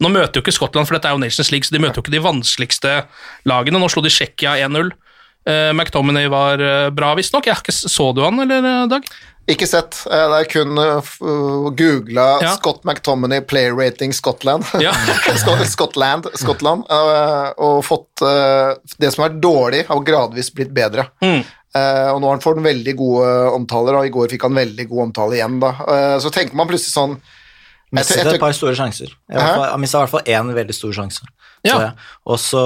Nå 0.00 0.12
møter 0.14 0.40
jo 0.40 0.46
ikke 0.46 0.56
Skottland, 0.56 0.88
for 0.88 0.96
dette 0.96 1.10
er 1.10 1.18
jo 1.18 1.24
Nations 1.24 1.52
League, 1.52 1.68
så 1.68 1.76
de 1.76 1.84
møter 1.84 2.00
jo 2.00 2.06
ikke 2.06 2.16
de 2.16 2.24
vanskeligste 2.24 2.98
lagene. 3.50 3.80
Nå 3.82 3.92
slo 3.92 4.04
de 4.04 4.12
Tsjekkia 4.14 4.56
1-0. 4.64 4.94
Eh, 5.44 5.72
McTominay 5.76 6.28
var 6.32 6.58
eh, 6.58 6.90
bra, 6.90 7.12
visstnok. 7.14 7.48
Så 7.68 8.12
du 8.16 8.22
han, 8.24 8.40
eller, 8.40 8.64
eh, 8.64 8.86
Dag? 8.88 9.04
Ikke 9.50 9.66
sett. 9.68 9.98
Eh, 10.08 10.24
Det 10.32 10.38
er 10.40 10.48
kun 10.48 10.78
uh, 10.78 11.10
googla 11.76 12.28
Ja. 12.42 12.54
Scott 12.56 12.84
McTominay 12.84 13.42
Player 13.44 13.74
Rating 13.76 14.14
Scotland. 14.16 14.64
Ja. 14.80 14.94
Scotland, 15.74 16.30
Scotland 16.34 16.86
Uh, 16.88 17.50
og 17.60 17.82
fått 17.84 18.22
uh, 18.24 18.72
Det 19.00 19.12
som 19.12 19.26
er 19.26 19.36
dårlig, 19.42 19.84
har 19.88 20.06
gradvis 20.06 20.48
blitt 20.54 20.72
bedre. 20.74 21.08
Mm. 21.24 21.42
Eh, 21.74 22.08
og 22.12 22.20
nå 22.22 22.28
har 22.28 22.36
han 22.36 22.42
fått 22.44 22.60
veldig 22.62 22.92
gode 22.98 23.30
omtaler, 23.56 23.96
og 23.98 24.06
i 24.06 24.12
går 24.14 24.30
fikk 24.30 24.44
han 24.46 24.54
veldig 24.60 24.84
god 24.92 25.08
omtale 25.08 25.40
igjen. 25.40 25.56
Da. 25.62 25.72
Eh, 25.90 26.16
så 26.22 26.30
tenker 26.34 26.54
man 26.58 26.70
plutselig 26.70 26.94
sånn 26.94 27.16
Mistet 27.94 28.26
et 28.26 28.40
par 28.42 28.54
store 28.56 28.74
sjanser. 28.74 29.12
Jeg 29.30 29.38
Han 29.38 29.78
mista 29.78 30.00
i 30.00 30.02
hvert 30.02 30.10
fall 30.10 30.30
én 30.34 30.48
veldig 30.54 30.74
stor 30.74 30.94
sjanse. 30.96 31.26
Ja. 31.62 31.92
Og 32.26 32.40
så 32.42 32.62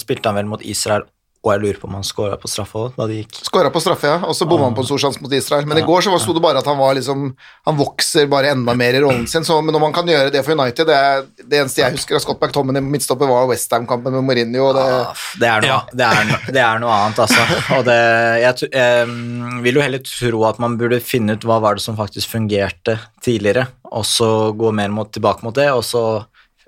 spilte 0.00 0.28
han 0.28 0.36
vel 0.36 0.50
mot 0.50 0.60
Israel, 0.60 1.06
og 1.48 1.54
jeg 1.56 1.62
lurer 1.64 1.78
på 1.80 1.88
om 1.88 1.94
han 1.98 2.04
skåra 2.06 2.36
på 2.38 2.48
straffe 2.52 2.76
òg, 2.78 2.92
da 2.98 3.06
det 3.08 3.22
gikk. 3.22 3.38
Skåra 3.48 3.70
på 3.72 3.80
straffe, 3.82 4.06
ja, 4.12 4.18
og 4.28 4.36
så 4.36 4.46
bomma 4.48 4.68
han 4.68 4.76
på 4.76 4.84
en 4.84 4.88
stor 4.90 5.00
sjanse 5.02 5.22
mot 5.24 5.32
Israel. 5.32 5.64
Men 5.70 5.80
i 5.80 5.84
går 5.86 6.04
så 6.04 6.14
sto 6.20 6.34
det 6.36 6.42
bare 6.44 6.60
at 6.60 6.68
han 6.68 6.76
var 6.78 6.94
liksom 6.98 7.30
Han 7.68 7.76
vokser 7.78 8.28
bare 8.30 8.50
enda 8.52 8.74
mer 8.76 8.94
i 8.94 9.00
rollen 9.02 9.26
sin. 9.30 9.44
Så, 9.48 9.56
men 9.64 9.72
når 9.74 9.82
man 9.86 9.92
kan 9.96 10.06
gjøre 10.08 10.30
det 10.34 10.42
for 10.46 10.54
United 10.58 10.86
Det, 10.88 10.94
er, 10.96 11.24
det 11.48 11.58
eneste 11.62 11.82
jeg 11.82 11.96
husker 11.96 12.18
av 12.18 12.22
Scott 12.24 12.40
McTommen 12.44 12.76
i 12.78 12.82
midtstopper, 12.84 13.28
var 13.30 13.48
Westham-kampen 13.50 14.14
med 14.18 14.24
Mourinho. 14.28 14.68
Og 14.68 14.76
det, 14.78 14.86
ja, 14.86 15.02
Det 15.40 15.48
er, 15.48 15.64
noe, 15.64 15.68
Ja. 15.72 15.80
det, 15.92 16.08
er, 16.08 16.52
det 16.58 16.62
er 16.64 16.82
noe 16.84 16.94
annet, 17.00 17.22
altså. 17.24 17.60
Og 17.78 17.84
det, 17.88 17.98
jeg, 18.44 18.70
jeg 18.72 19.62
vil 19.64 19.80
jo 19.80 19.84
heller 19.84 20.04
tro 20.04 20.44
at 20.48 20.60
man 20.62 20.76
burde 20.80 21.00
finne 21.04 21.36
ut 21.38 21.44
hva 21.48 21.58
var 21.64 21.78
det 21.78 21.84
som 21.84 21.96
faktisk 21.98 22.30
fungerte 22.36 22.98
tidligere, 23.24 23.66
og 23.92 24.04
så 24.08 24.28
gå 24.56 24.70
mer 24.76 24.92
mot, 24.92 25.08
tilbake 25.14 25.44
mot 25.46 25.56
det, 25.56 25.70
og 25.72 25.84
så 25.86 26.02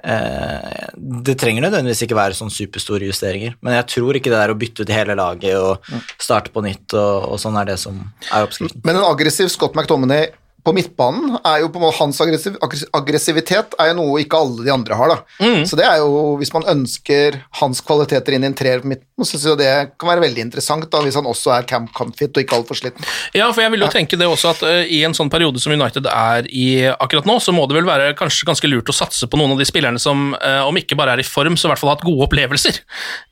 Det 0.00 1.34
trenger 1.40 1.66
nødvendigvis 1.66 2.04
ikke 2.06 2.16
være 2.16 2.36
sånn 2.38 2.52
superstore 2.52 3.08
justeringer, 3.10 3.56
men 3.60 3.76
jeg 3.76 3.88
tror 3.94 4.16
ikke 4.16 4.32
det 4.32 4.38
der 4.40 4.52
å 4.52 4.58
bytte 4.58 4.86
ut 4.86 4.92
hele 4.94 5.16
laget 5.18 5.56
og 5.60 5.90
starte 6.20 6.52
på 6.54 6.62
nytt 6.64 6.96
og, 6.96 7.34
og 7.34 7.40
sånn 7.42 7.58
er 7.60 7.72
det 7.72 7.78
som 7.82 7.98
er 8.30 8.46
oppskriften. 8.46 8.80
men 8.86 8.96
en 8.96 9.08
aggressiv 9.10 9.50
Scott 9.52 9.76
McTominay 9.76 10.30
på 10.64 10.74
midtbanen 10.76 11.38
er 11.46 11.62
jo 11.62 11.70
på 11.72 11.80
en 11.80 11.84
måte 11.86 11.98
hans 12.00 12.18
aggressiv, 12.20 12.56
aggressivitet 12.96 13.76
er 13.80 13.90
jo 13.90 13.96
noe 14.00 14.20
ikke 14.22 14.40
alle 14.40 14.66
de 14.66 14.72
andre 14.72 14.96
har. 14.98 15.12
da. 15.14 15.18
Mm. 15.40 15.62
Så 15.68 15.78
det 15.78 15.86
er 15.88 16.00
jo, 16.02 16.36
Hvis 16.40 16.52
man 16.52 16.66
ønsker 16.68 17.38
hans 17.60 17.80
kvaliteter 17.84 18.36
inn 18.36 18.44
i 18.44 18.48
en 18.50 18.56
treer 18.56 18.82
på 18.82 18.90
midten, 18.92 19.24
så 19.24 19.36
syns 19.36 19.46
jeg 19.48 19.60
det 19.60 19.72
kan 20.00 20.10
være 20.10 20.24
veldig 20.24 20.44
interessant 20.46 20.86
da, 20.92 21.02
hvis 21.04 21.16
han 21.18 21.28
også 21.28 21.52
er 21.56 21.68
camp 21.68 21.92
kampfit 21.96 22.32
og 22.34 22.42
ikke 22.44 22.58
altfor 22.60 22.78
sliten. 22.78 23.04
Ja, 23.36 23.50
for 23.52 23.64
jeg 23.64 23.72
vil 23.74 23.84
jo 23.84 23.90
tenke 23.92 24.18
det 24.20 24.28
også 24.28 24.52
at 24.52 24.62
uh, 24.64 24.82
i 24.84 25.02
en 25.06 25.16
sånn 25.16 25.32
periode 25.32 25.60
som 25.62 25.74
United 25.74 26.08
er 26.10 26.48
i 26.48 26.66
akkurat 26.92 27.28
nå, 27.28 27.38
så 27.42 27.54
må 27.56 27.66
det 27.68 27.78
vel 27.78 27.88
være 27.88 28.12
kanskje 28.18 28.48
ganske 28.48 28.70
lurt 28.70 28.92
å 28.92 28.96
satse 28.96 29.28
på 29.30 29.40
noen 29.40 29.54
av 29.54 29.60
de 29.60 29.68
spillerne 29.68 30.00
som, 30.02 30.30
uh, 30.36 30.62
om 30.68 30.80
ikke 30.80 30.98
bare 30.98 31.16
er 31.16 31.24
i 31.24 31.26
form, 31.26 31.56
så 31.56 31.68
i 31.68 31.72
hvert 31.72 31.82
fall 31.82 31.92
har 31.92 32.00
hatt 32.00 32.08
gode 32.08 32.28
opplevelser 32.28 32.80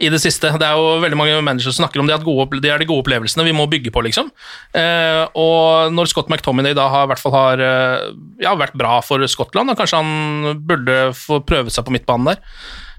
i 0.05 0.13
det 0.13 0.21
siste. 0.25 0.53
Det 0.61 0.69
er 0.69 0.77
jo 0.81 0.99
veldig 1.05 1.21
mange 1.21 1.41
managere 1.41 1.73
som 1.73 1.85
snakker 1.85 2.03
om 2.03 2.09
det 2.09 2.17
at 2.19 2.27
gode, 2.27 2.61
det 2.65 2.73
er 2.73 2.81
de 2.81 2.89
gode 2.89 3.05
opplevelsene 3.05 3.47
vi 3.49 3.57
må 3.57 3.69
bygge 3.71 3.93
på, 3.95 4.05
liksom. 4.09 4.33
Uh, 4.77 5.25
og 5.39 5.95
når 5.95 6.13
Scott 6.13 6.33
McTominay 6.33 6.77
da 6.77 6.89
har, 6.93 7.09
i 7.18 7.18
hvert 7.19 7.27
fall 7.27 7.37
har 7.37 7.63
eh, 7.65 8.09
ja, 8.45 8.55
vært 8.59 8.77
bra 8.79 8.99
for 9.05 9.23
Skottland, 9.31 9.73
og 9.73 9.79
kanskje 9.79 10.01
han 10.01 10.59
burde 10.69 10.99
få 11.19 11.43
prøve 11.47 11.73
seg 11.75 11.87
på 11.87 11.95
midtbanen 11.95 12.33
der. 12.33 12.43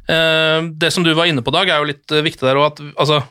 Eh, 0.10 0.69
det 0.82 0.93
som 0.93 1.05
du 1.05 1.13
var 1.17 1.29
inne 1.29 1.45
på, 1.45 1.53
Dag, 1.55 1.69
er 1.69 1.82
jo 1.82 1.91
litt 1.91 2.15
eh, 2.15 2.25
viktig 2.25 2.45
der 2.45 2.60
òg, 2.60 2.82
altså 2.99 3.23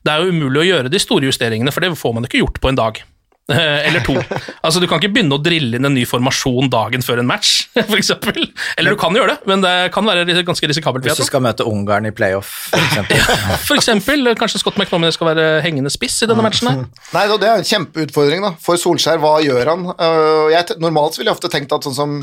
det 0.00 0.12
er 0.12 0.22
jo 0.22 0.32
umulig 0.32 0.62
å 0.62 0.68
gjøre 0.70 0.92
de 0.92 1.00
store 1.02 1.28
justeringene, 1.28 1.72
for 1.74 1.84
det 1.84 1.92
får 1.98 2.14
man 2.16 2.24
ikke 2.24 2.40
gjort 2.40 2.60
på 2.62 2.70
en 2.70 2.78
dag. 2.78 3.00
Eh, 3.50 3.88
Eller 3.88 4.04
to. 4.06 4.14
Altså, 4.62 4.80
Du 4.80 4.86
kan 4.86 5.00
ikke 5.00 5.12
begynne 5.14 5.36
å 5.36 5.42
drille 5.42 5.78
inn 5.78 5.88
en 5.88 5.94
ny 5.96 6.04
formasjon 6.08 6.70
dagen 6.72 7.02
før 7.04 7.22
en 7.22 7.28
match, 7.28 7.66
f.eks. 7.80 8.12
Eller 8.78 8.94
du 8.94 8.98
kan 9.00 9.16
gjøre 9.16 9.34
det, 9.34 9.48
men 9.50 9.64
det 9.64 9.74
kan 9.94 10.06
være 10.06 10.24
ganske 10.46 10.70
risikabelt. 10.70 11.04
Hvis 11.06 11.20
du 11.20 11.26
skal 11.26 11.44
møte 11.44 11.66
Ungarn 11.68 12.08
i 12.08 12.14
playoff, 12.14 12.70
for 13.66 13.78
eksempel. 13.78 14.32
Kanskje 14.40 14.62
Scott 14.62 14.78
McTominay 14.80 15.14
skal 15.14 15.32
være 15.32 15.46
hengende 15.66 15.92
spiss 15.92 16.20
i 16.24 16.30
denne 16.30 16.44
matchen. 16.46 16.70
her. 16.70 16.84
Nei, 17.16 17.26
Det 17.40 17.48
er 17.48 17.62
en 17.62 17.70
kjempeutfordring 17.70 18.44
da. 18.46 18.54
for 18.62 18.80
Solskjær. 18.80 19.20
Hva 19.22 19.38
gjør 19.44 19.72
han? 19.74 19.88
Øh, 19.94 20.50
jeg, 20.54 20.78
normalt 20.82 21.18
ville 21.18 21.30
jeg 21.30 21.38
ofte 21.38 21.50
tenkt 21.52 21.72
at 21.76 21.86
sånn 21.86 21.96
som 21.96 22.20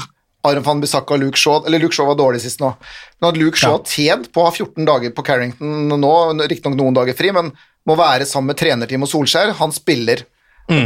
Aron 0.47 0.63
van 0.63 0.81
Bissaka 0.83 1.15
og 1.15 1.23
Luke 1.23 1.39
Shaw 1.39 1.65
Eller 1.67 1.81
Luke 1.81 1.95
Shaw 1.97 2.07
var 2.11 2.17
dårlig 2.19 2.43
sist 2.43 2.61
nå. 2.61 2.69
Men 3.19 3.31
at 3.31 3.39
Luke 3.39 3.59
Shaw 3.59 3.79
ja. 3.79 3.83
tjent 3.89 4.29
på 4.31 4.43
å 4.43 4.47
ha 4.47 4.53
14 4.53 4.85
dager 4.87 5.13
på 5.15 5.25
Carrington 5.25 5.89
nå, 5.91 6.13
riktignok 6.47 6.77
noen 6.79 6.97
dager 6.97 7.17
fri, 7.17 7.33
men 7.35 7.51
må 7.87 7.95
være 7.97 8.27
sammen 8.27 8.51
med 8.51 8.59
trenerteam 8.59 9.05
og 9.05 9.11
Solskjær. 9.11 9.55
Han 9.61 9.73
spiller 9.75 10.25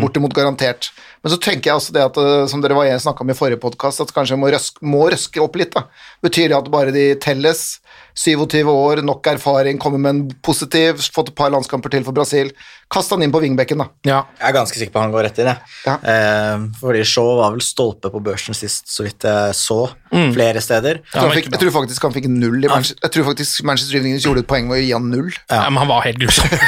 bortimot 0.02 0.34
garantert. 0.34 0.92
Men 1.24 1.34
så 1.34 1.40
tenker 1.42 1.72
jeg 1.72 1.76
også 1.80 1.94
det 1.94 2.04
at, 2.06 2.18
øh, 2.18 2.48
som 2.48 2.62
dere 2.62 2.78
var 2.78 2.90
snakka 3.02 3.26
om 3.26 3.30
i 3.30 3.38
forrige 3.38 3.62
podkast, 3.62 4.02
at 4.02 4.14
kanskje 4.14 4.38
må 4.38 4.52
røske, 4.54 4.82
må 4.86 5.10
røske 5.10 5.42
opp 5.42 5.56
litt. 5.56 5.74
da. 5.74 5.88
Betyr 6.22 6.50
det 6.50 6.58
at 6.58 6.72
bare 6.72 6.92
de 6.92 7.16
telles? 7.16 7.81
27 8.18 8.70
år, 8.72 9.02
nok 9.06 9.28
erfaring, 9.32 9.80
kommer 9.82 10.02
med 10.02 10.16
en 10.16 10.22
positiv, 10.44 11.02
fått 11.14 11.32
et 11.32 11.38
par 11.38 11.52
landskamper 11.54 11.94
til 11.94 12.06
for 12.08 12.16
Brasil. 12.16 12.52
Kast 12.92 13.14
han 13.14 13.24
inn 13.24 13.32
på 13.32 13.40
vingbekken, 13.40 13.80
da. 13.80 13.88
Ja. 14.08 14.20
Jeg 14.40 14.50
er 14.50 14.58
ganske 14.58 14.80
sikker 14.80 14.94
på 14.96 15.04
han 15.04 15.14
går 15.14 15.26
rett 15.30 15.40
inn, 15.40 15.50
jeg. 15.52 15.76
Ja. 15.88 15.96
Eh, 16.14 16.66
fordi 16.82 17.04
Shaw 17.08 17.38
var 17.40 17.56
vel 17.56 17.64
stolpe 17.66 18.12
på 18.12 18.24
børsen 18.24 18.58
sist, 18.58 18.90
så 18.92 19.08
vidt 19.08 19.28
jeg 19.28 19.56
så, 19.58 19.80
flere 20.12 20.64
steder. 20.64 21.00
Jeg 21.00 21.14
tror, 21.14 21.30
han 21.30 21.38
fikk, 21.40 21.52
jeg 21.54 21.64
tror 21.64 21.76
faktisk 21.80 22.08
han 22.10 22.16
fikk 22.18 22.28
null 22.32 22.58
i 22.60 22.68
Manchester 22.68 23.06
Jeg 23.06 23.14
tror 23.16 23.28
faktisk 23.30 23.64
Manchester 23.64 24.02
United 24.02 24.26
gjorde 24.26 24.44
et 24.44 24.50
poeng 24.50 24.68
med 24.68 24.82
å 24.82 24.82
gi 24.82 24.92
han 24.92 25.08
null. 25.12 25.32
Ja. 25.48 25.64
men 25.70 25.80
han 25.86 25.92
var 25.92 26.08
helt 26.08 26.20
grusom. 26.22 26.52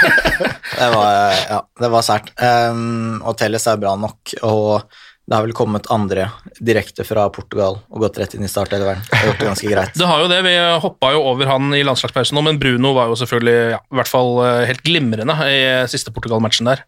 Det 0.73 0.87
var, 0.89 1.33
ja, 1.37 1.59
det 1.79 1.89
var 1.93 2.03
sært. 2.05 2.31
Um, 2.39 3.19
og 3.21 3.35
Telles 3.37 3.67
er 3.69 3.77
bra 3.77 3.93
nok, 3.99 4.33
og 4.41 4.87
det 5.23 5.37
har 5.37 5.45
vel 5.45 5.55
kommet 5.55 5.87
andre 5.93 6.25
direkte 6.59 7.05
fra 7.07 7.29
Portugal 7.31 7.77
og 7.87 8.01
gått 8.03 8.17
rett 8.19 8.33
inn 8.35 8.43
i 8.43 8.51
startelveren. 8.51 9.05
Det 9.07 9.21
har 9.21 9.37
det 9.39 9.47
ganske 9.47 9.69
greit. 9.71 9.93
Det 9.99 10.07
har 10.09 10.19
jo 10.19 10.27
det, 10.27 10.41
Vi 10.43 10.55
hoppa 10.83 11.13
jo 11.15 11.21
over 11.31 11.47
han 11.47 11.71
i 11.77 11.83
landslagspausen 11.87 12.35
nå, 12.35 12.43
men 12.43 12.59
Bruno 12.59 12.91
var 12.97 13.11
jo 13.11 13.15
selvfølgelig 13.21 13.55
ja, 13.77 13.79
i 13.79 13.99
hvert 14.01 14.11
fall 14.11 14.33
eh, 14.43 14.65
helt 14.67 14.83
glimrende 14.83 15.37
i 15.47 15.61
siste 15.91 16.11
Portugal-matchen 16.11 16.67
der. 16.67 16.83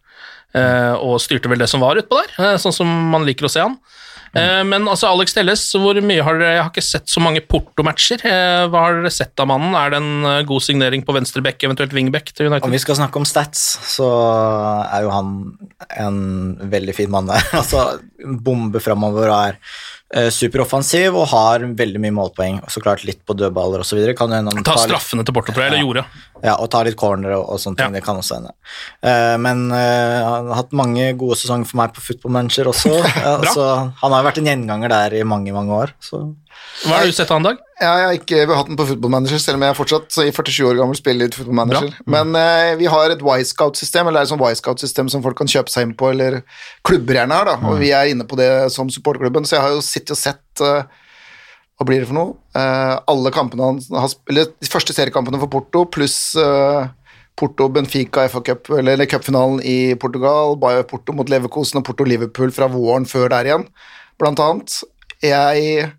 Eh, 0.56 0.92
og 1.00 1.16
styrte 1.24 1.48
vel 1.48 1.60
det 1.64 1.70
som 1.72 1.80
var 1.80 1.96
utpå 1.96 2.20
der, 2.20 2.34
eh, 2.44 2.58
sånn 2.60 2.76
som 2.76 2.92
man 3.14 3.24
liker 3.24 3.48
å 3.48 3.52
se 3.52 3.64
han. 3.64 3.78
Eh, 4.34 4.62
men 4.66 4.88
altså, 4.88 5.10
Alex 5.12 5.36
Telles, 5.36 5.62
hvor 5.78 5.98
mye 6.02 6.24
har 6.24 6.40
dere 6.40 6.54
Jeg 6.56 6.62
har 6.64 6.72
ikke 6.72 6.84
sett 6.84 7.10
så 7.12 7.22
mange 7.22 7.42
Porto-matcher. 7.44 8.24
Eh, 8.26 8.66
hva 8.72 8.84
har 8.86 9.00
dere 9.00 9.12
sett 9.14 9.42
av 9.42 9.50
mannen? 9.50 9.76
Er 9.78 9.92
det 9.92 10.00
en 10.02 10.28
eh, 10.28 10.44
god 10.48 10.64
signering 10.66 11.04
på 11.06 11.14
venstreback, 11.16 11.62
eventuelt 11.68 11.94
wingback 11.96 12.32
til 12.32 12.50
United? 12.50 12.66
Om 12.68 12.74
vi 12.74 12.82
skal 12.82 12.98
snakke 13.00 13.20
om 13.20 13.28
stats, 13.28 13.64
så 13.96 14.08
er 14.86 15.06
jo 15.06 15.12
han 15.14 15.34
en 16.00 16.20
veldig 16.72 16.96
fin 16.96 17.12
mann 17.12 17.30
altså, 17.60 17.86
bombe 18.24 18.82
framover 18.82 19.30
og 19.30 19.38
er 19.52 19.60
superoffensiv 20.32 21.16
og 21.16 21.26
har 21.32 21.66
veldig 21.76 22.00
mye 22.02 22.14
målpoeng. 22.16 22.60
Og 22.64 22.72
så 22.72 22.80
klart 22.84 23.04
litt 23.04 23.20
på 23.26 23.36
dødballer 23.36 23.84
osv. 23.84 24.00
Ta 24.16 24.26
litt- 24.26 24.84
straffene 24.86 25.26
til 25.26 25.36
Porto, 25.36 25.52
tror 25.52 25.66
jeg, 25.66 25.72
eller 25.74 25.84
gjorde. 25.84 26.04
Ja, 26.44 26.54
og 26.56 26.70
ta 26.72 26.82
litt 26.86 26.96
corner 27.00 27.36
og, 27.38 27.44
og 27.54 27.60
sånne 27.60 27.80
ting. 27.80 27.92
Ja. 27.92 27.98
Det 27.98 28.04
kan 28.06 28.20
også 28.20 28.38
hende. 28.38 28.54
Uh, 29.04 29.36
men 29.42 29.66
uh, 29.72 29.76
han 29.76 30.50
har 30.50 30.60
hatt 30.62 30.74
mange 30.76 31.10
gode 31.18 31.38
sesonger 31.40 31.68
for 31.68 31.80
meg 31.82 31.94
på 31.96 32.04
Football 32.04 32.36
Manager 32.38 32.72
også. 32.72 32.92
Bra. 33.42 33.52
så 33.54 33.68
han 34.02 34.12
har 34.12 34.20
jo 34.20 34.28
vært 34.30 34.42
en 34.42 34.50
gjenganger 34.52 34.92
der 34.92 35.20
i 35.20 35.24
mange, 35.28 35.54
mange 35.56 35.80
år. 35.84 35.94
Så 36.04 36.22
Hva 36.84 36.98
har 36.98 37.08
du 37.08 37.14
sett 37.16 37.30
han, 37.32 37.44
Dag? 37.46 37.60
Ja, 37.80 37.92
jeg 38.00 38.06
har 38.06 38.16
ikke 38.18 38.56
hatt 38.56 38.68
den 38.68 38.76
på 38.78 38.84
Football 38.88 39.12
Manager, 39.14 39.40
selv 39.40 39.58
om 39.58 39.64
jeg 39.64 39.72
er 39.72 39.78
fortsatt 39.78 40.18
i 40.22 40.28
47 40.32 40.68
år 40.68 40.76
gammel 40.80 40.98
spiller 40.98 41.28
i 41.28 41.36
Football 41.36 41.58
Manager. 41.58 41.88
Men 42.12 42.36
eh, 42.38 42.74
vi 42.80 42.88
har 42.92 43.12
et 43.12 43.24
Y-scout-system, 43.24 44.08
eller 44.08 44.20
det 44.20 44.26
er 44.26 44.28
et 44.28 44.32
sånt 44.34 44.44
Y-scout-system 44.44 45.10
som 45.12 45.24
folk 45.24 45.38
kan 45.40 45.50
kjøpe 45.50 45.72
seg 45.72 45.88
inn 45.88 45.96
på, 45.98 46.12
eller 46.12 46.38
klubber 46.86 47.18
gjerne 47.18 47.40
har, 47.40 47.48
da. 47.48 47.56
Og 47.70 47.80
vi 47.80 47.90
er 47.96 48.12
inne 48.12 48.28
på 48.28 48.38
det 48.40 48.50
som 48.74 48.92
supporterklubben, 48.92 49.48
så 49.48 49.58
jeg 49.58 49.64
har 49.66 49.74
jo 49.74 49.82
sittet 49.84 50.14
og 50.14 50.20
sett 50.20 50.64
eh, 50.64 51.02
hva 51.76 51.84
blir 51.88 52.00
det 52.00 52.08
for 52.08 52.16
noe? 52.16 52.36
Eh, 52.56 52.94
alle 53.12 53.32
kampene 53.34 53.66
han 53.66 53.80
har 53.92 54.12
Eller 54.30 54.48
de 54.54 54.70
første 54.72 54.94
seriekampene 54.96 55.40
for 55.42 55.52
Porto, 55.52 55.84
pluss 55.92 56.18
eh, 56.40 56.88
Porto 57.36 57.68
Benfica 57.68 58.24
FA 58.32 58.40
Cup, 58.40 58.70
eller, 58.72 58.94
eller 58.94 59.10
cupfinalen 59.10 59.60
i 59.60 59.92
Portugal, 60.00 60.56
Bayer 60.60 60.86
Porto 60.88 61.12
mot 61.12 61.28
Leverkosen 61.28 61.82
og 61.82 61.84
Porto 61.84 62.06
Liverpool 62.08 62.54
fra 62.56 62.68
våren 62.72 63.04
før 63.08 63.28
der 63.34 63.50
igjen, 63.50 63.66
blant 64.16 64.40
annet. 64.40 64.78
Jeg 65.20 65.90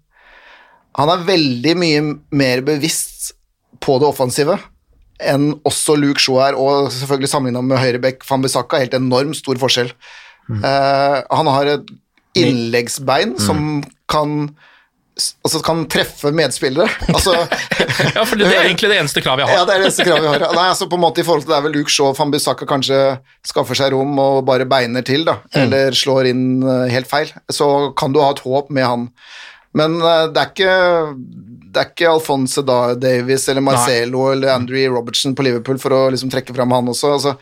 Han 0.97 1.11
er 1.13 1.25
veldig 1.27 1.75
mye 1.77 2.05
mer 2.41 2.63
bevisst 2.65 3.31
på 3.83 3.99
det 4.01 4.07
offensive 4.09 4.57
enn 5.17 5.47
også 5.65 5.95
Luke 5.97 6.21
Shaw 6.21 6.37
er, 6.45 6.53
og 6.57 6.91
selvfølgelig 6.93 7.29
sammenligna 7.31 7.63
med 7.65 7.79
høyrebekk 7.81 8.21
Van 8.29 8.43
Bissaka, 8.43 8.77
helt 8.83 8.93
enormt 8.93 9.37
stor 9.39 9.57
forskjell. 9.57 9.89
Eh, 10.53 11.15
han 11.25 11.49
har 11.49 11.71
et 11.73 11.89
innleggsbein 12.37 13.33
som 13.41 13.83
kan 14.09 14.51
Altså 15.17 15.63
kan 15.65 15.79
treffe 15.89 16.29
medspillere. 16.29 16.85
Altså 17.09 17.31
Ja, 18.13 18.21
for 18.21 18.37
Det 18.37 18.45
er 18.51 18.67
egentlig 18.67 18.91
det 18.91 18.99
eneste 18.99 19.23
kravet 19.25 19.41
jeg 19.41 19.49
har. 19.49 19.57
ja, 19.57 19.63
det 19.65 19.73
er 19.73 19.79
det 19.81 19.87
eneste 19.87 20.05
kravet 20.05 20.21
vi 20.27 20.29
har. 20.35 20.43
Nei, 20.53 20.67
altså 20.69 20.85
på 20.91 20.93
en 20.99 21.01
måte 21.01 21.23
i 21.23 21.25
forhold 21.25 21.41
til 21.47 21.49
det 21.55 21.57
er 21.57 21.63
vel 21.65 21.73
Luke 21.79 21.89
Shaw 21.89 22.11
Van 22.19 22.29
Bissaka 22.29 22.67
kanskje 22.69 22.99
skaffer 23.49 23.79
seg 23.79 23.95
rom 23.95 24.13
og 24.21 24.43
bare 24.45 24.67
beiner 24.69 25.01
til, 25.07 25.25
da, 25.25 25.39
eller 25.57 25.97
slår 25.97 26.29
inn 26.29 26.43
eh, 26.61 26.83
helt 26.93 27.09
feil, 27.09 27.33
så 27.49 27.89
kan 27.97 28.13
du 28.13 28.21
ha 28.21 28.29
et 28.35 28.43
håp 28.45 28.69
med 28.77 28.85
han. 28.85 29.07
Men 29.77 29.99
eh, 30.01 30.25
det 30.33 30.43
er 30.43 30.51
ikke 30.51 30.75
det 31.67 31.83
er 31.83 31.89
ikke 31.91 32.09
Alfonso 32.09 32.63
Davies 32.65 33.45
eller 33.51 33.61
Marcelo 33.61 34.31
eller 34.31 34.55
Andrew 34.55 34.95
Robertson 34.95 35.35
på 35.37 35.45
Liverpool 35.45 35.77
for 35.81 35.93
å 35.93 36.03
liksom 36.13 36.31
trekke 36.33 36.55
fram 36.55 36.73
han 36.73 36.89
også. 36.89 37.11
altså 37.17 37.35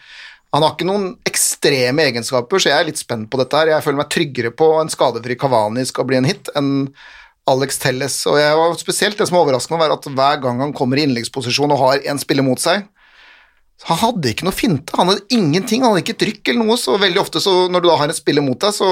han 0.56 0.64
har 0.64 0.72
ikke 0.72 0.88
noen 0.88 1.10
ekstreme 1.28 2.06
egenskaper, 2.08 2.62
så 2.64 2.70
jeg 2.70 2.80
er 2.80 2.88
litt 2.88 3.00
spent 3.02 3.28
på 3.32 3.40
dette 3.42 3.60
her. 3.60 3.74
Jeg 3.74 3.84
føler 3.84 4.00
meg 4.00 4.12
tryggere 4.14 4.52
på 4.56 4.70
en 4.80 4.92
skadefri 4.92 5.36
Kavani 5.36 5.84
skal 5.88 6.08
bli 6.08 6.16
en 6.22 6.28
hit, 6.30 6.48
enn 6.56 6.70
Alex 7.52 7.82
Telles. 7.84 8.16
Og 8.32 8.38
jeg 8.40 8.56
var 8.62 8.78
spesielt 8.80 9.20
det 9.20 9.28
som 9.28 9.42
overrasker 9.42 9.76
meg, 9.76 9.84
var 9.84 9.98
at 9.98 10.08
hver 10.08 10.40
gang 10.46 10.64
han 10.64 10.72
kommer 10.78 11.02
i 11.02 11.04
innleggsposisjon 11.10 11.76
og 11.76 11.82
har 11.82 12.08
en 12.08 12.22
spiller 12.22 12.48
mot 12.48 12.62
seg, 12.62 12.88
Han 13.84 13.98
hadde 14.00 14.30
ikke 14.32 14.46
noe 14.48 14.56
finte, 14.56 14.96
han 14.96 15.10
hadde 15.12 15.36
ingenting, 15.36 15.82
han 15.84 15.92
hadde 15.92 16.06
ikke 16.06 16.22
trykk 16.22 16.48
eller 16.48 16.64
noe, 16.64 16.78
så 16.80 16.94
veldig 16.96 17.20
ofte 17.20 17.42
så 17.44 17.66
når 17.68 17.84
du 17.84 17.90
da 17.90 17.98
har 18.00 18.08
en 18.08 18.16
spiller 18.16 18.46
mot 18.46 18.56
deg, 18.56 18.72
så 18.72 18.88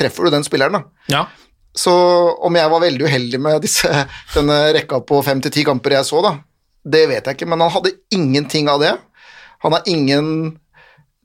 treffer 0.00 0.24
du 0.24 0.32
den 0.32 0.46
spilleren, 0.46 0.78
da. 0.78 1.02
Ja. 1.12 1.26
Så 1.74 1.92
om 2.46 2.54
jeg 2.54 2.70
var 2.70 2.82
veldig 2.84 3.06
uheldig 3.08 3.40
med 3.42 3.64
disse, 3.64 3.90
denne 4.36 4.58
rekka 4.76 5.00
på 5.06 5.20
fem 5.26 5.42
til 5.42 5.54
ti 5.54 5.64
kamper 5.66 5.98
jeg 5.98 6.08
så, 6.08 6.22
da, 6.24 6.36
det 6.84 7.06
vet 7.10 7.26
jeg 7.26 7.38
ikke, 7.38 7.48
men 7.50 7.64
han 7.64 7.72
hadde 7.74 7.96
ingenting 8.14 8.68
av 8.70 8.82
det. 8.84 8.92
Han 9.64 9.74
har 9.74 9.88
ingen 9.90 10.28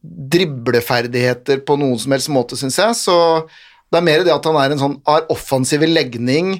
dribleferdigheter 0.02 1.62
på 1.68 1.76
noen 1.80 2.00
som 2.00 2.16
helst 2.16 2.32
måte, 2.32 2.58
syns 2.60 2.80
jeg, 2.80 2.96
så 2.96 3.18
det 3.92 4.00
er 4.00 4.06
mer 4.06 4.24
det 4.24 4.34
at 4.34 4.46
han 4.48 4.58
er 4.62 4.74
en 4.74 4.82
sånn 4.82 5.00
har 5.08 5.26
offensiv 5.34 5.84
legning. 5.88 6.60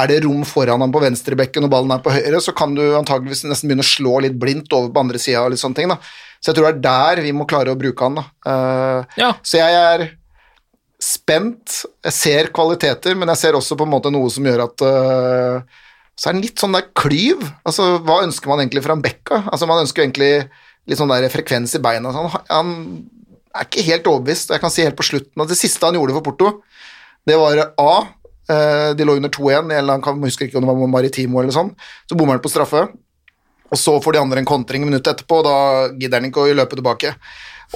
Er 0.00 0.08
det 0.10 0.22
rom 0.24 0.42
foran 0.48 0.80
ham 0.82 0.92
på 0.94 1.02
venstrebekken 1.02 1.66
og 1.66 1.72
ballen 1.72 1.92
er 1.94 2.02
på 2.02 2.12
høyre, 2.14 2.40
så 2.42 2.54
kan 2.56 2.74
du 2.76 2.82
antageligvis 2.98 3.44
nesten 3.46 3.70
begynne 3.70 3.84
å 3.84 3.90
slå 3.90 4.14
litt 4.24 4.38
blindt 4.40 4.72
over 4.76 4.90
på 4.92 5.04
andre 5.04 5.20
sida 5.22 5.44
og 5.44 5.54
litt 5.54 5.62
sånne 5.62 5.78
ting, 5.78 5.92
da. 5.92 5.98
Så 6.40 6.50
jeg 6.50 6.58
tror 6.58 6.70
det 6.70 6.72
er 6.78 6.84
der 6.86 7.22
vi 7.26 7.34
må 7.36 7.46
klare 7.48 7.74
å 7.74 7.78
bruke 7.78 8.06
han, 8.06 8.20
da. 8.20 8.26
Uh, 8.48 9.20
Ja. 9.20 9.34
Så 9.44 9.60
jeg 9.60 9.76
er 9.76 10.08
spent. 11.00 11.82
Jeg 12.04 12.16
ser 12.16 12.50
kvaliteter, 12.54 13.16
men 13.18 13.30
jeg 13.32 13.42
ser 13.42 13.56
også 13.58 13.76
på 13.78 13.86
en 13.86 13.94
måte 13.94 14.12
noe 14.12 14.30
som 14.32 14.44
gjør 14.46 14.66
at 14.66 14.84
uh, 14.84 15.86
Så 16.14 16.28
er 16.28 16.36
det 16.36 16.50
litt 16.50 16.60
sånn 16.60 16.76
der 16.76 16.90
klyv. 16.96 17.40
Altså, 17.64 17.94
hva 18.04 18.20
ønsker 18.26 18.50
man 18.50 18.60
egentlig 18.60 18.84
fra 18.84 18.96
en 18.96 19.04
Bekka? 19.04 19.46
Altså, 19.48 19.68
man 19.70 19.80
ønsker 19.86 20.04
egentlig 20.04 20.32
litt 20.88 21.00
sånn 21.00 21.12
der 21.12 21.30
frekvens 21.32 21.76
i 21.78 21.82
beina. 21.82 22.12
Han, 22.12 22.28
han 22.50 22.72
er 23.56 23.66
ikke 23.66 23.86
helt 23.86 24.08
overbevist. 24.10 24.52
Jeg 24.52 24.62
kan 24.62 24.72
si 24.72 24.84
helt 24.84 24.98
på 24.98 25.06
slutten 25.06 25.44
at 25.44 25.50
det 25.50 25.58
siste 25.58 25.86
han 25.86 25.96
gjorde 25.96 26.16
for 26.18 26.26
Porto, 26.28 26.52
det 27.28 27.36
var 27.36 27.60
A. 27.80 27.92
øh, 28.50 28.90
de 28.96 29.06
lå 29.06 29.16
under 29.18 29.32
2-1, 29.32 29.72
eller 29.76 30.00
han 30.04 30.24
husker 30.24 30.46
ikke 30.46 30.58
om 30.58 30.64
det 30.64 30.72
var 30.72 30.92
Maritimo 30.92 31.40
eller 31.40 31.54
sånn. 31.54 31.72
Så 32.08 32.16
bommer 32.16 32.38
han 32.38 32.44
på 32.44 32.52
straffe. 32.52 32.86
Og 33.70 33.78
så 33.78 33.94
får 34.02 34.16
de 34.16 34.22
andre 34.22 34.42
en 34.42 34.48
kontring 34.48 34.84
minuttet 34.86 35.12
etterpå, 35.14 35.40
og 35.40 35.46
da 35.46 35.56
gidder 35.94 36.18
han 36.18 36.30
ikke 36.30 36.42
å 36.42 36.54
løpe 36.58 36.78
tilbake. 36.78 37.12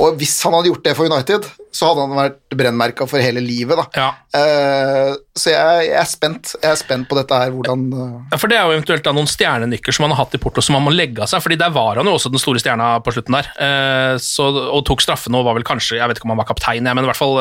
Og 0.02 0.16
hvis 0.18 0.40
han 0.42 0.56
hadde 0.56 0.72
gjort 0.72 0.86
det 0.86 0.94
for 0.98 1.06
United, 1.06 1.46
så 1.74 1.88
hadde 1.90 2.04
han 2.06 2.14
vært 2.14 2.54
brennmerka 2.54 3.06
for 3.10 3.18
hele 3.22 3.40
livet, 3.42 3.74
da. 3.80 3.84
Ja. 3.98 4.10
Uh, 4.30 5.16
så 5.34 5.50
jeg, 5.50 5.86
jeg 5.88 5.96
er 5.98 6.06
spent. 6.06 6.52
Jeg 6.60 6.70
er 6.70 6.78
spent 6.78 7.08
på 7.10 7.16
dette 7.18 7.38
her, 7.40 7.50
hvordan 7.54 7.82
uh... 7.90 8.02
Ja, 8.30 8.38
for 8.38 8.52
Det 8.52 8.58
er 8.60 8.68
jo 8.68 8.76
eventuelt 8.76 9.02
da 9.06 9.14
noen 9.16 9.26
stjernenykker 9.30 9.96
som 9.96 10.06
han 10.06 10.14
har 10.14 10.20
hatt 10.22 10.36
i 10.38 10.40
Porto 10.42 10.62
som 10.62 10.76
han 10.78 10.84
må 10.86 10.92
legge 10.94 11.24
av 11.24 11.30
seg, 11.32 11.42
fordi 11.42 11.58
der 11.58 11.72
var 11.74 11.98
han 11.98 12.06
jo 12.06 12.14
også 12.14 12.30
den 12.30 12.42
store 12.42 12.62
stjerna 12.62 12.92
på 13.02 13.14
slutten 13.16 13.34
der. 13.38 13.48
uh, 13.58 14.14
så, 14.22 14.46
og 14.68 14.84
tok 14.86 15.02
straffene 15.02 15.40
og 15.40 15.48
var 15.48 15.56
vel 15.58 15.66
kanskje 15.66 15.98
Jeg 15.98 16.10
vet 16.10 16.20
ikke 16.20 16.28
om 16.28 16.34
han 16.36 16.42
var 16.44 16.48
kaptein, 16.52 16.86
jeg, 16.86 16.98
men 16.98 17.06
i 17.06 17.10
hvert 17.10 17.18
fall 17.18 17.34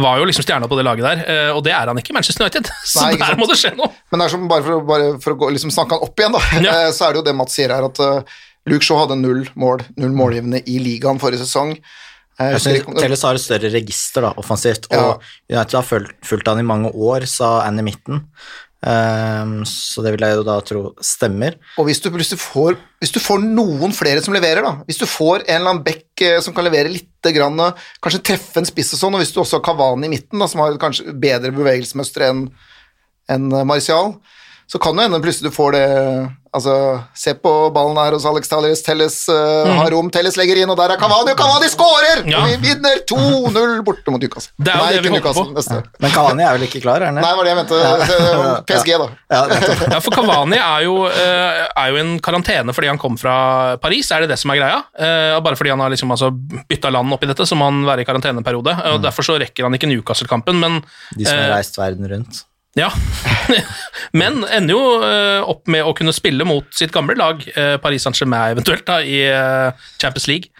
var 0.00 0.20
jo 0.20 0.28
liksom 0.30 0.46
stjerna 0.46 0.68
på 0.70 0.78
det 0.78 0.84
laget 0.86 1.06
der. 1.08 1.50
Og 1.56 1.64
det 1.66 1.72
er 1.74 1.90
han 1.90 1.98
ikke 1.98 2.14
i 2.14 2.16
Manchester 2.16 2.46
United, 2.46 2.70
så 2.92 3.08
Nei, 3.08 3.16
der 3.18 3.40
må 3.40 3.48
det 3.50 3.58
skje 3.58 3.72
noe. 3.78 3.90
Men 4.12 4.22
det 4.22 4.28
er 4.28 4.34
som 4.36 4.46
bare 4.50 4.66
for, 4.66 4.84
bare 4.86 5.10
for 5.24 5.34
å 5.34 5.40
gå, 5.42 5.50
liksom 5.56 5.74
snakke 5.74 5.98
han 5.98 6.06
opp 6.06 6.22
igjen, 6.22 6.36
da, 6.36 6.44
Ja. 6.62 6.76
så 6.94 7.08
er 7.08 7.16
det 7.16 7.22
jo 7.22 7.26
det 7.26 7.34
Mats 7.40 7.58
sier 7.58 7.74
her, 7.74 7.90
at 7.90 7.98
Luke 8.70 8.84
Shaw 8.86 9.02
hadde 9.02 9.18
null 9.18 9.46
mål, 9.58 9.82
null 9.98 10.14
målgivende 10.14 10.62
i 10.68 10.78
ligaen 10.82 11.18
forrige 11.22 11.42
sesong. 11.42 11.74
Jeg 12.40 12.62
synes 12.64 12.88
Telles 12.96 13.22
har 13.26 13.36
et 13.36 13.44
større 13.44 13.70
register 13.74 14.24
da, 14.24 14.32
offensivt, 14.40 14.88
Ja. 14.90 15.02
og 15.04 15.22
United 15.50 15.76
har 15.76 15.86
fulgt, 15.86 16.16
fulgt 16.24 16.48
han 16.48 16.62
i 16.62 16.66
mange 16.66 16.90
år, 16.94 17.26
sa 17.28 17.60
Annie 17.66 17.84
Mitten. 17.84 18.24
Um, 18.80 19.58
så 19.68 20.00
det 20.00 20.14
vil 20.14 20.22
jeg 20.24 20.38
jo 20.38 20.44
da 20.46 20.54
tro 20.64 20.82
stemmer. 21.04 21.58
Og 21.76 21.84
hvis 21.84 22.00
du, 22.00 22.08
hvis, 22.14 22.30
du 22.32 22.38
får, 22.40 22.78
hvis 23.02 23.12
du 23.12 23.18
får 23.20 23.42
noen 23.44 23.92
flere 23.92 24.22
som 24.24 24.32
leverer, 24.32 24.64
da 24.64 24.78
Hvis 24.88 24.96
du 25.02 25.04
får 25.04 25.44
en 25.44 25.58
eller 25.58 25.74
annen 25.74 25.84
back 25.84 26.22
eh, 26.24 26.38
som 26.40 26.56
kan 26.56 26.64
levere 26.64 26.88
litt, 26.88 27.06
grann, 27.20 27.60
kanskje 28.00 28.22
treffe 28.24 28.56
en 28.56 28.64
spiss 28.64 28.94
og 28.96 29.02
sånn, 29.02 29.18
og 29.18 29.20
hvis 29.20 29.34
du 29.34 29.42
også 29.42 29.58
har 29.58 29.66
Kavani 29.66 30.08
i 30.08 30.14
midten, 30.14 30.40
da, 30.40 30.48
som 30.48 30.62
har 30.64 30.78
kanskje 30.80 31.12
bedre 31.12 31.52
bevegelsesmønster 31.52 32.24
enn 32.30 32.46
enn 33.30 33.50
eh, 33.52 33.66
Martial, 33.68 34.14
så 34.70 34.80
kan 34.80 34.96
det 34.96 35.10
hende 35.10 35.20
plutselig 35.20 35.50
du 35.50 35.56
får 35.56 35.76
det 35.76 35.86
Altså, 36.50 36.72
se 37.14 37.30
på 37.38 37.50
ballen 37.70 37.98
her 38.00 38.14
hos 38.16 38.24
Alex 38.26 38.48
Telles. 38.50 38.80
Telles 38.82 39.16
eh, 39.30 39.68
har 39.78 39.90
rom, 39.94 40.08
Telles 40.10 40.34
legger 40.38 40.58
inn, 40.58 40.70
og 40.72 40.78
der 40.80 40.96
er 40.96 40.98
Kavani, 40.98 41.30
og 41.30 41.38
Kavani 41.38 41.68
skårer! 41.70 42.24
Ja. 42.26 42.40
Vi 42.48 42.56
vinner 42.64 43.04
2-0 43.06 43.76
borte 43.86 44.10
mot 44.10 44.22
Newcastle. 44.22 44.50
Det 44.58 44.72
er 44.72 44.80
jo 44.80 44.88
Nei, 44.88 44.96
det 44.96 45.04
vi 45.04 45.12
håper 45.14 45.36
på. 45.36 45.44
Neste. 45.54 45.78
Men 46.02 46.14
Kavani 46.14 46.46
er 46.48 46.58
vel 46.58 46.66
ikke 46.66 46.82
klar, 46.82 47.06
er? 47.06 47.14
Nei, 47.14 47.22
det 47.22 47.38
var 47.38 47.46
det 47.46 47.52
jeg 47.52 47.60
mente. 47.60 47.78
PSG, 48.72 48.92
da. 49.04 49.08
Ja. 49.30 49.44
Ja, 49.94 50.02
for 50.02 50.14
Kavani 50.16 50.58
er 50.58 50.88
jo, 50.88 50.96
eh, 51.06 51.62
er 51.70 51.94
jo 51.94 52.02
en 52.02 52.12
karantene 52.24 52.74
fordi 52.74 52.90
han 52.90 52.98
kom 53.00 53.14
fra 53.20 53.36
Paris, 53.82 54.10
er 54.10 54.26
det 54.26 54.34
det 54.34 54.40
som 54.42 54.50
er 54.50 54.58
greia? 54.58 54.82
Uh, 54.98 55.38
bare 55.44 55.58
fordi 55.58 55.70
han 55.70 55.80
har 55.82 55.94
liksom 55.94 56.10
altså 56.10 56.32
bytta 56.34 56.90
land 56.90 57.14
oppi 57.14 57.30
dette, 57.30 57.46
så 57.46 57.58
må 57.58 57.70
han 57.70 57.84
være 57.86 58.02
i 58.02 58.10
karanteneperiode. 58.10 58.74
og 58.90 59.02
Derfor 59.06 59.26
så 59.26 59.38
rekker 59.38 59.68
han 59.68 59.78
ikke 59.78 59.90
Newcastle-kampen, 59.90 60.58
men 60.58 60.82
De 61.14 61.26
som 61.26 61.38
har 61.38 61.54
reist 61.54 61.78
verden 61.78 62.10
rundt. 62.10 62.44
Ja, 62.78 62.92
men 64.12 64.44
ender 64.46 64.76
jo 64.76 64.82
eh, 65.02 65.40
opp 65.42 65.66
med 65.66 65.82
å 65.82 65.90
kunne 65.98 66.12
spille 66.14 66.46
mot 66.46 66.68
sitt 66.70 66.92
gamle 66.94 67.16
lag, 67.18 67.42
eh, 67.58 67.74
Paris 67.82 68.04
Saint-Germain 68.06 68.54
eventuelt, 68.54 68.84
da, 68.86 69.00
i 69.02 69.24
eh, 69.26 69.88
Champions 69.98 70.28
League. 70.30 70.52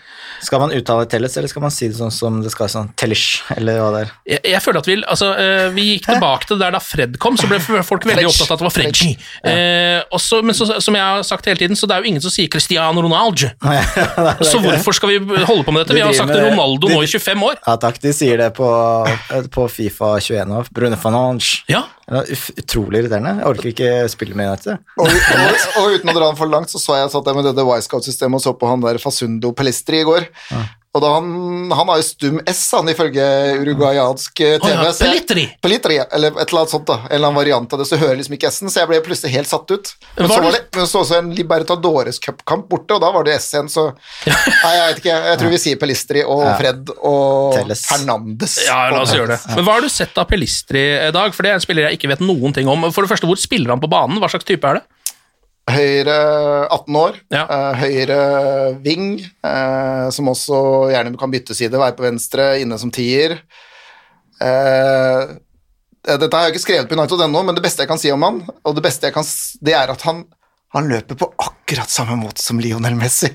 Skal 0.42 0.58
man 0.62 0.72
uttale 0.74 1.04
Telles, 1.06 1.36
eller 1.38 1.50
skal 1.52 1.62
man 1.62 1.70
si 1.70 1.86
det 1.86 1.98
sånn 2.00 2.10
som 2.10 2.40
det 2.42 2.50
skal 2.50 2.66
sånn 2.72 2.88
Tellish, 2.98 3.44
eller 3.54 3.78
hva 3.78 3.90
det 3.94 4.00
er? 4.02 4.12
Jeg, 4.32 4.40
jeg 4.54 4.62
føler 4.64 4.80
at 4.80 4.88
Vi 4.88 4.96
altså, 4.98 5.28
vi 5.76 5.84
gikk 5.90 6.08
tilbake 6.08 6.48
til 6.48 6.58
der 6.58 6.74
da 6.74 6.80
Fred 6.82 7.18
kom, 7.22 7.36
så 7.38 7.46
ble 7.50 7.60
folk 7.86 8.06
veldig 8.08 8.26
opptatt 8.26 8.48
av 8.48 8.56
at 8.56 8.62
det 8.62 8.66
var 8.66 8.74
Fredgy. 8.74 9.12
Eh, 9.46 10.00
også, 10.16 10.40
men 10.42 10.56
så, 10.56 10.66
som 10.82 10.96
jeg 10.96 11.04
har 11.04 11.22
sagt 11.28 11.46
hele 11.46 11.60
tiden, 11.60 11.78
så 11.78 11.86
det 11.86 11.94
er 11.94 12.02
jo 12.02 12.10
ingen 12.10 12.24
som 12.24 12.34
sier 12.34 12.50
Cristiano 12.50 13.04
Ronaldo. 13.04 13.52
Så 14.50 14.58
hvorfor 14.62 14.96
skal 14.96 15.12
vi 15.12 15.44
holde 15.46 15.62
på 15.66 15.72
med 15.74 15.84
dette? 15.84 15.94
Vi 15.94 16.02
har 16.02 16.16
sagt 16.16 16.32
Ronaldo 16.34 16.88
nå 16.90 17.02
i 17.04 17.10
25 17.10 17.46
år. 17.46 17.60
Ja 17.66 17.76
takk, 17.80 18.00
de 18.02 18.12
sier 18.16 18.40
det 18.40 18.50
på, 18.56 18.66
på 19.52 19.66
Fifa 19.70 20.16
21 20.18 20.50
nå. 20.50 20.64
Brune 20.74 20.98
Fanange. 21.00 21.60
Ja, 21.70 21.84
Ja, 22.09 22.09
utrolig 22.10 23.04
irriterende. 23.04 23.36
Jeg 23.38 23.46
orker 23.52 23.70
ikke 23.70 23.90
spille 24.10 24.34
med 24.38 24.50
United. 24.50 24.82
Og, 24.98 25.06
og, 25.06 25.66
og 25.78 25.94
uten 25.94 26.10
å 26.10 26.16
dra 26.16 26.26
den 26.26 26.38
for 26.40 26.50
langt, 26.50 26.72
så 26.72 26.82
så 26.82 26.98
jeg 26.98 27.12
satt 27.12 27.28
der 27.28 27.36
med 27.38 27.46
dette 27.46 27.62
Y-Scout-systemet 27.62 28.40
og 28.40 28.44
så 28.44 28.54
på 28.58 28.70
han 28.70 28.82
der 28.82 28.98
Fasundo 29.02 29.52
Pelestri 29.56 30.02
i 30.02 30.08
går. 30.08 30.26
Og 30.90 30.98
da 31.04 31.10
han, 31.14 31.26
han 31.70 31.86
har 31.92 32.00
jo 32.00 32.02
stum 32.02 32.40
S, 32.50 32.64
han 32.74 32.88
ifølge 32.90 33.22
uruguayansk 33.62 34.40
TV. 34.40 34.56
Oh, 34.58 34.70
ja, 34.74 34.90
Pelitri. 34.98 35.44
Pelistri, 35.62 36.00
eller 36.02 36.34
et 36.34 36.40
eller 36.48 36.64
annet 36.64 36.72
sånt, 36.72 36.88
da. 36.88 36.96
En 37.04 37.12
eller 37.14 37.28
annen 37.28 37.38
variant 37.38 37.76
av 37.76 37.78
det, 37.78 37.86
så 37.86 37.98
hører 38.00 38.18
liksom 38.18 38.34
ikke 38.34 38.50
S-en, 38.50 38.72
så 38.74 38.82
jeg 38.82 38.90
ble 38.90 38.98
plutselig 39.06 39.30
helt 39.36 39.50
satt 39.52 39.70
ut. 39.70 39.92
Men 40.16 40.26
Var 40.26 40.34
så 40.34 40.42
var 40.48 40.56
det 40.56 40.62
men 40.74 40.90
så 40.90 41.04
også 41.04 41.20
en 41.20 41.30
Libertadores 41.38 42.18
Cup-kamp 42.24 42.66
borte, 42.72 42.98
og 42.98 43.04
da 43.04 43.12
var 43.14 43.28
det 43.28 43.36
S 43.38 43.46
igjen, 43.54 43.70
så 43.70 43.86
Nei, 44.26 44.72
jeg 44.74 44.84
vet 44.88 45.02
ikke. 45.04 45.16
Jeg 45.30 45.40
tror 45.44 45.54
vi 45.54 45.62
sier 45.62 45.80
Pelistri 45.84 46.26
og 46.26 46.42
Fred 46.58 46.90
og 46.98 47.54
Telles. 47.54 47.86
Fernandes. 47.86 48.58
ja 48.66 48.80
la 48.90 49.04
oss 49.04 49.14
gjøre 49.14 49.36
det. 49.36 49.40
Men 49.54 49.68
Hva 49.68 49.78
har 49.78 49.86
du 49.86 49.92
sett 49.94 50.18
av 50.18 50.26
Pelistri 50.30 50.82
i 50.98 51.12
dag? 51.14 51.30
For 51.36 51.46
det 51.46 51.54
er 51.54 51.60
en 51.60 51.68
spiller 51.68 51.86
jeg 51.86 52.00
ikke 52.00 52.10
vet 52.16 52.26
noen 52.26 52.56
ting 52.56 52.66
om. 52.70 52.90
For 52.90 53.06
det 53.06 53.14
første, 53.14 53.30
Hvor 53.30 53.38
spiller 53.38 53.76
han 53.76 53.82
på 53.82 53.90
banen? 53.90 54.18
Hva 54.18 54.32
slags 54.32 54.48
type 54.48 54.66
er 54.66 54.80
det? 54.82 54.88
Høyre 55.74 56.16
18 56.70 56.96
år, 57.00 57.18
Ja. 57.32 57.44
eh, 57.44 57.74
høyre 57.82 58.18
ving, 58.84 59.20
eh, 59.44 60.06
som 60.14 60.28
også 60.32 60.60
gjerne 60.92 61.16
kan 61.20 61.30
bytte 61.32 61.54
side, 61.56 61.72
være 61.78 61.96
på 61.98 62.06
venstre, 62.06 62.60
inne 62.62 62.78
som 62.78 62.90
tier. 62.94 63.38
Eh, 64.40 65.22
dette 66.06 66.32
har 66.32 66.46
jeg 66.48 66.54
ikke 66.54 66.64
skrevet 66.64 66.88
på 66.90 66.96
United 66.96 67.20
ennå, 67.26 67.42
men 67.44 67.54
det 67.58 67.62
beste 67.64 67.84
jeg 67.84 67.90
kan 67.90 67.98
si 68.00 68.10
om 68.12 68.22
han, 68.24 68.42
og 68.64 68.76
det 68.78 68.84
beste 68.86 69.08
jeg 69.10 69.14
kan, 69.16 69.26
det 69.60 69.74
er 69.76 69.92
at 69.92 70.04
han, 70.08 70.22
han 70.72 70.86
løper 70.88 71.18
på 71.18 71.28
akkurat 71.42 71.90
samme 71.92 72.16
måte 72.20 72.40
som 72.40 72.60
Lionel 72.62 72.94
Messi. 72.96 73.28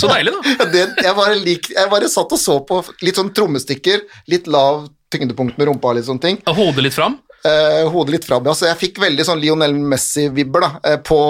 Så 0.00 0.08
deilig, 0.10 0.32
da. 0.32 0.66
Det, 0.72 0.86
jeg, 1.04 1.14
bare 1.16 1.36
lik, 1.38 1.68
jeg 1.76 1.90
bare 1.92 2.08
satt 2.10 2.32
og 2.34 2.40
så 2.40 2.58
på 2.66 2.80
litt 3.04 3.18
sånn 3.20 3.30
trommestikker, 3.36 4.02
litt 4.32 4.48
lav 4.50 4.88
tyngdepunkt 5.12 5.58
med 5.58 5.68
rumpa 5.70 5.90
og 5.92 5.98
litt 5.98 6.06
sånne 6.08 6.22
ting. 6.24 6.38
Hodet 6.46 6.84
litt 6.86 6.96
fram. 6.96 7.18
Eh, 7.44 7.88
hodet 7.88 8.12
litt 8.12 8.26
fram, 8.28 8.44
meg. 8.44 8.56
så 8.56 8.68
jeg 8.68 8.76
fikk 8.80 9.00
veldig 9.00 9.24
sånn 9.24 9.40
Lionel 9.40 9.72
Messi-vibber 9.72 10.66
da, 10.66 10.70
eh, 10.84 10.98
på 11.00 11.20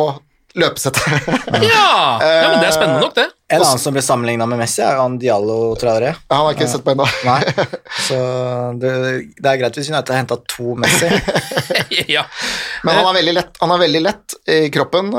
løpesettet. 0.59 1.07
Ja, 1.63 2.19
ja 2.19 2.49
men 2.51 2.59
det 2.59 2.67
er 2.67 2.75
spennende 2.75 3.05
nok, 3.05 3.15
det. 3.15 3.29
En 3.51 3.63
annen 3.63 3.79
som 3.83 3.95
ble 3.95 4.03
sammenligna 4.03 4.47
med 4.51 4.61
Messi, 4.61 4.83
er 4.83 4.99
han 4.99 5.17
Diallo 5.23 5.75
Traoré. 5.79 6.13
Han 6.31 6.45
har 6.47 6.55
ikke 6.55 6.69
sett 6.71 6.85
på 6.87 6.95
ennå. 6.95 7.07
Nei, 7.27 7.41
så 8.09 8.19
det, 8.79 8.93
det 9.39 9.53
er 9.53 9.61
greit 9.63 9.79
hvis 9.79 9.91
United 9.91 10.15
har 10.15 10.23
henta 10.23 10.39
to 10.51 10.75
Messi. 10.79 11.11
ja. 12.17 12.27
Men 12.87 13.01
han 13.01 13.11
er 13.11 13.19
veldig 13.21 13.37
lett, 13.39 13.59
han 13.63 13.75
er 13.75 13.83
veldig 13.87 14.03
lett 14.07 14.39
i 14.51 14.61
kroppen. 14.75 15.15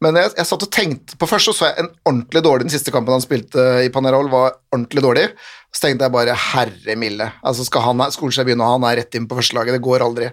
Men 0.00 0.16
jeg, 0.16 0.32
jeg 0.38 0.48
satt 0.48 0.64
og 0.64 0.72
tenkte 0.72 1.16
På 1.20 1.28
først 1.28 1.50
så, 1.50 1.52
så 1.56 1.68
jeg 1.68 1.82
en 1.82 1.90
ordentlig 2.08 2.40
dårlig 2.44 2.66
Den 2.66 2.72
siste 2.72 2.92
kampen 2.94 3.12
han 3.12 3.24
spilte 3.24 3.64
i 3.84 3.90
Panerol, 3.92 4.30
var 4.32 4.54
ordentlig 4.72 5.04
dårlig. 5.04 5.26
Så 5.70 5.84
tenkte 5.84 6.06
jeg 6.06 6.14
bare 6.14 6.34
herre 6.34 6.96
milde. 6.98 7.26
Altså 7.46 7.66
skal 7.66 7.84
han 7.84 8.02
Solskjær 8.10 8.46
begynne, 8.48 8.66
og 8.66 8.78
han 8.78 8.86
er 8.88 9.00
rett 9.02 9.18
inn 9.18 9.28
på 9.30 9.36
førstelaget. 9.38 9.76
Det 9.76 9.84
går 9.84 10.02
aldri. 10.02 10.30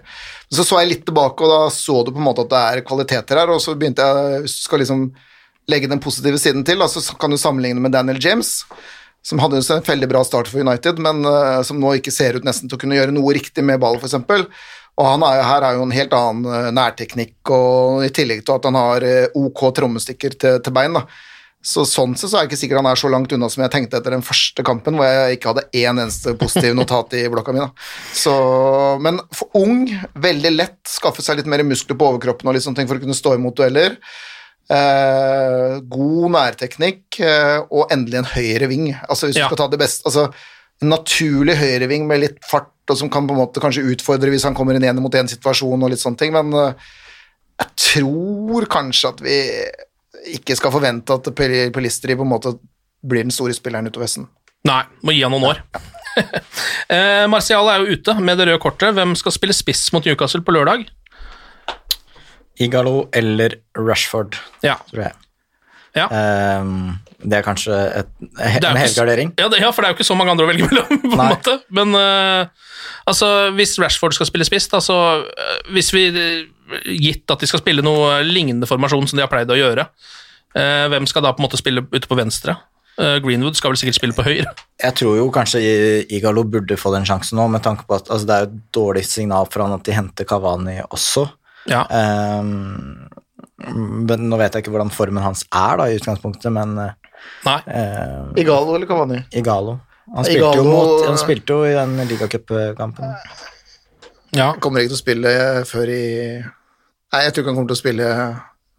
Så 0.50 0.64
så 0.66 0.80
jeg 0.80 0.90
litt 0.90 1.04
tilbake, 1.06 1.44
og 1.44 1.52
da 1.52 1.60
så 1.74 2.00
du 2.02 2.10
på 2.10 2.18
en 2.18 2.26
måte 2.26 2.46
at 2.46 2.50
det 2.50 2.62
er 2.62 2.86
kvaliteter 2.88 3.42
her, 3.42 3.52
og 3.54 3.62
så 3.62 3.76
begynte 3.78 4.02
jeg 4.02 4.40
Hvis 4.46 4.56
du 4.58 4.64
skal 4.64 4.82
liksom 4.82 5.04
legge 5.68 5.90
den 5.90 6.02
positive 6.02 6.40
siden 6.40 6.64
til, 6.66 6.80
da, 6.80 6.88
så 6.88 7.02
kan 7.20 7.30
du 7.30 7.38
sammenligne 7.38 7.82
med 7.84 7.94
Daniel 7.94 8.18
James. 8.24 8.64
Som 9.22 9.42
hadde 9.42 9.60
en 9.60 9.84
veldig 9.84 10.08
bra 10.10 10.24
start 10.24 10.48
for 10.48 10.64
United, 10.64 10.98
men 11.04 11.22
uh, 11.26 11.60
som 11.66 11.78
nå 11.78 11.98
ikke 11.98 12.14
ser 12.14 12.38
ut 12.38 12.46
nesten 12.46 12.70
til 12.70 12.78
å 12.78 12.80
kunne 12.80 12.96
gjøre 12.96 13.14
noe 13.14 13.34
riktig 13.36 13.62
med 13.66 13.80
ball, 13.82 13.98
f.eks. 14.00 14.16
Og 14.98 15.06
han 15.06 15.22
er, 15.22 15.40
her 15.46 15.62
er 15.68 15.76
jo 15.78 15.84
en 15.86 15.94
helt 15.94 16.14
annen 16.18 16.46
eh, 16.50 16.68
nærteknikk, 16.74 17.36
og 17.54 18.04
i 18.06 18.12
tillegg 18.14 18.40
til 18.44 18.56
at 18.58 18.64
han 18.66 18.78
har 18.78 19.04
eh, 19.06 19.28
ok 19.38 19.68
trommestikker 19.78 20.34
til, 20.34 20.56
til 20.64 20.74
bein. 20.74 20.96
da. 20.98 21.04
Så 21.68 21.82
sånn 21.90 22.12
sett 22.16 22.30
så 22.30 22.38
er 22.38 22.44
jeg 22.44 22.52
ikke 22.52 22.58
sikker 22.60 22.78
han 22.78 22.86
er 22.86 22.98
så 23.00 23.08
langt 23.10 23.32
unna 23.34 23.48
som 23.50 23.64
jeg 23.64 23.72
tenkte 23.74 23.98
etter 23.98 24.14
den 24.14 24.22
første 24.22 24.62
kampen, 24.66 24.94
hvor 24.98 25.06
jeg 25.10 25.36
ikke 25.38 25.50
hadde 25.52 25.64
én 25.74 25.98
eneste 26.02 26.34
positiv 26.38 26.74
notat 26.78 27.14
i 27.18 27.24
blokka 27.30 27.54
mi. 27.54 27.62
da. 27.62 27.70
Så, 28.14 28.34
men 29.02 29.18
for 29.34 29.50
ung, 29.58 29.86
veldig 30.22 30.52
lett, 30.54 30.78
skaffe 30.88 31.22
seg 31.26 31.40
litt 31.40 31.50
mer 31.50 31.64
muskler 31.66 31.98
på 31.98 32.10
overkroppen 32.12 32.46
og 32.50 32.54
litt 32.58 32.66
sånne 32.66 32.78
ting 32.82 32.90
for 32.90 32.98
å 32.98 33.02
kunne 33.06 33.18
stå 33.18 33.34
imot 33.38 33.58
dueller. 33.58 33.98
Eh, 34.68 35.78
god 35.88 36.30
nærteknikk 36.34 37.18
eh, 37.24 37.58
og 37.72 37.90
endelig 37.94 38.20
en 38.22 38.30
høyre 38.34 38.68
ving. 38.70 38.88
Altså 39.08 39.28
hvis 39.30 39.38
Ja. 39.38 39.46
du 39.46 39.54
skal 39.54 39.62
ta 39.64 39.68
det 39.72 39.80
beste 39.80 40.04
altså, 40.10 40.28
En 40.82 40.92
naturlig 40.94 41.56
høyreving 41.58 42.06
med 42.06 42.20
litt 42.22 42.38
fart, 42.46 42.70
og 42.88 42.96
som 43.00 43.10
kan 43.12 43.26
på 43.28 43.34
en 43.34 43.40
måte 43.42 43.60
kanskje 43.60 43.82
utfordre 43.92 44.30
hvis 44.32 44.44
han 44.46 44.54
kommer 44.56 44.76
inn 44.78 44.84
igjen 44.86 45.00
mot 45.02 45.14
én-situasjon 45.18 45.82
og 45.82 45.90
litt 45.92 46.00
sånne 46.00 46.20
ting, 46.20 46.32
men 46.32 46.52
eh, 46.54 46.88
jeg 47.58 47.72
tror 47.82 48.68
kanskje 48.70 49.10
at 49.10 49.20
vi 49.24 49.38
ikke 50.38 50.54
skal 50.58 50.72
forvente 50.74 51.14
at 51.18 51.28
Pel- 51.36 51.72
Pelistri 51.74 52.14
på 52.16 52.24
en 52.26 52.30
måte 52.30 52.54
blir 53.02 53.26
den 53.26 53.34
store 53.34 53.54
spilleren 53.56 53.86
utover 53.90 54.06
høsten. 54.06 54.28
Nei, 54.66 54.82
må 55.06 55.12
gi 55.14 55.20
han 55.22 55.34
noen 55.34 55.50
år. 55.50 55.60
eh, 56.94 57.26
Martial 57.30 57.68
er 57.70 57.82
jo 57.84 57.98
ute 57.98 58.14
med 58.22 58.38
det 58.40 58.48
røde 58.48 58.62
kortet. 58.62 58.94
Hvem 58.96 59.12
skal 59.18 59.34
spille 59.36 59.54
spiss 59.54 59.84
mot 59.94 60.06
Newcastle 60.06 60.42
på 60.46 60.54
lørdag? 60.56 60.86
Igalo 62.58 63.08
eller 63.14 63.54
Rashford, 63.78 64.34
Ja. 64.66 64.74
tror 64.90 65.04
jeg. 65.04 65.12
Ja. 65.94 66.08
Ehm, 66.10 66.98
det 67.18 67.40
er 67.40 67.42
kanskje 67.42 67.74
et, 67.98 68.10
en 68.22 68.78
helgardering. 68.78 69.32
Ja, 69.40 69.48
ja, 69.58 69.70
for 69.74 69.82
det 69.82 69.88
er 69.88 69.94
jo 69.94 69.98
ikke 69.98 70.06
så 70.06 70.14
mange 70.18 70.34
andre 70.34 70.46
å 70.46 70.50
velge 70.52 70.68
mellom, 70.68 71.00
på 71.02 71.10
en 71.10 71.18
Nei. 71.18 71.26
måte. 71.32 71.56
Men 71.74 71.96
uh, 71.98 72.70
altså, 73.10 73.30
hvis 73.58 73.74
Rashford 73.82 74.14
skal 74.14 74.28
spille 74.30 74.46
spiss, 74.46 74.68
da, 74.70 74.80
så 74.84 74.98
uh, 75.24 75.56
Hvis 75.74 75.90
vi 75.94 76.06
eh, 76.12 76.46
Gitt 76.94 77.30
at 77.32 77.42
de 77.42 77.48
skal 77.50 77.62
spille 77.62 77.82
noe 77.82 78.20
lignende 78.26 78.68
formasjon 78.70 79.08
som 79.10 79.18
de 79.18 79.24
har 79.24 79.30
pleid 79.32 79.50
å 79.50 79.58
gjøre, 79.58 79.88
uh, 79.88 80.86
hvem 80.92 81.08
skal 81.10 81.26
da 81.26 81.34
på 81.34 81.42
en 81.42 81.48
måte 81.48 81.60
spille 81.60 81.82
ute 81.90 82.06
på 82.06 82.18
venstre? 82.18 82.58
Greenwood 82.98 83.54
skal 83.54 83.70
vel 83.70 83.78
sikkert 83.78 83.94
spille 83.94 84.14
på 84.16 84.24
høyre. 84.26 84.50
Jeg 84.82 84.94
tror 84.98 85.12
jo 85.14 85.28
kanskje 85.30 85.60
Igalo 86.10 86.42
burde 86.42 86.74
få 86.74 86.90
den 86.96 87.06
sjansen 87.06 87.38
nå, 87.38 87.44
med 87.46 87.62
tanke 87.62 87.86
på 87.86 87.94
at 87.94 88.10
altså, 88.10 88.26
det 88.26 88.34
er 88.34 88.42
jo 88.42 88.48
et 88.48 88.64
dårlig 88.74 89.04
signal 89.06 89.46
for 89.46 89.62
han 89.62 89.76
at 89.76 89.84
de 89.86 89.94
henter 89.94 90.26
Kavani 90.26 90.80
også. 90.82 91.28
Ja. 91.70 91.84
Um, 91.86 93.06
men 93.58 94.28
Nå 94.30 94.38
vet 94.38 94.54
jeg 94.54 94.64
ikke 94.64 94.74
hvordan 94.74 94.92
formen 94.94 95.24
hans 95.24 95.44
er 95.50 95.78
da, 95.80 95.88
i 95.88 95.98
utgangspunktet, 95.98 96.50
men 96.54 96.76
eh, 96.82 96.94
Nei. 97.46 97.58
eh, 97.66 98.42
Igalo 98.42 98.74
eller 98.76 98.86
Cavani? 98.90 99.20
Igalo 99.32 99.78
Han 100.14 100.24
spilte, 100.24 100.40
jo, 100.40 100.52
Igalo- 100.52 100.72
mot, 100.72 101.06
han 101.06 101.18
spilte 101.20 101.46
jo 101.56 101.64
i 101.68 101.74
den 101.76 101.96
ligacupkampen. 102.08 103.14
Ja. 104.36 104.52
Kommer 104.60 104.80
ikke 104.84 104.92
til 104.94 104.98
å 104.98 105.02
spille 105.04 105.32
før 105.68 105.88
i 105.92 106.04
Nei, 107.08 107.20
jeg 107.24 107.32
tror 107.32 107.40
ikke 107.42 107.48
han 107.54 107.56
kommer 107.56 107.70
til 107.72 107.78
å 107.78 107.80
spille 107.80 108.08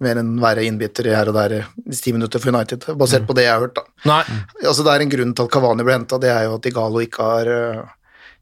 mer 0.05 0.19
enn 0.21 0.35
være 0.39 0.63
innbytter 0.67 1.07
i 1.09 1.15
her 1.17 1.27
og 1.31 1.35
der 1.35 1.53
i 1.59 1.95
ti 1.97 2.11
minutter 2.15 2.39
for 2.39 2.53
United, 2.53 2.85
basert 2.95 3.25
på 3.27 3.33
det 3.35 3.47
jeg 3.47 3.51
har 3.55 3.63
hørt. 3.65 3.73
da. 3.75 3.81
Nei. 4.05 4.19
Altså, 4.63 4.83
det 4.85 4.93
er 4.93 5.01
en 5.03 5.09
grunn 5.11 5.33
til 5.35 5.47
at 5.47 5.51
Cavani 5.51 5.83
ble 5.83 5.95
henta, 5.97 6.19
det 6.21 6.29
er 6.31 6.45
jo 6.45 6.53
at 6.59 6.67
Igalo 6.69 7.01
ikke 7.03 7.25
har 7.25 7.49
øh, 7.51 7.81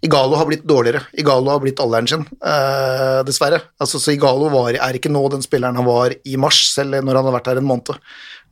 Igalo 0.06 0.36
har 0.38 0.46
blitt 0.46 0.68
dårligere. 0.70 1.02
Igalo 1.18 1.50
har 1.50 1.64
blitt 1.64 1.80
alderen 1.82 2.06
sin, 2.12 2.28
øh, 2.46 3.24
dessverre. 3.26 3.62
Altså, 3.82 3.98
så 4.04 4.12
Igalo 4.14 4.52
var, 4.54 4.76
er 4.76 5.00
ikke 5.00 5.10
nå 5.10 5.24
den 5.34 5.42
spilleren 5.42 5.80
han 5.80 5.88
var 5.88 6.14
i 6.14 6.36
mars, 6.38 6.60
selv 6.76 7.00
når 7.02 7.16
han 7.22 7.26
har 7.32 7.38
vært 7.40 7.48
her 7.50 7.58
en 7.64 7.66
måned. 7.72 7.98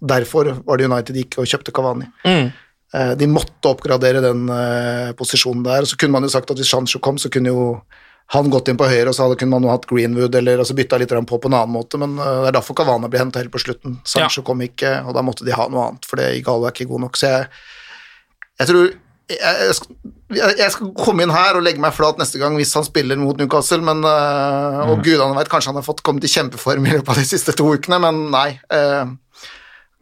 Derfor 0.02 0.52
var 0.66 0.78
det 0.78 0.90
United 0.90 1.16
gikk 1.16 1.40
og 1.42 1.50
kjøpte 1.50 1.74
Cavani. 1.76 2.08
Mm. 2.26 2.50
Eh, 2.96 3.14
De 3.20 3.28
måtte 3.32 3.72
oppgradere 3.72 4.24
den 4.24 4.48
eh, 4.50 5.14
posisjonen 5.18 5.64
der. 5.66 5.86
Så 5.86 5.98
kunne 6.00 6.18
man 6.18 6.28
jo 6.28 6.34
sagt 6.34 6.52
at 6.52 6.60
hvis 6.60 6.72
Sancho 6.72 7.00
kom, 7.04 7.18
så 7.22 7.32
kunne 7.34 7.54
jo 7.54 7.70
han 8.34 8.50
gått 8.50 8.72
inn 8.72 8.78
på 8.78 8.88
høyre, 8.90 9.12
og 9.12 9.14
så 9.14 9.28
kunne 9.38 9.54
man 9.54 9.68
jo 9.68 9.70
hatt 9.70 9.86
Greenwood 9.86 10.34
eller 10.34 10.58
altså 10.64 10.74
bytta 10.74 10.98
litt 10.98 11.12
på 11.14 11.38
på 11.38 11.50
en 11.52 11.58
annen 11.60 11.76
måte, 11.76 12.00
men 12.02 12.18
eh, 12.18 12.42
det 12.42 12.50
er 12.50 12.56
derfor 12.58 12.78
Cavani 12.80 13.10
ble 13.12 13.22
henta 13.22 13.42
helt 13.42 13.54
på 13.54 13.62
slutten. 13.62 14.00
Sancho 14.04 14.42
kom 14.46 14.64
ikke, 14.66 14.98
og 15.06 15.14
da 15.14 15.22
måtte 15.26 15.46
de 15.46 15.54
ha 15.54 15.68
noe 15.70 15.92
annet, 15.92 16.08
for 16.10 16.18
det 16.18 16.32
Igalo 16.40 16.66
er 16.66 16.74
ikke 16.74 16.90
god 16.90 17.06
nok. 17.06 17.20
Så 17.22 17.30
jeg, 17.30 17.50
jeg 18.64 18.72
tror 18.72 18.88
jeg, 19.26 19.76
skal, 19.78 19.96
jeg 20.38 20.58
jeg 20.60 20.74
skal 20.74 20.90
komme 20.98 21.26
inn 21.26 21.34
her 21.34 21.58
og 21.58 21.64
legge 21.66 21.82
meg 21.82 21.94
flat 21.98 22.20
neste 22.22 22.38
gang 22.42 22.58
hvis 22.60 22.74
han 22.78 22.86
spiller 22.86 23.18
mot 23.18 23.38
Newcastle, 23.38 23.82
men 23.82 24.04
Og 24.06 24.98
mm. 25.00 25.04
gudene 25.06 25.38
vet, 25.38 25.50
kanskje 25.50 25.72
han 25.72 25.80
har 25.80 25.86
fått 25.86 26.04
kommet 26.06 26.26
i 26.26 26.30
kjempeform 26.30 26.86
i 26.86 26.94
løpet 26.98 27.14
av 27.14 27.22
de 27.22 27.26
siste 27.30 27.56
to 27.58 27.70
ukene, 27.74 28.02
men 28.02 28.26
nei. 28.34 28.60
eh, 28.74 29.06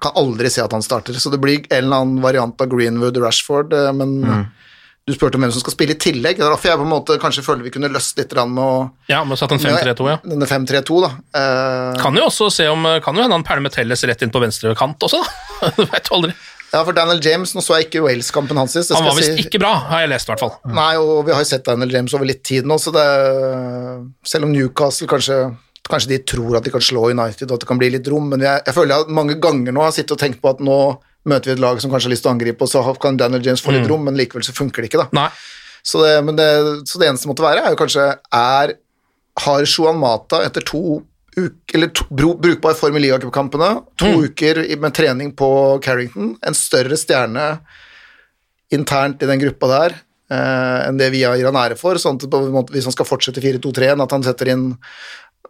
kan 0.03 0.19
aldri 0.19 0.51
se 0.51 0.63
at 0.63 0.73
han 0.75 0.83
starter, 0.85 1.15
så 1.17 1.31
det 1.33 1.39
blir 1.43 1.63
en 1.69 1.79
eller 1.79 2.03
annen 2.03 2.21
variant 2.23 2.61
av 2.61 2.69
Greenwood 2.71 3.17
Rashford, 3.23 3.73
men 3.95 4.03
men 4.23 4.45
du 5.03 5.11
spurte 5.11 5.35
om 5.35 5.43
hvem 5.43 5.51
som 5.51 5.59
skal 5.59 5.73
spille 5.75 5.95
i 5.97 5.99
tillegg. 5.99 6.37
Det 6.39 6.45
er 6.45 6.53
derfor 6.53 6.69
jeg 6.69 6.79
på 6.79 6.85
en 6.85 6.93
måte 6.93 7.17
kanskje 7.19 7.43
føler 7.43 7.65
vi 7.65 7.73
kunne 7.75 7.89
løst 7.91 8.19
litt 8.19 8.31
med 8.47 8.63
å 8.63 8.75
Ja, 9.11 9.19
må 9.27 9.35
satt 9.39 9.51
en 9.51 9.59
5-3-2, 9.59 10.07
ja. 10.07 10.19
Denne 10.23 10.47
5-3-2, 10.47 10.99
da. 11.03 11.09
Uh, 11.35 11.99
Kan 11.99 12.15
jo 12.15 12.29
også 12.29 12.47
se 12.53 12.69
om 12.71 12.87
Kan 13.03 13.19
jo 13.19 13.25
hende 13.25 13.35
han 13.35 13.43
pælmer 13.43 13.73
Telles 13.73 14.05
rett 14.07 14.23
inn 14.23 14.31
på 14.31 14.39
venstre 14.43 14.71
kant 14.79 15.03
også, 15.03 15.19
da. 15.19 15.71
Du 15.75 15.83
jo 15.83 16.15
aldri. 16.21 16.31
ja, 16.71 16.79
for 16.79 16.95
Daniel 16.95 17.19
James, 17.23 17.51
nå 17.55 17.63
så 17.63 17.81
jeg 17.81 17.89
ikke 17.89 18.05
Wales-kampen 18.05 18.57
hans 18.59 18.77
sist. 18.77 18.95
Han 18.95 19.05
var 19.09 19.19
visst 19.19 19.35
si. 19.35 19.43
ikke 19.43 19.59
bra, 19.61 19.73
har 19.91 20.05
jeg 20.05 20.13
lest, 20.13 20.29
i 20.29 20.33
hvert 20.33 20.45
fall. 20.45 20.55
Nei, 20.71 20.93
og 20.99 21.27
vi 21.27 21.35
har 21.35 21.43
jo 21.43 21.51
sett 21.51 21.67
Daniel 21.67 21.91
James 21.99 22.15
over 22.15 22.27
litt 22.27 22.41
tid 22.47 22.67
nå, 22.67 22.79
så 22.79 22.95
det 22.95 23.05
Selv 24.27 24.47
om 24.47 24.55
Newcastle 24.55 25.07
kanskje 25.11 25.43
Kanskje 25.93 26.15
de 26.15 26.21
tror 26.25 26.57
at 26.57 26.65
de 26.65 26.73
kan 26.73 26.83
slå 26.83 27.07
United, 27.11 27.47
og 27.51 27.57
at 27.57 27.63
det 27.63 27.69
kan 27.69 27.81
bli 27.81 27.91
litt 27.93 28.07
rom, 28.09 28.31
men 28.33 28.43
jeg, 28.43 28.65
jeg 28.65 28.75
føler 28.75 28.95
jeg 28.95 29.17
mange 29.21 29.37
ganger 29.41 29.75
nå 29.75 29.85
har 29.85 29.93
sittet 29.95 30.15
og 30.17 30.21
tenkt 30.23 30.41
på 30.41 30.53
at 30.55 30.63
nå 30.63 30.77
møter 31.29 31.51
vi 31.51 31.55
et 31.55 31.63
lag 31.63 31.79
som 31.79 31.91
kanskje 31.91 32.09
har 32.09 32.15
lyst 32.15 32.25
til 32.25 32.31
å 32.31 32.35
angripe, 32.35 32.65
og 32.65 32.71
så 32.71 32.81
kan 32.99 33.19
Daniel 33.19 33.45
James 33.45 33.61
få 33.63 33.75
litt 33.75 33.87
rom, 33.91 34.03
men 34.07 34.17
likevel 34.19 34.43
så 34.43 34.55
funker 34.55 34.83
det 34.83 34.89
ikke, 34.91 35.05
da. 35.05 35.23
Så 35.83 36.01
det, 36.03 36.13
men 36.25 36.39
det, 36.39 36.47
så 36.89 36.99
det 36.99 37.09
eneste 37.11 37.29
måtte 37.29 37.45
være, 37.45 37.63
er 37.63 37.75
jo 37.75 37.79
kanskje 37.79 38.07
er, 38.39 38.77
Har 39.43 39.63
Juan 39.65 39.97
Mata 39.97 40.43
etter 40.45 40.61
to 40.61 41.01
uker 41.33 41.75
Eller 41.75 41.89
to, 41.89 42.05
brukbar 42.13 42.75
form 42.77 42.99
i 42.99 43.01
ligacupkampene, 43.01 43.69
to 43.97 44.11
uker 44.27 44.61
med 44.79 44.93
trening 44.93 45.31
på 45.35 45.49
Carrington, 45.83 46.35
en 46.45 46.57
større 46.57 46.99
stjerne 46.99 47.47
internt 48.73 49.23
i 49.25 49.29
den 49.29 49.41
gruppa 49.41 49.69
der 49.71 49.95
eh, 50.29 50.79
enn 50.87 50.99
det 51.01 51.09
vi 51.13 51.23
gir 51.23 51.47
han 51.49 51.57
ære 51.57 51.77
for. 51.79 51.97
Sånn 52.01 52.21
at 52.21 52.37
måte, 52.53 52.75
hvis 52.75 52.85
han 52.85 52.95
skal 52.95 53.09
fortsette 53.09 53.41
4-2-3-en, 53.43 54.05
at 54.05 54.13
han 54.13 54.25
setter 54.25 54.53
inn 54.53 54.67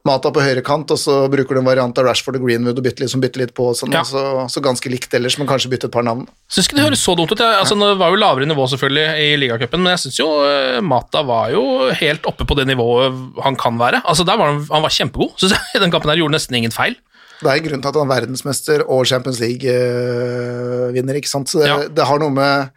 Mata 0.03 0.31
på 0.35 0.41
høyre 0.43 0.59
kant, 0.65 0.89
og 0.91 0.97
så 0.99 1.13
bruker 1.31 1.55
du 1.55 1.59
en 1.61 1.67
variant 1.69 1.95
av 2.01 2.03
Rashford 2.09 2.35
og 2.35 2.43
Greenwood 2.43 2.75
og 2.81 2.83
bytter 2.83 3.05
litt, 3.05 3.13
bytte 3.23 3.39
litt 3.39 3.53
på. 3.55 3.69
Sånn, 3.77 3.93
Ja. 3.95 4.01
så, 4.03 4.23
så 4.51 4.59
ganske 4.59 4.89
likt 4.91 5.13
ellers, 5.15 5.37
men 5.39 5.47
kanskje 5.47 5.69
bytte 5.71 5.87
et 5.87 5.93
par 5.95 6.03
navn. 6.03 6.25
Syns 6.51 6.67
ikke 6.67 6.75
det 6.81 6.83
høres 6.89 7.03
så 7.05 7.15
dumt 7.15 7.31
ut. 7.31 7.39
Jeg, 7.39 7.59
altså, 7.61 7.77
det 7.79 7.91
var 8.01 8.11
jo 8.11 8.19
lavere 8.19 8.49
nivå 8.49 8.65
selvfølgelig 8.73 9.05
i 9.23 9.29
ligacupen, 9.39 9.79
men 9.85 9.93
jeg 9.95 10.01
syns 10.03 10.19
jo 10.19 10.27
eh, 10.43 10.81
Mata 10.83 11.21
var 11.23 11.53
jo 11.55 11.63
helt 12.01 12.27
oppe 12.27 12.43
på 12.49 12.57
det 12.59 12.67
nivået 12.67 13.15
han 13.45 13.55
kan 13.55 13.79
være. 13.79 14.01
Altså, 14.03 14.25
der 14.27 14.35
var 14.41 14.51
han, 14.51 14.59
han 14.67 14.83
var 14.83 14.91
kjempegod. 14.91 15.35
syns 15.39 15.55
jeg, 15.55 15.71
I 15.79 15.83
den 15.85 15.93
kampen 15.95 16.11
her 16.11 16.19
gjorde 16.19 16.35
nesten 16.35 16.59
ingen 16.59 16.75
feil. 16.75 16.99
Det 17.43 17.47
er 17.51 17.61
en 17.61 17.65
grunn 17.69 17.81
til 17.83 17.89
at 17.93 17.95
han 17.99 18.07
er 18.09 18.13
verdensmester 18.17 18.83
og 18.87 19.05
Champions 19.07 19.39
League-vinner, 19.43 21.17
ikke 21.19 21.31
sant. 21.31 21.47
Så 21.51 21.59
det, 21.63 21.67
Ja. 21.71 21.77
det 21.87 22.05
har 22.07 22.19
noe 22.21 22.31
med 22.31 22.69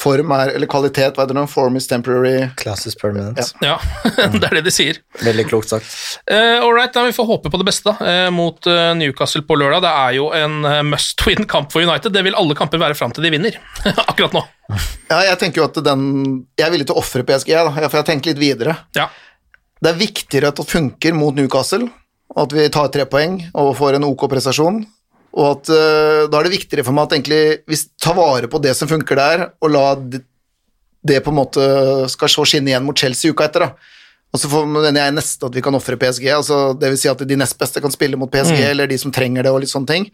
form 0.00 0.32
er, 0.34 0.54
eller 0.56 0.68
kvalitet, 0.70 1.16
hva 1.16 1.26
er 1.26 1.32
det? 1.32 1.44
Form 1.52 1.76
is 1.78 1.86
temporary. 1.90 2.48
Class 2.60 2.86
is 2.88 2.96
permanent. 2.98 3.52
Ja, 3.64 3.76
det 4.34 4.42
er 4.48 4.56
det 4.58 4.64
de 4.66 4.72
sier. 4.74 5.00
Veldig 5.20 5.46
klokt 5.50 5.72
sagt. 5.72 5.88
Uh, 6.30 6.58
all 6.64 6.72
right, 6.76 6.92
da, 6.94 7.04
Vi 7.08 7.16
får 7.16 7.28
håpe 7.28 7.52
på 7.52 7.60
det 7.60 7.68
beste 7.68 7.92
da, 7.92 8.10
eh, 8.10 8.28
mot 8.34 8.66
uh, 8.70 8.92
Newcastle 8.98 9.44
på 9.46 9.58
lørdag. 9.60 9.84
Det 9.84 9.92
er 10.04 10.16
jo 10.18 10.30
en 10.36 10.60
must 10.88 11.26
win-kamp 11.26 11.72
for 11.74 11.84
United. 11.84 12.14
Det 12.14 12.24
vil 12.26 12.38
alle 12.38 12.56
kamper 12.58 12.80
være 12.82 12.96
fram 12.98 13.14
til 13.16 13.26
de 13.26 13.34
vinner. 13.36 13.58
Akkurat 14.10 14.36
nå. 14.36 14.44
Ja, 15.10 15.24
jeg 15.26 15.38
tenker 15.40 15.62
jo 15.62 15.66
at 15.66 15.80
den 15.82 16.04
Jeg 16.58 16.68
er 16.68 16.70
villig 16.72 16.86
til 16.86 16.94
å 16.94 17.02
ofre 17.02 17.24
PSG, 17.26 17.52
da, 17.56 17.88
for 17.88 18.00
jeg 18.00 18.08
tenkt 18.12 18.30
litt 18.30 18.40
videre. 18.40 18.76
Ja. 18.96 19.08
Det 19.80 19.92
er 19.92 20.00
viktigere 20.00 20.52
at 20.52 20.60
det 20.60 20.68
funker 20.68 21.16
mot 21.16 21.36
Newcastle, 21.36 21.88
og 22.34 22.40
at 22.44 22.54
vi 22.54 22.66
tar 22.72 22.90
tre 22.92 23.06
poeng 23.10 23.40
og 23.58 23.72
får 23.78 23.98
en 23.98 24.06
ok 24.10 24.26
prestasjon. 24.30 24.82
Og 25.36 25.46
at 25.52 25.70
uh, 25.70 26.24
da 26.30 26.40
er 26.40 26.48
det 26.48 26.56
viktigere 26.56 26.84
for 26.86 26.96
meg 26.96 27.06
at 27.06 27.12
egentlig 27.18 27.42
vi 27.70 27.78
tar 28.02 28.16
vare 28.18 28.48
på 28.50 28.58
det 28.62 28.74
som 28.76 28.88
funker 28.90 29.16
der, 29.20 29.44
og 29.62 29.70
la 29.70 29.84
det, 29.94 30.24
det 31.06 31.20
på 31.24 31.30
en 31.32 31.38
måte 31.38 31.64
skal 32.10 32.28
så 32.28 32.42
skinne 32.48 32.72
igjen 32.72 32.84
mot 32.84 32.98
Chelsea 32.98 33.30
uka 33.30 33.46
etter. 33.46 33.68
da. 33.68 33.96
Og 34.30 34.38
så 34.38 34.46
får- 34.50 34.66
mener 34.70 34.94
jeg 35.00 35.14
nesten 35.16 35.46
at 35.48 35.54
vi 35.56 35.62
kan 35.62 35.74
ofre 35.74 35.96
PSG, 35.98 36.26
altså 36.30 36.58
det 36.78 36.90
vil 36.92 36.98
si 37.02 37.08
at 37.10 37.22
de 37.26 37.36
nest 37.38 37.56
beste 37.58 37.80
kan 37.82 37.90
spille 37.90 38.18
mot 38.18 38.30
PSG, 38.30 38.60
eller 38.70 38.86
de 38.86 38.98
som 38.98 39.10
trenger 39.10 39.42
det, 39.42 39.50
og 39.50 39.58
litt 39.64 39.72
sånne 39.72 39.88
ting. 39.90 40.04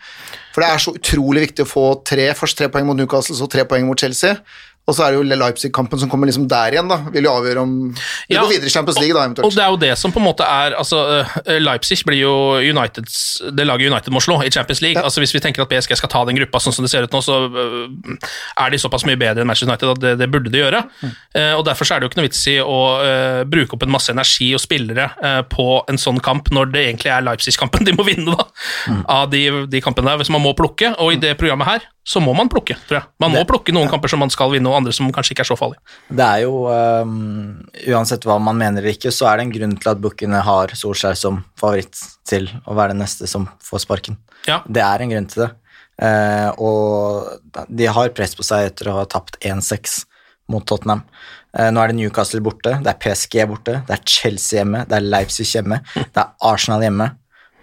For 0.55 0.63
det 0.65 0.71
er 0.73 0.79
så 0.81 0.95
utrolig 0.97 1.43
viktig 1.49 1.65
å 1.67 1.69
få 1.69 1.85
tre, 2.05 2.31
først 2.33 2.57
tre 2.57 2.69
poeng 2.73 2.87
mot 2.89 2.97
Newcastle, 2.97 3.37
så 3.37 3.49
tre 3.53 3.65
poeng 3.69 3.85
mot 3.89 3.99
Chelsea. 4.01 4.39
Og 4.87 4.95
så 4.95 5.03
er 5.03 5.15
det 5.15 5.19
jo 5.19 5.39
Leipzig-kampen 5.41 5.99
som 5.99 6.11
kommer 6.11 6.29
liksom 6.31 6.47
der 6.51 6.77
igjen, 6.77 6.87
da. 6.91 7.01
Vil 7.11 7.27
jo 7.27 7.33
avgjøre 7.35 7.63
om 7.65 7.73
Vi 7.91 8.35
Ja, 8.37 8.43
går 8.45 8.53
videre 8.55 8.71
i 8.71 8.75
Champions 8.75 9.01
League, 9.03 9.15
da, 9.17 9.43
Og 9.43 9.55
det 9.55 9.63
er 9.65 9.73
jo 9.73 9.81
det 9.83 9.93
som 9.99 10.13
på 10.15 10.21
en 10.23 10.29
måte 10.29 10.47
er 10.47 10.77
altså, 10.79 11.01
eh, 11.43 11.59
Leipzig 11.59 12.05
blir 12.07 12.21
jo 12.21 12.35
Uniteds 12.63 13.43
det 13.57 13.67
laget 13.67 13.91
United 13.91 14.15
må 14.15 14.23
slå 14.23 14.39
i 14.47 14.51
Champions 14.51 14.81
League. 14.85 15.03
Altså 15.03 15.21
Hvis 15.21 15.35
vi 15.35 15.43
tenker 15.43 15.63
at 15.65 15.73
PSG 15.73 15.97
skal 15.99 16.13
ta 16.13 16.25
den 16.29 16.39
gruppa 16.39 16.63
sånn 16.63 16.75
som 16.77 16.87
det 16.87 16.93
ser 16.93 17.03
ut 17.03 17.13
nå, 17.13 17.23
så 17.25 17.41
eh, 17.51 18.31
er 18.63 18.71
de 18.71 18.79
såpass 18.79 19.07
mye 19.09 19.19
bedre 19.19 19.43
enn 19.43 19.51
Manchester 19.51 19.73
United 19.73 19.95
at 19.97 20.03
det, 20.05 20.15
det 20.23 20.31
burde 20.31 20.53
de 20.55 20.63
gjøre. 20.63 20.85
Mm. 21.03 21.13
og 21.59 21.65
Derfor 21.67 21.91
er 21.91 22.01
det 22.01 22.07
jo 22.07 22.13
ikke 22.13 22.21
noe 22.21 22.29
vits 22.29 22.45
i 22.53 22.57
å 22.63 22.79
eh, 23.03 23.43
bruke 23.49 23.75
opp 23.77 23.83
en 23.87 23.95
masse 23.97 24.13
energi 24.15 24.53
og 24.55 24.63
spillere 24.63 25.11
eh, 25.19 25.43
på 25.51 25.69
en 25.91 25.99
sånn 25.99 26.23
kamp 26.23 26.53
når 26.55 26.71
det 26.75 26.87
egentlig 26.87 27.11
er 27.11 27.27
Leipzig-kampen 27.27 27.87
de 27.87 27.97
må 27.97 28.07
vinne, 28.07 28.37
da. 28.37 28.47
Av 29.19 29.29
de, 29.33 29.43
de 29.67 29.83
kampene 29.83 30.13
der. 30.13 30.23
Hvis 30.23 30.33
man 30.33 30.45
må 30.45 30.55
plukke, 30.57 30.95
og 31.03 31.15
i 31.15 31.21
det 31.21 31.35
programmet 31.41 31.75
her 31.75 31.91
så 32.07 32.21
må 32.23 32.31
man 32.39 32.47
plukke, 32.47 32.77
tror 32.87 33.01
jeg. 33.01 33.09
Man 33.19 33.33
må 33.35 33.41
plukke 33.49 33.73
noen 33.75 33.89
kamper 33.91 34.13
som 34.13 34.21
man 34.23 34.31
skal 34.31 34.53
vinne, 34.53 34.71
og 34.71 34.79
andre 34.79 34.93
som 34.95 35.09
kanskje 35.15 35.35
ikke 35.35 35.43
er 35.43 35.49
så 35.49 35.57
farlige. 35.59 35.81
Det 36.07 36.23
er 36.23 36.45
jo 36.45 36.61
um, 36.71 37.57
Uansett 37.91 38.27
hva 38.29 38.37
man 38.39 38.59
mener 38.61 38.79
eller 38.79 38.95
ikke, 38.95 39.11
så 39.11 39.27
er 39.27 39.41
det 39.41 39.47
en 39.47 39.55
grunn 39.57 39.75
til 39.83 39.91
at 39.91 40.03
bookene 40.05 40.43
har 40.47 40.75
Solskjær 40.79 41.19
som 41.19 41.41
favoritt 41.59 41.99
til 42.29 42.47
å 42.63 42.77
være 42.79 42.95
den 42.95 43.03
neste 43.03 43.27
som 43.31 43.49
får 43.67 43.83
sparken. 43.83 44.21
Ja. 44.47 44.61
Det 44.71 44.85
er 44.87 45.03
en 45.03 45.15
grunn 45.17 45.27
til 45.33 45.49
det. 45.49 45.51
Uh, 45.99 46.51
og 46.63 47.67
de 47.75 47.89
har 47.99 48.15
press 48.15 48.37
på 48.39 48.47
seg 48.47 48.69
etter 48.69 48.93
å 48.93 49.01
ha 49.01 49.09
tapt 49.11 49.41
1-6 49.43 50.05
mot 50.55 50.63
Tottenham. 50.69 51.03
Uh, 51.59 51.73
nå 51.75 51.83
er 51.83 51.91
det 51.91 51.99
Newcastle 51.99 52.43
borte, 52.45 52.77
det 52.85 52.93
er 52.93 53.01
PSG 53.03 53.41
borte, 53.51 53.81
det 53.89 53.97
er 53.97 54.05
Chelsea 54.07 54.61
hjemme, 54.61 54.85
det 54.87 55.01
er 55.01 55.11
Leipzig 55.11 55.49
hjemme, 55.57 55.81
det 56.15 56.23
er 56.23 56.53
Arsenal 56.53 56.87
hjemme. 56.87 57.11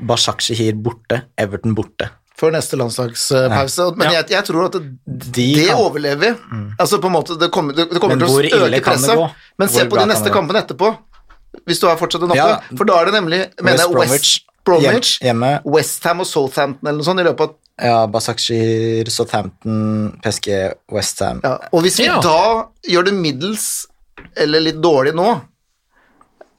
Bashak 0.04 0.44
Shihir 0.44 0.76
borte, 0.84 1.22
Everton 1.39 1.78
borte. 1.78 2.10
Før 2.44 2.52
neste 2.58 2.78
landslagspause. 2.80 3.88
Men 3.96 4.10
Ja. 4.12 4.20
jeg, 4.20 4.30
jeg 4.36 4.46
tror 4.52 4.66
at 4.68 4.76
det, 4.78 4.91
De 5.39 5.48
det 5.56 5.70
overlever 5.74 6.20
vi. 6.20 6.60
Altså 6.80 7.00
på 7.00 7.08
en 7.08 7.16
måte, 7.16 7.39
Det 7.39 7.50
kommer, 7.56 7.74
det, 7.74 7.88
det 7.89 8.02
kommer 8.04 8.20
til 8.20 8.28
å 8.28 8.68
øke 8.68 8.84
presset. 8.84 9.41
Men 9.58 9.72
se 9.72 9.88
på 9.88 9.98
de 10.02 10.06
neste 10.12 10.30
kampene 10.36 10.62
etterpå, 10.66 10.91
hvis 11.70 11.80
du 11.80 11.88
har 11.88 11.96
fortsatt 11.98 12.24
en 12.26 12.34
oppe. 12.34 12.38
Ja. 12.44 12.60
For 12.76 12.84
da 12.89 13.00
er 13.02 13.06
det 13.12 13.14
nemlig 13.22 13.39
mener 13.62 13.88
West 13.96 14.44
Bromwich, 14.66 15.18
hjemme. 15.22 15.58
Westham 15.68 16.22
og 16.24 16.28
Southampton 16.30 16.88
eller 16.88 17.02
noe 17.02 17.08
sånt 17.08 17.20
i 17.20 17.24
løpet 17.28 17.41
av 17.50 17.56
Ja, 17.84 18.06
Basakshir, 18.08 19.10
Southampton, 19.12 20.14
PSG, 20.24 20.48
Westham. 20.94 21.41
ja. 21.44 21.58
Og 21.74 21.82
hvis 21.84 21.98
vi 22.00 22.06
Ja. 22.06 22.20
da 22.22 22.68
gjør 22.88 23.06
det 23.10 23.14
middels 23.18 23.88
eller 24.38 24.62
litt 24.62 24.80
dårlig 24.80 25.14
nå, 25.18 25.41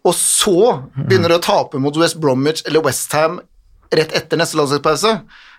og 0.04 0.12
så 0.14 0.82
begynner 1.06 1.32
å 1.36 1.40
tape 1.40 1.78
mot 1.80 1.96
West 1.96 2.18
Bromwich 2.20 2.62
eller 2.66 2.82
Westham 2.84 3.38
rett 3.94 4.12
etter 4.12 4.36
neste 4.36 4.58
landslagspause, 4.58 5.14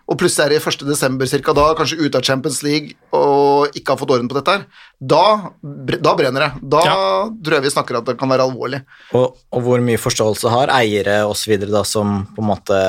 og 0.08 0.18
plutselig 0.22 0.46
er 0.46 0.50
det 0.54 0.60
i 0.62 0.70
1. 0.70 0.84
desember 0.88 1.26
cirka 1.26 1.54
da, 1.58 1.64
kanskje 1.78 1.98
ute 2.06 2.20
av 2.20 2.24
Champions 2.28 2.60
League 2.64 2.94
og 3.18 3.74
ikke 3.74 3.94
har 3.96 3.98
fått 3.98 4.12
orden 4.14 4.28
på 4.30 4.38
dette 4.38 4.54
her, 4.54 4.66
da, 5.02 5.24
da 5.98 6.14
brenner 6.16 6.46
det. 6.46 6.52
Da 6.76 6.84
Ja. 6.86 6.96
tror 7.44 7.58
jeg 7.58 7.64
vi 7.66 7.74
snakker 7.74 7.98
at 7.98 8.06
det 8.06 8.18
kan 8.20 8.30
være 8.30 8.46
alvorlig. 8.46 8.84
Og, 9.18 9.34
og 9.52 9.62
hvor 9.66 9.82
mye 9.82 9.98
forståelse 9.98 10.52
har 10.54 10.70
eiere 10.78 11.24
osv. 11.26 11.58
da 11.72 11.82
som 11.84 12.28
på 12.36 12.44
en 12.46 12.52
måte 12.52 12.80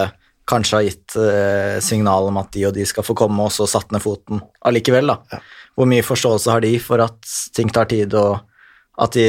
kanskje 0.47 0.77
har 0.77 0.85
gitt 0.87 1.17
eh, 1.19 1.81
signal 1.83 2.29
om 2.29 2.37
at 2.39 2.53
de 2.55 2.67
og 2.69 2.75
de 2.77 2.85
skal 2.87 3.03
få 3.03 3.17
komme, 3.19 3.43
og 3.43 3.51
så 3.51 3.67
satt 3.67 3.91
ned 3.91 4.05
foten 4.05 4.43
allikevel, 4.63 5.09
da. 5.11 5.41
Hvor 5.75 5.89
mye 5.91 6.05
forståelse 6.07 6.53
har 6.53 6.61
de 6.63 6.77
for 6.79 7.03
at 7.03 7.17
ting 7.57 7.73
tar 7.73 7.89
tid, 7.91 8.15
og 8.15 8.39
at 9.03 9.13
de 9.17 9.25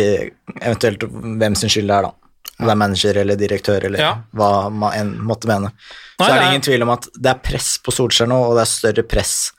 eventuelt 0.61 1.07
hvem 1.09 1.55
sin 1.57 1.71
skyld 1.73 1.87
det 1.89 1.95
er, 1.97 2.05
da. 2.11 2.26
Om 2.59 2.65
det 2.65 2.71
er 2.73 2.79
manager 2.81 3.17
eller 3.21 3.35
direktør 3.35 3.83
eller 3.85 3.99
Ja. 3.99 4.13
hva 4.33 4.71
man 4.71 4.93
enn 4.93 5.11
måtte 5.21 5.45
mene. 5.45 5.71
Nei, 6.19 6.27
så 6.27 6.31
er 6.33 6.39
det 6.39 6.47
ingen 6.49 6.61
tvil 6.65 6.81
om 6.81 6.89
at 6.89 7.07
det 7.13 7.29
er 7.29 7.39
press 7.43 7.77
på 7.77 7.91
Solskjær 7.93 8.27
nå, 8.27 8.39
og 8.49 8.55
det 8.57 8.61
er 8.65 8.71
større 8.71 9.03
press 9.07 9.51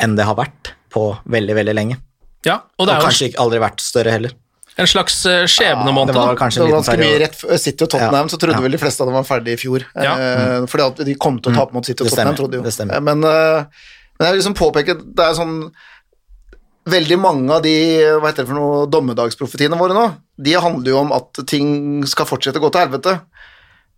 enn 0.00 0.16
det 0.16 0.24
har 0.26 0.34
vært 0.34 0.72
på 0.90 1.16
veldig, 1.30 1.54
veldig 1.54 1.74
lenge. 1.74 1.96
Ja, 2.44 2.56
og 2.78 2.88
Og 2.88 2.88
er 2.88 3.00
kanskje 3.00 3.28
ikke 3.30 3.38
aldri 3.40 3.58
vært 3.62 3.80
større 3.80 4.10
heller. 4.10 4.32
en 4.76 4.86
slags 4.86 5.22
skjebnemåned. 5.46 6.10
Ja, 6.14 6.26
Det 6.26 6.26
var 6.26 6.36
kanskje 6.36 6.64
en 6.64 6.70
liten 6.72 6.84
periode. 6.98 7.20
rett 7.20 7.60
City 7.60 7.84
og 7.84 7.90
Tottenham, 7.90 8.26
Ja. 8.26 8.32
så 8.34 8.38
trodde 8.38 8.56
Ja. 8.56 8.60
vel 8.60 8.72
de 8.72 8.78
fleste 8.78 9.00
at 9.02 9.06
de 9.06 9.12
var 9.14 9.22
ferdig 9.22 9.52
i 9.52 9.56
fjor. 9.56 9.84
Ja. 9.94 10.14
Eh, 10.18 10.66
fordi 10.66 10.82
at 10.86 10.96
de 11.06 11.14
kom 11.14 11.38
til 11.38 11.52
å 11.52 11.54
tape 11.54 11.72
mot 11.72 11.86
City 11.86 12.02
og 12.02 12.10
Tottenham, 12.10 12.34
trodde 12.34 12.50
de 12.50 12.56
jo. 12.58 12.62
det 12.64 12.72
stemmer. 12.72 12.96
Eh, 12.96 13.00
Men, 13.00 13.22
eh, 13.22 13.64
men 14.18 14.26
jeg 14.26 14.32
vil 14.34 14.40
liksom 14.42 14.54
påpeke 14.56 15.14
det 15.14 15.24
er 15.24 15.34
sånn 15.34 15.70
Veldig 16.90 17.16
mange 17.16 17.48
av 17.54 17.62
de 17.64 17.74
hva 18.20 18.28
heter 18.28 18.44
det 18.44 18.50
for 18.50 18.58
noe, 18.58 18.86
dommedagsprofetiene 18.92 19.78
våre 19.80 19.96
nå, 19.96 20.04
de 20.36 20.56
handler 20.60 20.92
jo 20.92 21.00
om 21.00 21.14
at 21.16 21.40
ting 21.48 22.02
skal 22.08 22.28
fortsette 22.28 22.60
å 22.60 22.64
gå 22.66 22.72
til 22.74 22.84
helvete. 22.84 23.14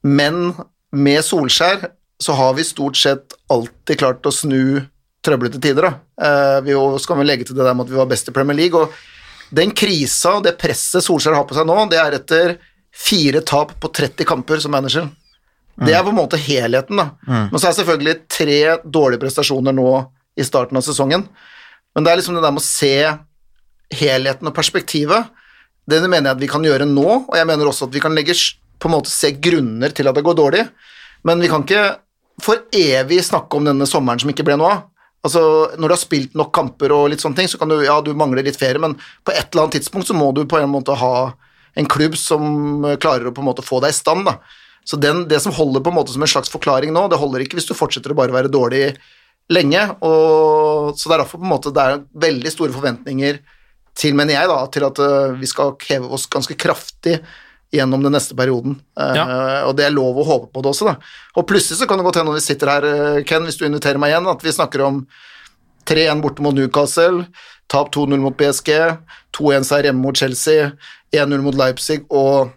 Men 0.07 0.53
med 0.95 1.24
Solskjær 1.26 1.89
så 2.22 2.37
har 2.39 2.55
vi 2.57 2.64
stort 2.64 2.97
sett 3.01 3.34
alltid 3.53 3.99
klart 4.01 4.28
å 4.28 4.32
snu 4.32 4.84
trøblete 5.26 5.59
tider. 5.61 5.89
Da. 5.89 5.93
Eh, 6.28 6.61
vi 6.68 6.78
skal 7.03 7.18
vi 7.18 7.26
legge 7.26 7.49
til 7.49 7.59
det 7.59 7.66
der 7.66 7.74
med 7.74 7.89
at 7.89 7.93
vi 7.93 7.99
var 7.99 8.09
best 8.11 8.30
i 8.30 8.34
Premier 8.37 8.57
League. 8.57 8.78
og 8.78 8.95
den 9.51 9.70
krisa 9.70 10.37
og 10.39 10.47
det 10.47 10.57
presset 10.59 11.05
Solskjær 11.05 11.37
har 11.39 11.47
på 11.47 11.55
seg 11.55 11.66
nå, 11.68 11.76
det 11.91 11.99
er 12.03 12.16
etter 12.18 12.57
fire 12.97 13.43
tap 13.47 13.76
på 13.82 13.91
30 13.95 14.26
kamper 14.26 14.62
som 14.62 14.72
manager. 14.74 15.07
Det 15.76 15.93
er 15.93 16.03
på 16.03 16.09
en 16.09 16.16
måte 16.16 16.39
helheten, 16.41 16.97
da. 16.97 17.11
Men 17.51 17.59
så 17.61 17.66
er 17.66 17.74
det 17.74 17.78
selvfølgelig 17.82 18.14
tre 18.32 18.61
dårlige 18.82 19.20
prestasjoner 19.20 19.74
nå 19.76 19.91
i 20.41 20.47
starten 20.47 20.78
av 20.78 20.84
sesongen. 20.87 21.26
Men 21.97 22.05
det 22.05 22.12
er 22.12 22.20
liksom 22.20 22.36
det 22.36 22.44
der 22.44 22.53
med 22.53 22.61
å 22.61 22.66
se 22.66 22.94
helheten 23.97 24.51
og 24.51 24.55
perspektivet. 24.57 25.30
Det 25.88 26.03
mener 26.05 26.28
jeg 26.28 26.36
at 26.36 26.42
vi 26.42 26.51
kan 26.51 26.64
gjøre 26.66 26.88
nå, 26.88 27.07
og 27.24 27.36
jeg 27.38 27.49
mener 27.49 27.70
også 27.70 27.88
at 27.88 27.94
vi 27.94 28.03
kan 28.05 28.14
legge 28.14 28.34
på 28.76 28.90
en 28.90 28.97
måte 28.99 29.12
se 29.12 29.30
grunner 29.40 29.94
til 29.97 30.11
at 30.11 30.18
det 30.18 30.24
går 30.26 30.36
dårlig. 30.36 30.66
Men 31.24 31.40
vi 31.40 31.49
kan 31.49 31.64
ikke 31.64 31.86
for 32.42 32.66
evig 32.76 33.22
snakke 33.24 33.57
om 33.57 33.64
denne 33.64 33.88
sommeren 33.88 34.20
som 34.20 34.30
ikke 34.30 34.44
ble 34.44 34.59
noe 34.61 34.74
av. 34.74 34.84
Altså, 35.26 35.40
når 35.74 35.88
du 35.88 35.94
har 35.94 36.03
spilt 36.03 36.36
nok 36.38 36.53
kamper 36.55 36.92
og 36.94 37.09
litt 37.11 37.22
sånne 37.24 37.40
ting, 37.40 37.49
så 37.51 37.59
kan 37.59 37.72
du, 37.72 37.80
ja, 37.82 37.97
du 38.05 38.12
mangler 38.14 38.44
litt 38.47 38.59
ferie, 38.61 38.78
men 38.82 38.94
på 39.26 39.32
et 39.32 39.49
eller 39.49 39.64
annet 39.64 39.78
tidspunkt 39.80 40.07
så 40.11 40.14
må 40.14 40.28
du 40.36 40.44
på 40.47 40.61
en 40.61 40.70
måte 40.70 40.94
ha 41.01 41.14
en 41.76 41.88
klubb 41.90 42.14
som 42.20 42.84
eh, 42.86 42.99
klarer 43.01 43.26
å 43.28 43.34
på 43.34 43.42
en 43.42 43.49
måte 43.49 43.64
få 43.64 43.80
deg 43.82 43.90
i 43.90 43.97
stand, 43.97 44.28
da. 44.28 44.36
Så 44.86 44.99
den, 45.03 45.24
det 45.26 45.40
som 45.42 45.55
holder 45.57 45.82
på 45.82 45.90
en 45.90 45.97
måte 45.97 46.14
som 46.14 46.22
en 46.22 46.30
slags 46.30 46.53
forklaring 46.53 46.92
nå, 46.94 47.09
det 47.11 47.18
holder 47.18 47.42
ikke 47.42 47.59
hvis 47.59 47.66
du 47.66 47.74
fortsetter 47.74 48.14
å 48.14 48.18
bare 48.20 48.34
være 48.36 48.53
dårlig 48.53 48.92
lenge, 49.53 49.82
og 50.03 50.97
så 50.99 51.09
det 51.09 51.14
er 51.16 51.22
derfor 51.22 51.38
på 51.38 51.47
en 51.47 51.53
måte 51.53 51.70
det 51.74 51.82
er 51.86 52.01
veldig 52.26 52.51
store 52.51 52.74
forventninger 52.74 53.38
til, 53.97 54.14
mener 54.18 54.34
jeg 54.34 54.49
da, 54.51 54.57
til 54.74 54.84
at 54.88 54.99
eh, 55.01 55.36
vi 55.40 55.47
skal 55.49 55.76
heve 55.88 56.11
oss 56.12 56.26
ganske 56.32 56.57
kraftig 56.59 57.20
gjennom 57.74 58.03
den 58.05 58.12
neste 58.14 58.36
perioden. 58.38 58.76
Eh, 58.99 59.14
Og 59.68 59.72
det 59.78 59.86
er 59.86 59.94
lov 59.94 60.18
å 60.20 60.26
håpe 60.26 60.51
på 60.53 60.62
det 60.62 60.70
også, 60.74 60.90
da. 60.90 60.97
Og 61.36 61.47
plutselig 61.49 61.78
så 61.80 61.86
kan 61.88 61.99
det 61.99 62.05
godt 62.07 62.18
hende 62.20 62.30
når 62.32 62.40
vi 62.40 62.44
sitter 62.47 62.72
her, 62.74 62.84
eh, 62.90 63.22
Ken, 63.24 63.47
hvis 63.47 63.57
du 63.59 63.64
inviterer 63.66 63.99
meg 64.03 64.12
igjen, 64.12 64.28
at 64.30 64.42
vi 64.44 64.53
snakker 64.55 64.84
om 64.86 65.01
3-1 65.86 66.20
borte 66.22 66.42
mot 66.42 66.55
Newcastle, 66.55 67.26
tap 67.70 67.90
2-0 67.94 68.18
mot 68.22 68.36
PSG, 68.36 68.70
2-1-seier 69.38 69.88
hjemme 69.90 70.03
mot 70.03 70.16
Chelsea, 70.18 70.72
1-0 71.14 71.42
mot 71.42 71.55
Leipzig 71.55 72.03
og 72.11 72.51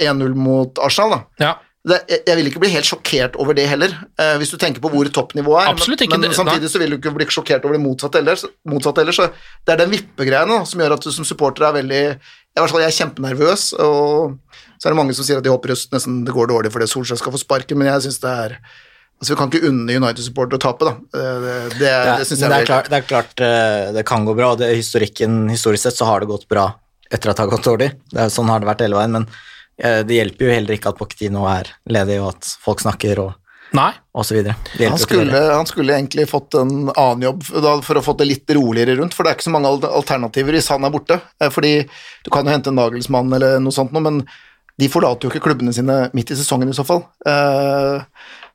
1-0 0.00 0.34
mot 0.36 0.78
Arsenal, 0.84 1.10
da. 1.18 1.20
Ja. 1.40 1.52
Det, 1.84 1.98
jeg, 2.08 2.36
vil 2.38 2.46
ikke 2.48 2.62
bli 2.62 2.70
helt 2.72 2.88
sjokkert 2.88 3.34
over 3.36 3.56
det 3.56 3.66
heller, 3.68 3.92
eh, 4.16 4.36
hvis 4.40 4.54
du 4.54 4.56
tenker 4.60 4.80
på 4.80 4.88
hvor 4.88 5.08
toppnivået 5.12 5.66
er. 5.66 5.72
Absolutt 5.74 6.00
ikke, 6.06 6.16
Men, 6.16 6.30
men 6.30 6.38
samtidig 6.38 6.70
så 6.72 6.80
vil 6.80 6.94
du 6.94 6.96
ikke 6.96 7.12
bli 7.12 7.26
sjokkert 7.28 7.66
over 7.66 7.76
det 7.76 7.82
motsatte 7.84 8.22
ellers. 8.22 8.46
Motsatt 8.72 9.02
heller 9.02 9.16
så 9.16 9.26
det 9.28 9.74
er 9.74 9.82
den 9.82 9.92
vippegreiene 9.92 10.62
som 10.70 10.80
gjør 10.80 10.96
at 10.96 11.04
du 11.04 11.10
som 11.12 11.28
supporter 11.28 11.68
er 11.68 11.76
veldig 11.76 12.00
i 12.54 12.62
hvert 12.62 12.70
fall 12.70 12.84
jeg 12.84 12.92
er 12.92 12.98
kjempenervøs, 13.02 13.66
og 13.82 14.64
så 14.78 14.86
er 14.86 14.94
det 14.94 14.98
mange 15.00 15.14
som 15.18 15.26
sier 15.26 15.40
at 15.40 15.44
de 15.44 15.50
håper 15.50 15.74
just 15.74 15.92
nesten 15.92 16.22
det 16.24 16.34
går 16.34 16.52
dårlig 16.52 16.70
fordi 16.72 16.86
Solskjær 16.88 17.18
skal 17.18 17.34
få 17.34 17.40
sparken, 17.42 17.80
men 17.80 17.90
jeg 17.90 18.06
syns 18.06 18.20
det 18.24 18.34
er 18.46 18.58
Altså, 19.14 19.32
Vi 19.32 19.38
kan 19.38 19.50
ikke 19.50 19.68
unne 19.68 19.94
United-supportere 19.94 20.58
å 20.58 20.60
tape, 20.60 20.86
da. 20.88 20.92
Det, 21.14 21.20
det, 21.44 21.52
det, 21.78 21.90
det 22.18 22.24
syns 22.26 22.40
jeg 22.42 22.50
det 22.50 22.56
er 22.56 22.66
klart, 22.66 22.88
det, 22.90 22.98
er 22.98 23.04
klart 23.06 23.42
eh, 23.46 23.92
det 23.94 24.02
kan 24.08 24.26
gå 24.26 24.34
bra, 24.36 24.50
og 24.52 24.58
det, 24.60 24.72
historikken, 24.74 25.44
historisk 25.52 25.86
sett 25.86 26.00
så 26.00 26.08
har 26.08 26.20
det 26.20 26.28
gått 26.28 26.48
bra 26.50 26.66
etter 27.14 27.30
at 27.30 27.38
det 27.38 27.44
har 27.44 27.52
gått 27.52 27.68
dårlig. 27.68 27.88
Det 28.10 28.24
er, 28.24 28.32
sånn 28.34 28.50
har 28.50 28.60
det 28.60 28.68
vært 28.68 28.82
hele 28.84 28.98
veien, 28.98 29.14
men 29.14 29.28
det 29.76 30.14
hjelper 30.20 30.46
jo 30.46 30.52
heller 30.54 30.76
ikke 30.76 30.92
at 30.92 30.98
Pochettino 31.00 31.46
er 31.50 31.70
ledig, 31.90 32.20
og 32.22 32.28
at 32.36 32.50
folk 32.62 32.80
snakker 32.84 33.18
og, 33.24 33.32
Nei. 33.74 33.88
og 34.14 34.22
så 34.28 34.36
videre. 34.36 34.54
Han 34.84 34.98
skulle, 35.02 35.40
han 35.50 35.66
skulle 35.66 35.96
egentlig 35.96 36.28
fått 36.30 36.54
en 36.60 36.92
annen 36.92 37.24
jobb 37.26 37.42
da, 37.64 37.72
for 37.82 37.98
å 37.98 38.04
få 38.06 38.14
det 38.20 38.28
litt 38.30 38.54
roligere 38.54 38.94
rundt, 39.00 39.16
for 39.16 39.26
det 39.26 39.32
er 39.32 39.38
ikke 39.40 39.48
så 39.48 39.54
mange 39.56 39.72
alternativer 39.90 40.54
hvis 40.54 40.70
han 40.70 40.86
er 40.86 40.94
borte. 40.94 41.18
Eh, 41.42 41.50
Fordi 41.50 41.72
du 42.22 42.30
kan 42.30 42.46
jo 42.46 42.54
hente 42.54 42.70
en 42.70 42.78
Nagelsmann 42.78 43.32
eller 43.34 43.58
noe 43.64 43.74
sånt 43.74 43.90
noe, 43.96 44.04
men 44.06 44.22
de 44.78 44.88
forlater 44.90 45.26
jo 45.26 45.30
ikke 45.34 45.42
klubbene 45.48 45.74
sine 45.74 46.04
midt 46.14 46.30
i 46.34 46.38
sesongen 46.38 46.70
i 46.70 46.74
så 46.78 46.86
fall. 46.86 47.04
Eh, 47.26 48.02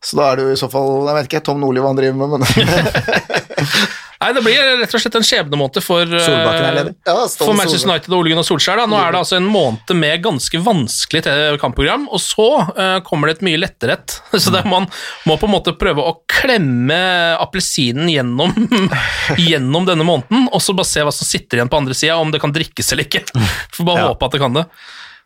Så 0.01 0.15
da 0.15 0.29
er 0.31 0.39
det 0.39 0.43
jo 0.47 0.51
i 0.55 0.59
så 0.59 0.69
fall 0.71 1.07
Jeg 1.09 1.15
vet 1.17 1.25
ikke 1.27 1.41
Tom 1.43 1.57
Nordli 1.59 1.81
hva 1.83 1.89
han 1.91 1.97
driver 1.99 2.15
med, 2.15 2.39
men 2.39 2.43
Nei, 4.19 4.33
det 4.35 4.41
blir 4.43 4.57
rett 4.81 4.93
og 4.93 4.99
slett 4.99 5.15
en 5.15 5.23
skjebnemåned 5.23 5.77
for, 5.79 6.03
eh, 6.03 6.25
ja, 6.27 7.13
for 7.31 7.53
Manchester 7.55 7.79
Solbakken. 7.79 7.85
United 7.87 8.11
og 8.11 8.17
Ole 8.17 8.33
Gunnar 8.33 8.43
Solskjær. 8.43 8.81
Da. 8.81 8.87
Nå 8.91 8.97
er 8.99 9.13
det 9.15 9.21
altså 9.21 9.37
en 9.37 9.47
måned 9.47 9.93
med 9.95 10.23
ganske 10.25 10.59
vanskelig 10.65 11.21
kampprogram, 11.61 12.03
og 12.11 12.19
så 12.19 12.49
uh, 12.67 12.99
kommer 13.07 13.31
det 13.31 13.37
et 13.37 13.45
mye 13.47 13.61
lettere 13.61 13.95
et. 13.95 14.17
Så 14.43 14.51
det, 14.51 14.65
man 14.67 14.89
må 15.29 15.37
på 15.39 15.47
en 15.47 15.55
måte 15.55 15.71
prøve 15.79 16.03
å 16.03 16.17
klemme 16.27 16.99
appelsinen 17.39 18.11
gjennom, 18.11 18.51
gjennom 19.39 19.87
denne 19.87 20.03
måneden, 20.07 20.49
og 20.51 20.59
så 20.63 20.75
bare 20.75 20.91
se 20.91 21.03
hva 21.07 21.15
som 21.15 21.27
sitter 21.27 21.59
igjen 21.61 21.71
på 21.71 21.79
andre 21.79 21.95
sida, 21.95 22.19
om 22.19 22.31
det 22.35 22.43
kan 22.43 22.51
drikkes 22.55 22.91
eller 22.91 23.07
ikke. 23.07 23.23
Får 23.77 23.87
bare 23.87 24.03
Ja. 24.03 24.11
håpe 24.11 24.27
at 24.27 24.35
det 24.35 24.43
kan 24.43 24.59
det. 24.59 24.67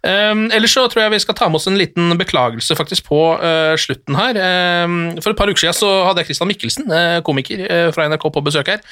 Um, 0.04 0.50
ellers 0.52 0.74
så 0.76 0.84
tror 0.92 1.06
jeg 1.06 1.14
vi 1.14 1.20
skal 1.24 1.36
ta 1.40 1.48
med 1.48 1.62
oss 1.62 1.68
en 1.70 1.80
liten 1.80 2.12
beklagelse 2.20 2.76
faktisk 2.76 3.06
på 3.08 3.20
uh, 3.40 3.72
slutten 3.80 4.18
her. 4.20 4.36
Um, 4.84 4.98
for 5.24 5.32
et 5.32 5.40
par 5.40 5.48
uker 5.48 5.62
siden 5.62 5.78
så 5.78 5.92
hadde 6.10 6.20
jeg 6.20 6.32
Christian 6.32 6.52
Mikkelsen, 6.52 6.92
uh, 6.92 7.22
komiker 7.24 7.64
uh, 7.64 7.88
fra 7.96 8.10
NRK, 8.12 8.28
på 8.34 8.44
besøk 8.44 8.74
her, 8.74 8.84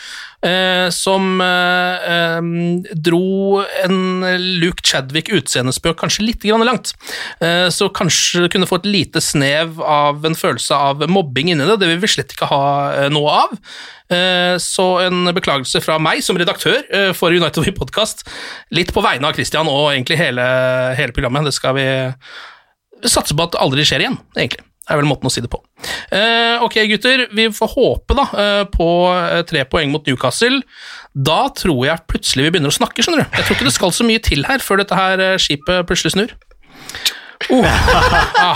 som 0.93 1.38
um, 1.41 2.47
dro 3.05 3.62
en 3.84 4.24
Luke 4.62 4.82
Chadwick 4.88 5.30
utseendespøk 5.34 5.99
kanskje 5.99 6.26
litt 6.26 6.45
grann 6.45 6.66
langt. 6.66 6.95
Så 7.74 7.89
kanskje 7.93 8.49
kunne 8.49 8.66
få 8.70 8.80
et 8.82 8.88
lite 8.89 9.22
snev 9.22 9.78
av 9.86 10.26
en 10.26 10.38
følelse 10.38 10.74
av 10.74 11.05
mobbing 11.09 11.51
inni 11.53 11.68
det. 11.70 11.78
Det 11.84 11.91
vil 11.91 12.01
vi 12.01 12.09
slett 12.09 12.34
ikke 12.34 12.49
ha 12.49 12.64
noe 13.14 13.36
av. 13.43 13.53
Eh, 14.12 14.55
Så 14.62 14.86
en 15.05 15.30
beklagelse 15.36 15.82
fra 15.84 15.97
meg 16.01 16.22
som 16.26 16.38
redaktør 16.39 16.82
eh, 16.91 17.12
for 17.18 17.32
United 17.32 17.64
We 17.66 17.72
Podcast, 17.76 18.26
litt 18.76 18.91
på 18.95 19.03
vegne 19.05 19.30
av 19.30 19.38
Christian 19.38 19.70
og 19.72 19.91
egentlig 19.93 20.20
hele, 20.20 20.43
hele 20.97 21.16
programmet. 21.16 21.47
Det 21.47 21.55
skal 21.55 21.78
vi 21.78 21.86
satse 23.07 23.34
på 23.38 23.47
at 23.47 23.55
aldri 23.62 23.86
skjer 23.88 24.03
igjen, 24.05 24.20
egentlig. 24.36 24.66
Det 24.82 24.95
er 24.95 24.99
vel 24.99 25.07
måten 25.07 25.30
å 25.30 25.32
si 25.32 25.39
det 25.43 25.49
på. 25.53 25.59
Eh, 26.12 26.59
ok, 26.66 26.76
gutter. 26.89 27.28
Vi 27.38 27.45
får 27.53 27.70
håpe 27.78 28.16
da 28.18 28.26
på 28.74 28.88
tre 29.47 29.62
poeng 29.70 29.91
mot 29.93 30.03
Newcastle. 30.09 30.59
Da 31.16 31.45
tror 31.55 31.86
jeg 31.88 32.03
plutselig 32.12 32.47
vi 32.47 32.53
begynner 32.57 32.74
å 32.74 32.76
snakke, 32.76 33.05
skjønner 33.05 33.24
du. 33.24 33.38
Jeg 33.38 33.45
tror 33.45 33.55
ikke 33.59 33.70
det 33.70 33.76
skal 33.78 33.93
så 33.95 34.07
mye 34.09 34.24
til 34.26 34.43
her 34.49 34.59
før 34.59 34.82
dette 34.82 34.97
her 34.97 35.24
skipet 35.39 35.86
plutselig 35.88 36.18
snur. 36.18 36.34
Ah, 37.52 38.56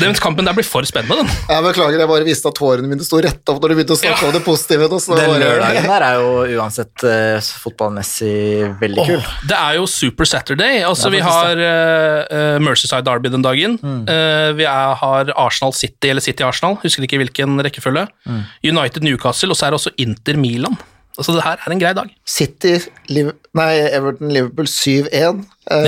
den 0.00 0.14
kampen 0.20 0.46
der 0.46 0.54
blir 0.56 0.66
for 0.66 0.86
spennende, 0.88 1.22
den. 1.22 1.30
Jeg 1.48 1.64
beklager, 1.64 1.98
jeg 2.02 2.08
bare 2.10 2.26
visste 2.26 2.50
at 2.50 2.56
tårene 2.58 2.88
mine 2.90 3.04
sto 3.06 3.20
rett 3.24 3.50
opp 3.52 3.60
når 3.62 3.72
du 3.72 3.76
begynte 3.78 3.94
å 3.96 4.00
snakke 4.00 4.22
Ja. 4.22 4.28
om 4.28 4.34
det 4.36 4.42
positive. 4.46 4.88
Da, 4.90 4.98
så 5.02 5.16
Den 5.16 5.30
bare- 5.30 5.40
lørdagen 5.42 5.88
der 5.92 6.02
er 6.08 6.14
jo 6.20 6.60
uansett 6.60 7.04
uh, 7.04 7.40
fotballmessig 7.64 8.34
veldig 8.80 9.06
kul. 9.08 9.16
Åh, 9.22 9.32
det 9.50 9.58
er 9.58 9.78
jo 9.78 9.86
Super 9.86 10.24
Saturday. 10.28 10.82
Altså, 10.88 11.10
vi 11.14 11.20
har 11.24 11.52
uh, 11.56 12.58
Mercyside 12.58 12.66
Merseyside 12.68 13.04
Derby 13.08 13.28
den 13.32 13.42
dagen. 13.42 13.78
Mm. 13.82 14.02
Uh, 14.08 14.52
vi 14.58 14.64
er, 14.68 14.94
har 15.00 15.32
Arsenal 15.36 15.72
City, 15.76 16.08
eller 16.12 16.24
City 16.24 16.42
Arsenal, 16.46 16.78
husker 16.82 17.02
ikke 17.06 17.18
hvilken 17.22 17.58
rekkefølge. 17.64 18.06
Mm. 18.28 18.42
United 18.70 19.02
Newcastle, 19.02 19.50
og 19.50 19.56
så 19.58 19.66
er 19.66 19.74
det 19.74 19.80
også 19.80 19.94
Inter 19.98 20.36
Milan. 20.40 20.76
Altså, 21.18 21.32
det 21.34 21.42
her 21.42 21.58
er 21.66 21.72
en 21.74 21.80
grei 21.82 21.90
dag. 21.98 22.10
City, 22.28 22.76
Liv 23.10 23.32
nei, 23.58 23.72
Everton, 23.90 24.28
Liverpool 24.30 24.68
7-1. 24.70 25.40
Eh, 25.70 25.86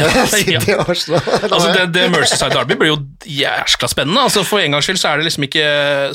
Ja, 0.69 0.83
Arsenal. 0.89 1.21
Altså, 1.43 1.73
det, 1.73 1.87
det 1.95 2.07
Merseyside 2.13 2.53
Derby 2.55 2.77
blir 2.81 2.93
jo 2.93 2.99
jæskla 3.25 3.89
spennende. 3.91 4.25
Altså, 4.27 4.45
for 4.47 4.63
en 4.63 4.77
gangs 4.77 4.89
skyld 4.89 5.01
så 5.01 5.13
er 5.13 5.21
det 5.21 5.29
liksom 5.29 5.47
ikke 5.47 5.65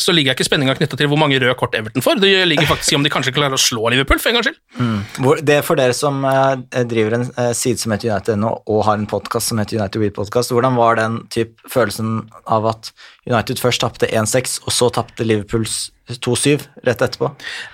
Så 0.02 0.14
ligger 0.16 0.36
ikke 0.36 0.48
spenninga 0.48 0.76
knytta 0.78 1.00
til 1.00 1.10
hvor 1.12 1.20
mange 1.22 1.40
røde 1.42 1.56
kort 1.60 1.76
Everton 1.78 2.06
får. 2.06 2.22
Det 2.24 2.34
ligger 2.50 2.70
faktisk 2.70 2.94
i 2.94 3.00
om 3.00 3.06
de 3.06 3.14
kanskje 3.14 3.34
klarer 3.36 3.58
å 3.58 3.62
slå 3.62 3.90
Liverpool, 3.94 4.22
for 4.22 4.32
en 4.32 4.40
gangs 4.40 4.50
skyld. 4.50 4.62
Mm. 4.76 5.42
det 5.48 5.58
er 5.60 5.66
for 5.66 5.80
dere 5.80 5.96
som 5.98 6.22
eh, 6.28 6.84
driver 6.90 7.20
en 7.20 7.28
eh, 7.32 7.52
side 7.58 7.82
som 7.82 7.94
heter 7.96 8.12
United.no, 8.12 8.54
og 8.70 8.86
har 8.88 9.00
en 9.00 9.10
podkast 9.10 9.52
som 9.52 9.62
heter 9.62 9.80
United 9.80 10.02
Weed 10.02 10.16
Podcast, 10.18 10.54
hvordan 10.54 10.78
var 10.80 11.00
den 11.00 11.22
typ 11.34 11.58
følelsen 11.72 12.26
av 12.46 12.68
at 12.70 12.92
United 13.26 13.60
først 13.62 13.82
tapte 13.82 14.10
1-6, 14.12 14.60
og 14.66 14.74
så 14.74 14.92
tapte 14.94 15.26
Liverpools 15.26 15.90
2-7 16.10 16.62
rett 16.86 17.02
etterpå? 17.02 17.32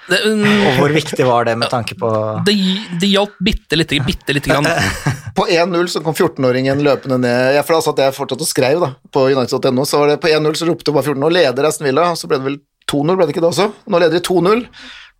Det, 0.07 0.21
um, 0.23 0.45
Og 0.45 0.77
hvor 0.79 0.93
viktig 0.95 1.25
var 1.27 1.49
det 1.49 1.57
med 1.59 1.71
tanke 1.71 1.97
på 1.99 2.11
det, 2.47 2.55
det 3.01 3.09
hjalp 3.11 3.35
bitte 3.43 3.75
lite, 3.75 3.99
bitte 4.07 4.35
lite 4.37 4.53
grann. 4.53 4.69
På 5.37 5.47
1-0 5.47 5.80
så 5.89 6.01
kom 6.05 6.13
14-åringen 6.13 6.83
løpende 6.85 7.17
ned 7.23 7.55
ja, 7.55 7.63
For 7.65 7.79
da 7.95 8.09
jeg 8.09 8.17
fortsatt 8.17 8.43
og 8.43 8.49
skrev 8.49 8.83
da, 8.83 8.91
på 9.13 9.25
United.no. 9.31 9.85
Så 9.87 10.01
var 10.01 10.11
det 10.11 10.19
på 10.21 10.29
1-0 10.29 10.59
så 10.59 10.67
ropte 10.69 10.93
bare 10.93 11.07
14 11.09 11.25
og 11.25 11.33
leder 11.33 11.69
Aston 11.69 11.87
Villa, 11.89 12.11
så 12.19 12.29
ble 12.29 12.41
det 12.41 12.49
vel 12.49 12.59
2-0, 12.91 13.15
ble 13.15 13.27
det 13.27 13.35
ikke 13.35 13.43
det 13.43 13.51
også? 13.53 13.69
Nå 13.87 14.01
leder 14.01 14.19
de 14.19 14.25
2-0. 14.27 14.65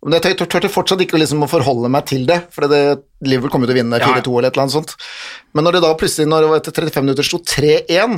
Men 0.02 0.18
jeg 0.18 0.34
turte 0.34 0.70
fortsatt 0.72 1.02
ikke 1.04 1.20
liksom 1.20 1.44
å 1.46 1.50
forholde 1.50 1.90
meg 1.92 2.08
til 2.10 2.24
det, 2.26 2.40
for 2.50 2.66
det, 2.66 2.82
Liverpool 3.22 3.52
kom 3.52 3.62
jo 3.62 3.68
til 3.70 3.76
å 3.76 3.78
vinne 3.78 4.00
Ja, 4.00 4.08
ja. 4.16 4.22
4-2 4.22 4.32
eller 4.34 4.50
et 4.50 4.56
eller 4.56 4.64
annet 4.64 4.74
sånt. 4.74 4.94
Men 5.54 5.66
når 5.66 5.76
det 5.76 5.82
da 5.84 5.90
plutselig, 6.00 6.26
når 6.26 6.42
det 6.42 6.48
var 6.50 6.60
etter 6.62 6.74
35 6.74 7.04
minutter 7.04 7.26
sto 7.26 7.38
3-1, 7.38 8.16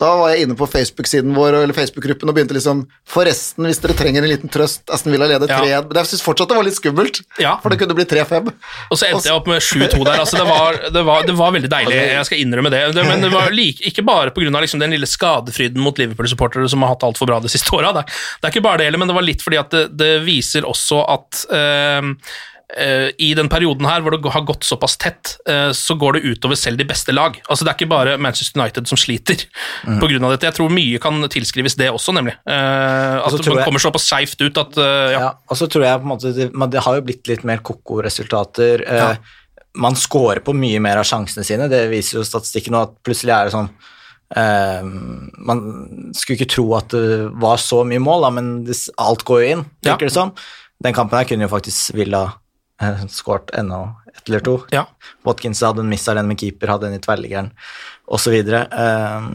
da 0.00 0.08
var 0.16 0.32
jeg 0.32 0.46
inne 0.46 0.56
på 0.58 0.66
Facebook-siden 0.70 1.34
vår, 1.36 1.58
eller 1.60 1.76
Facebook-gruppen, 1.76 2.30
og 2.30 2.34
begynte 2.34 2.56
liksom 2.56 2.80
Forresten, 3.10 3.66
hvis 3.68 3.82
dere 3.82 3.94
trenger 3.98 4.24
en 4.24 4.32
liten 4.32 4.50
trøst, 4.50 4.82
Aston 4.90 5.12
Villa 5.14 5.28
leder 5.28 5.50
3-1. 5.50 5.86
Men 5.90 6.00
jeg 6.00 6.10
syns 6.10 6.24
fortsatt 6.24 6.50
det 6.50 6.56
var 6.58 6.66
litt 6.66 6.78
skummelt, 6.78 7.20
Ja. 7.38 7.56
for 7.62 7.70
det 7.70 7.78
kunne 7.82 7.94
bli 7.98 8.08
3-5. 8.10 8.50
Og 8.90 8.98
så 8.98 9.10
endte 9.10 9.28
jeg 9.28 9.36
opp 9.36 9.50
med 9.50 9.62
7-2 9.62 10.02
der. 10.08 10.22
Altså, 10.24 10.40
det, 10.40 10.48
var, 10.48 10.80
det, 10.88 11.04
var, 11.06 11.26
det 11.28 11.36
var 11.36 11.54
veldig 11.54 11.70
deilig, 11.70 12.00
jeg 12.00 12.26
skal 12.30 12.42
innrømme 12.42 12.72
det. 12.74 12.82
det 12.96 13.06
men 13.06 13.22
det 13.22 13.30
var 13.34 13.54
like, 13.54 13.84
ikke 13.86 14.06
bare 14.08 14.34
pga. 14.34 14.50
Liksom 14.60 14.82
den 14.82 14.96
lille 14.96 15.06
skadefryden 15.06 15.78
mot 15.84 16.00
Liverpool-supportere 16.00 16.66
som 16.68 16.82
har 16.82 16.96
hatt 16.96 17.06
altfor 17.06 17.28
bra 17.30 17.38
de 17.44 17.52
siste 17.52 17.70
åra. 17.76 17.92
Det, 18.00 18.06
det 18.08 18.48
er 18.48 18.56
ikke 18.56 18.66
bare 18.66 18.82
det 18.82 18.90
heller, 18.90 19.04
men 19.04 19.12
det 19.12 19.18
var 19.20 19.28
litt 19.28 19.44
fordi 19.44 19.60
at 19.60 19.70
det, 19.76 19.84
det 20.00 20.12
viser 20.24 20.66
også 20.68 21.04
at 21.04 21.19
eh, 21.52 22.02
eh, 22.78 23.08
i 23.18 23.32
den 23.34 23.48
perioden 23.50 23.86
her 23.88 24.00
hvor 24.04 24.14
det 24.14 24.20
har 24.34 24.44
gått 24.46 24.62
såpass 24.68 24.96
tett, 25.02 25.36
eh, 25.50 25.70
så 25.76 25.96
går 25.98 26.18
det 26.18 26.22
utover 26.30 26.58
selv 26.58 26.78
de 26.78 26.86
beste 26.88 27.12
lag. 27.16 27.38
Altså 27.48 27.64
Det 27.66 27.72
er 27.72 27.78
ikke 27.80 27.90
bare 27.90 28.16
Manchester 28.22 28.60
United 28.60 28.86
som 28.90 29.00
sliter 29.00 29.42
på 29.86 30.06
grunn 30.10 30.24
av 30.28 30.34
dette. 30.36 30.46
Jeg 30.50 30.58
tror 30.60 30.70
mye 30.70 31.00
kan 31.02 31.20
tilskrives 31.32 31.74
det 31.80 31.90
også, 31.90 32.14
nemlig. 32.14 32.36
At 32.46 33.24
altså, 33.26 33.42
man 33.48 33.58
jeg- 33.58 33.66
kommer 33.68 33.80
såpass 33.82 34.06
skeivt 34.10 34.40
ut 34.46 34.58
at 34.64 34.76
ja. 34.80 35.20
Ja, 35.20 35.30
og 35.48 35.56
så 35.58 35.68
tror 35.70 35.84
jeg 35.88 35.98
på 36.00 36.06
en 36.08 36.14
måte 36.14 36.34
det, 36.36 36.50
men 36.54 36.70
det 36.70 36.80
har 36.86 36.96
jo 37.00 37.06
blitt 37.10 37.26
litt 37.28 37.44
mer 37.44 37.58
koko 37.58 38.02
resultater. 38.06 38.84
Ja. 38.86 39.16
Man 39.74 39.94
scorer 39.94 40.40
på 40.42 40.54
mye 40.54 40.80
mer 40.82 40.98
av 40.98 41.04
sjansene 41.06 41.44
sine, 41.46 41.68
det 41.70 41.88
viser 41.92 42.18
jo 42.18 42.24
statistikken 42.26 42.72
nå, 42.74 42.82
at 42.88 42.96
plutselig 43.06 43.34
er 43.36 43.44
det 43.50 43.52
sånn 43.58 43.70
Uh, 44.30 44.84
Man 45.42 46.12
skulle 46.14 46.36
ikke 46.38 46.52
tro 46.52 46.68
at 46.76 46.92
det 46.94 47.32
var 47.42 47.56
så 47.58 47.80
mye 47.82 47.98
mål, 47.98 48.22
da, 48.22 48.28
men 48.30 48.50
alt 49.02 49.24
går 49.26 49.40
jo 49.42 49.48
inn, 49.56 49.64
Ja. 49.82 49.96
virker 49.96 50.06
det 50.06 50.12
som. 50.14 50.30
Den 50.84 50.96
kampen 50.96 51.20
her 51.20 51.28
kunne 51.28 51.44
jo 51.44 51.52
faktisk 51.52 51.94
Villa 51.94 52.22
eh, 52.82 53.02
skåret 53.12 53.52
ennå 53.58 53.82
ett 54.16 54.28
eller 54.28 54.44
to. 54.44 54.56
Ja. 54.74 54.86
Watkins 55.26 55.62
hadde 55.62 55.84
en 55.84 55.88
mista 55.88 56.14
den 56.14 56.28
med 56.28 56.40
keeper, 56.40 56.72
hadde 56.72 56.88
en 56.88 56.96
i 56.96 57.02
tverrliggeren 57.02 57.50
osv. 58.10 58.34
Uh, 58.34 59.28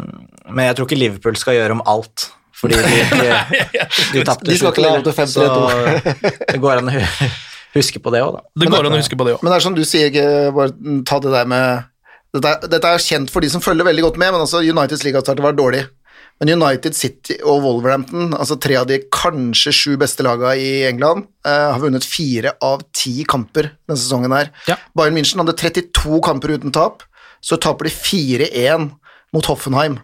men 0.51 0.67
jeg 0.67 0.77
tror 0.77 0.89
ikke 0.89 0.99
Liverpool 0.99 1.37
skal 1.39 1.59
gjøre 1.59 1.77
om 1.77 1.83
alt, 1.87 2.29
fordi 2.55 2.79
de, 2.81 3.01
de, 3.13 3.65
de 4.13 4.23
tapte 4.27 4.49
De 4.49 4.57
skal 4.59 4.73
ikke 4.73 4.83
leve 4.83 4.99
opp 4.99 5.07
til 5.07 5.15
5-3-2. 5.15 5.31
så 5.31 6.45
det 6.51 6.61
går 6.63 6.81
an 6.81 6.91
å 6.91 7.03
huske 7.75 8.01
på 8.01 8.13
det 8.15 8.23
òg, 8.25 8.39
da. 8.39 8.45
Det 8.61 8.71
går 8.71 8.89
an 8.89 8.97
å 8.97 9.01
huske 9.01 9.19
på 9.19 9.27
det 9.27 9.35
òg. 9.37 9.43
Men 9.43 9.53
det 9.53 9.59
er 9.59 9.67
som 9.67 9.77
du 9.77 9.83
sier, 9.87 10.11
ikke 10.11 10.55
bare 10.55 11.01
ta 11.07 11.21
det 11.23 11.35
der 11.35 11.51
med 11.51 11.91
dette 12.35 12.51
er, 12.51 12.71
dette 12.71 12.89
er 12.91 13.03
kjent 13.03 13.31
for 13.31 13.43
de 13.43 13.49
som 13.51 13.63
følger 13.63 13.87
veldig 13.87 14.09
godt 14.09 14.17
med, 14.19 14.33
men 14.35 14.43
altså 14.43 14.59
Uniteds 14.59 15.05
ligastart 15.05 15.39
var 15.43 15.55
dårlig. 15.55 15.85
Men 16.41 16.51
United 16.57 16.95
City 16.97 17.37
og 17.47 17.61
Wolverhampton, 17.63 18.33
altså 18.35 18.57
tre 18.59 18.75
av 18.81 18.89
de 18.89 18.99
kanskje 19.13 19.71
sju 19.75 19.93
beste 19.99 20.25
lagene 20.25 20.55
i 20.59 20.71
England, 20.89 21.29
uh, 21.47 21.71
har 21.71 21.79
vunnet 21.83 22.07
fire 22.07 22.57
av 22.65 22.83
ti 22.95 23.23
kamper 23.27 23.71
denne 23.85 23.99
sesongen 24.01 24.35
her. 24.35 24.51
Ja. 24.67 24.75
Bayern 24.97 25.15
München 25.15 25.39
hadde 25.39 25.55
32 25.55 26.19
kamper 26.25 26.57
uten 26.57 26.75
tap, 26.75 27.05
så 27.39 27.59
taper 27.61 27.87
de 27.87 27.95
4-1 27.95 28.89
mot 29.35 29.47
Hoffenheim. 29.49 29.97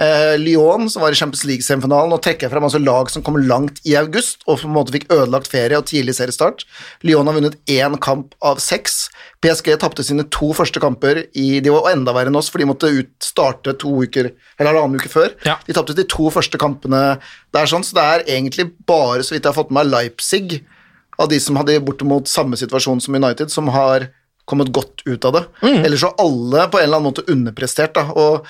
Eh, 0.00 0.34
Lyon, 0.40 0.88
som 0.90 1.04
var 1.04 1.12
i 1.12 1.18
Champions 1.18 1.44
League-semifinalen, 1.48 2.14
og 2.14 2.22
trekker 2.24 2.50
fram 2.50 2.64
altså 2.66 2.80
lag 2.82 3.10
som 3.12 3.24
kom 3.24 3.36
langt 3.44 3.82
i 3.88 3.94
august, 4.00 4.40
og 4.46 4.62
på 4.62 4.70
en 4.70 4.74
måte 4.74 4.94
fikk 4.94 5.10
ødelagt 5.12 5.50
ferie 5.52 5.78
og 5.78 5.86
tidlig 5.90 6.16
seriestart. 6.18 6.64
Lyon 7.06 7.28
har 7.28 7.36
vunnet 7.36 7.58
én 7.70 7.98
kamp 8.02 8.34
av 8.42 8.62
seks. 8.64 9.06
PSG 9.44 9.74
tapte 9.82 10.06
sine 10.06 10.24
to 10.32 10.52
første 10.56 10.80
kamper 10.82 11.24
i 11.38 11.60
De 11.62 11.74
var 11.74 11.90
enda 11.92 12.14
verre 12.16 12.32
enn 12.32 12.40
oss, 12.40 12.50
for 12.52 12.62
de 12.62 12.70
måtte 12.70 12.90
ut, 12.90 13.12
starte 13.22 13.76
to 13.82 13.94
uker, 14.02 14.32
eller 14.56 14.72
halvannen 14.72 15.02
uke 15.02 15.12
før. 15.12 15.34
Ja. 15.46 15.58
De 15.66 15.76
tapte 15.76 15.96
de 15.98 16.08
to 16.08 16.30
første 16.32 16.60
kampene 16.60 17.02
der, 17.52 17.68
sånn, 17.68 17.84
så 17.86 17.98
det 17.98 18.08
er 18.08 18.28
egentlig 18.38 18.70
bare, 18.88 19.22
så 19.22 19.36
vidt 19.36 19.44
jeg 19.44 19.52
har 19.52 19.60
fått 19.60 19.70
med 19.74 19.82
meg, 19.82 19.92
Leipzig 19.92 20.62
av 21.20 21.28
de 21.28 21.38
som 21.42 21.58
hadde 21.60 21.80
bortimot 21.84 22.30
samme 22.30 22.56
situasjon 22.58 23.02
som 23.02 23.16
United, 23.18 23.52
som 23.52 23.68
har 23.74 24.08
kommet 24.48 24.72
godt 24.74 25.04
ut 25.06 25.24
av 25.28 25.36
det. 25.36 25.42
Ellers 25.86 26.04
har 26.06 26.14
alle 26.22 26.68
på 26.68 26.80
en 26.80 26.86
eller 26.86 26.98
annen 26.98 27.10
måte 27.10 27.26
underprestert, 27.30 27.94
da, 27.98 28.08
og 28.12 28.46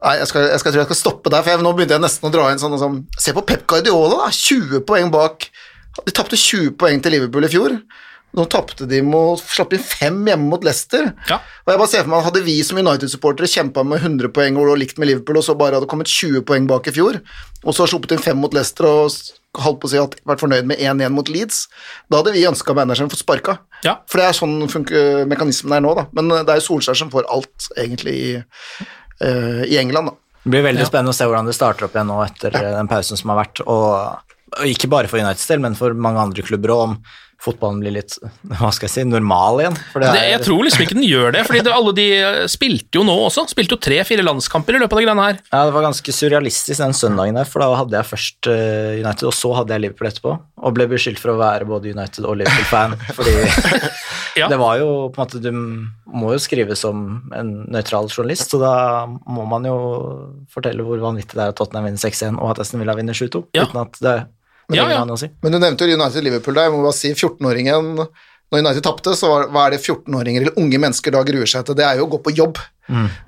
Nei, 0.00 0.14
jeg, 0.16 0.30
skal, 0.30 0.46
jeg, 0.48 0.60
skal, 0.62 0.72
tror 0.72 0.80
jeg 0.80 0.88
skal 0.88 0.96
stoppe 0.96 1.30
der, 1.32 1.42
for 1.44 1.52
jeg, 1.52 1.60
nå 1.60 1.70
begynte 1.76 1.92
jeg 1.92 2.00
nesten 2.00 2.28
å 2.30 2.32
dra 2.32 2.46
inn 2.48 2.60
sånn, 2.62 2.78
sånn 2.80 3.02
Se 3.20 3.34
på 3.36 3.42
Pep 3.44 3.66
Guardiola, 3.68 4.22
da! 4.22 4.28
20 4.32 4.80
poeng 4.88 5.10
bak. 5.12 5.44
De 6.06 6.14
tapte 6.16 6.38
20 6.40 6.72
poeng 6.80 7.02
til 7.04 7.12
Liverpool 7.12 7.44
i 7.44 7.50
fjor. 7.52 7.74
Nå 8.38 8.46
tapte 8.48 8.86
de 8.86 9.00
mot 9.04 9.40
Slapp 9.42 9.74
inn 9.74 9.82
fem 9.82 10.22
hjemme 10.30 10.48
mot 10.52 10.64
Leicester. 10.64 11.10
Ja. 11.28 11.40
Og 11.66 11.72
jeg 11.72 11.82
bare 11.82 11.90
ser 11.92 12.06
for 12.06 12.14
meg, 12.14 12.24
Hadde 12.28 12.44
vi 12.46 12.56
som 12.64 12.80
United-supportere 12.80 13.50
kjempa 13.50 13.84
med 13.84 14.00
100 14.00 14.32
poeng 14.36 14.56
og 14.62 14.72
likt 14.80 15.00
med 15.02 15.10
Liverpool, 15.10 15.42
og 15.42 15.44
så 15.44 15.58
bare 15.58 15.76
hadde 15.76 15.90
kommet 15.90 16.08
20 16.08 16.46
poeng 16.48 16.70
bak 16.70 16.88
i 16.88 16.96
fjor, 16.96 17.20
og 17.60 17.76
så 17.76 17.88
sluppet 17.90 18.16
inn 18.16 18.24
fem 18.24 18.40
mot 18.40 18.56
Leicester 18.56 18.88
og 18.88 19.12
holdt 19.58 19.80
på 19.82 19.88
å 19.88 19.90
si 19.90 19.98
at 19.98 20.14
vært 20.28 20.42
fornøyd 20.42 20.68
med 20.70 20.78
1-1 20.78 21.14
mot 21.14 21.28
Leeds, 21.30 21.64
da 22.10 22.20
hadde 22.20 22.34
vi 22.36 22.46
ønska 22.46 22.74
manageren 22.76 23.10
fått 23.10 23.24
sparka. 23.24 23.56
Ja. 23.82 23.96
For 24.10 24.20
det 24.20 24.28
er 24.28 24.38
sånn 24.38 24.56
funker 24.70 25.24
mekanismen 25.30 25.74
er 25.74 25.82
nå, 25.84 25.94
da. 25.98 26.06
Men 26.16 26.30
eh, 26.30 26.44
det 26.46 26.54
er 26.54 26.60
jo 26.60 26.68
Solskjær 26.68 26.98
som 27.00 27.10
får 27.12 27.26
alt, 27.32 27.70
egentlig, 27.74 28.14
i, 28.14 28.84
uh, 29.24 29.62
i 29.66 29.78
England, 29.80 30.12
da. 30.12 30.18
Det 30.40 30.54
blir 30.54 30.64
veldig 30.64 30.86
spennende 30.88 31.12
å 31.12 31.16
se 31.18 31.26
hvordan 31.28 31.50
det 31.50 31.56
starter 31.56 31.84
opp 31.84 31.96
igjen 31.96 32.08
nå 32.08 32.20
etter 32.24 32.54
ja. 32.56 32.76
den 32.78 32.88
pausen 32.88 33.18
som 33.20 33.32
har 33.34 33.42
vært. 33.42 33.60
Og, 33.66 34.38
og 34.56 34.70
ikke 34.70 34.88
bare 34.92 35.10
for 35.10 35.20
Uniteds 35.20 35.50
del, 35.50 35.60
men 35.66 35.76
for 35.76 35.98
mange 35.98 36.22
andre 36.22 36.46
klubber 36.46 36.72
òg, 36.76 36.84
om 36.86 36.94
fotballen 37.40 37.78
blir 37.80 37.94
litt 37.94 38.18
hva 38.60 38.68
skal 38.74 38.84
jeg 38.88 38.92
si, 38.92 39.04
normal 39.08 39.62
igjen. 39.62 39.76
Det 39.94 40.00
Det, 40.02 40.08
er, 40.20 40.28
jeg 40.34 40.42
tror 40.44 40.64
liksom 40.66 40.82
ikke 40.84 40.96
den 40.98 41.06
gjør 41.08 41.32
det, 41.36 41.44
fordi 41.48 41.62
det, 41.64 41.72
alle 41.72 41.94
de 41.96 42.06
eh, 42.18 42.40
spilte 42.52 42.98
jo 43.00 43.04
nå 43.08 43.14
også. 43.26 43.46
Spilte 43.48 43.76
jo 43.76 43.80
tre-fire 43.80 44.24
landskamper 44.26 44.76
i 44.76 44.82
løpet 44.82 44.92
av 44.92 45.00
de 45.00 45.06
greiene 45.08 45.24
her. 45.30 45.38
ja, 45.52 45.62
det 45.68 45.74
var 45.76 45.86
ganske 45.88 46.12
surrealistisk 46.12 46.82
den 46.84 46.92
søndagen 46.96 47.38
der, 47.40 47.48
for 47.48 47.64
da 47.64 47.70
hadde 47.80 47.96
jeg 47.96 48.10
først 48.10 48.50
eh, 48.52 49.00
United, 49.00 49.24
og 49.30 49.36
så 49.36 49.54
hadde 49.56 49.72
jeg 49.76 49.84
Liverpool 49.86 50.10
etterpå. 50.10 50.34
Og 50.60 50.74
ble 50.76 50.86
beskyldt 50.92 51.20
for 51.22 51.32
å 51.32 51.38
være 51.40 51.64
både 51.68 51.94
United 51.96 52.28
og 52.28 52.36
Liverpool-fan, 52.42 52.98
fordi 53.16 53.36
Ja. 54.38 54.46
det 54.46 54.60
var 54.60 54.76
jo 54.78 55.08
på 55.10 55.18
en 55.18 55.24
måte 55.26 55.40
Du 55.42 55.50
må 55.50 56.28
jo 56.36 56.38
skrive 56.38 56.76
som 56.78 57.00
en 57.34 57.48
nøytral 57.72 58.06
journalist, 58.12 58.52
så 58.52 58.60
da 58.62 58.74
må 59.26 59.42
man 59.50 59.64
jo 59.66 59.74
fortelle 60.52 60.84
hvor 60.86 61.00
vanvittig 61.02 61.34
det 61.38 61.42
er 61.48 61.54
at 61.54 61.58
Tottenham 61.58 61.88
vinner 61.88 61.98
6-1, 62.04 62.36
og 62.38 62.52
at 62.52 62.60
Aston 62.62 62.80
Villa 62.84 62.94
vinner 62.98 63.16
7-2, 63.16 63.42
Ja. 63.56 63.64
uten 63.66 63.80
at 63.82 63.98
det 64.04 64.14
det 64.70 64.80
Ja, 64.80 64.88
ja. 64.90 65.16
si. 65.20 65.28
Men 65.42 65.54
du 65.54 65.58
nevnte 65.62 65.86
jo 65.88 65.96
United-Liverpool 65.98 66.56
der. 66.56 66.68
Jeg 66.68 66.74
må 66.74 66.82
bare 66.86 66.96
si 66.98 67.12
14-åringen 67.14 67.94
Når 68.50 68.64
United 68.64 68.82
tapte, 68.82 69.12
så 69.14 69.28
var, 69.30 69.44
hva 69.54 69.68
er 69.68 69.76
det 69.76 69.84
14-åringer 69.84 70.42
eller 70.42 70.56
unge 70.58 70.78
mennesker 70.82 71.14
da 71.14 71.20
gruer 71.22 71.46
seg 71.46 71.68
til? 71.68 71.76
Det 71.78 71.84
er 71.86 72.00
jo 72.00 72.08
å 72.08 72.12
gå 72.16 72.18
på 72.24 72.32
jobb. 72.34 72.58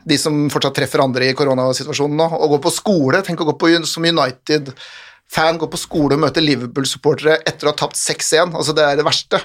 De 0.02 0.16
som 0.18 0.48
fortsatt 0.50 0.74
treffer 0.74 1.02
andre 1.04 1.28
i 1.30 1.36
koronasituasjonen 1.38 2.18
nå. 2.18 2.26
Å 2.26 2.48
gå 2.50 2.58
på 2.64 2.72
skole. 2.74 3.20
Tenk 3.22 3.44
å 3.44 3.46
gå 3.52 3.54
på 3.60 3.70
som 3.86 4.02
United-fan, 4.08 5.60
gå 5.62 5.68
på 5.70 5.78
skole 5.78 6.18
og 6.18 6.24
møte 6.24 6.42
Liverpool-supportere 6.42 7.38
etter 7.46 7.68
å 7.68 7.70
ha 7.70 7.78
tapt 7.78 8.00
6-1. 8.00 8.50
Altså, 8.50 8.74
det 8.74 8.88
er 8.88 8.98
det 8.98 9.06
verste. 9.06 9.38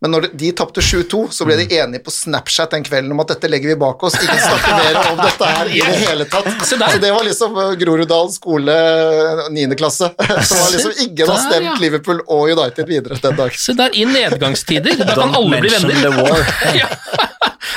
Men 0.00 0.14
når 0.14 0.30
de, 0.32 0.48
tapte 0.56 0.80
7-2, 0.80 1.26
så 1.34 1.44
ble 1.44 1.58
de 1.60 1.66
enige 1.76 2.00
på 2.04 2.12
Snapchat 2.14 2.72
den 2.72 2.84
kvelden 2.86 3.12
om 3.12 3.20
at 3.20 3.34
dette 3.34 3.50
legger 3.52 3.74
vi 3.74 3.76
bak 3.82 4.00
oss, 4.08 4.16
ikke 4.16 4.36
snakke 4.40 4.78
mer 4.78 4.98
om 5.02 5.18
dette 5.20 5.50
her 5.50 5.72
i 5.74 5.82
det 5.84 5.98
hele 6.06 6.26
tatt. 6.30 6.48
Så 6.64 6.78
det 6.80 7.10
var 7.12 7.26
liksom 7.26 7.58
uh, 7.58 7.74
Groruddalen 7.80 8.32
skole, 8.32 8.76
9. 9.52 9.66
klasse. 9.76 10.08
Så 10.48 10.56
var 10.56 10.72
liksom 10.72 11.04
ingen 11.04 11.28
har 11.28 11.42
stemt 11.44 11.68
ja. 11.68 11.74
Liverpool 11.84 12.22
og 12.24 12.48
United 12.48 12.88
videre 12.88 13.20
den 13.20 13.36
dag. 13.42 13.60
Se 13.60 13.76
der, 13.76 13.92
i 13.92 14.06
nedgangstider, 14.08 15.04
da 15.04 15.18
kan 15.20 15.36
alle 15.36 15.60
bli 15.60 15.74
venner. 15.76 16.00
the 16.00 16.16
war. 16.16 16.48
ja. 16.80 16.88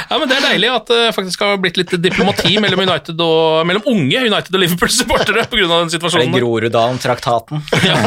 Ja, 0.10 0.20
men 0.20 0.30
Det 0.30 0.38
er 0.38 0.46
deilig 0.52 0.70
at 0.74 0.92
det 0.92 1.02
faktisk 1.16 1.44
har 1.46 1.58
blitt 1.62 1.80
litt 1.80 1.94
diplomati 2.04 2.56
mellom, 2.64 2.84
United 2.86 3.20
og, 3.24 3.64
mellom 3.70 3.88
unge 3.90 4.26
United 4.28 4.54
og 4.54 4.64
Liverpool-supportere 4.64 5.48
pga. 5.52 5.68
den 5.74 5.94
situasjonen. 5.94 6.36
Groruddalen-traktaten? 6.38 7.64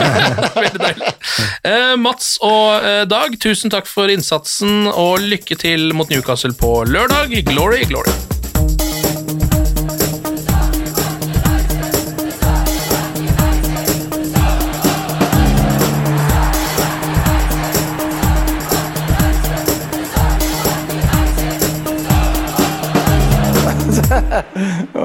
Veldig 0.61 0.83
deilig. 0.83 1.13
Eh, 1.67 1.95
Mats 2.01 2.37
og 2.45 2.87
eh, 2.87 3.03
Dag, 3.11 3.37
tusen 3.43 3.73
takk 3.73 3.89
for 3.91 4.13
innsatsen, 4.13 4.89
og 4.93 5.21
lykke 5.25 5.59
til 5.61 5.93
mot 5.97 6.11
Newcastle 6.13 6.57
på 6.57 6.81
lørdag. 6.89 7.37
Glory, 7.51 7.85
glory. 7.89 8.36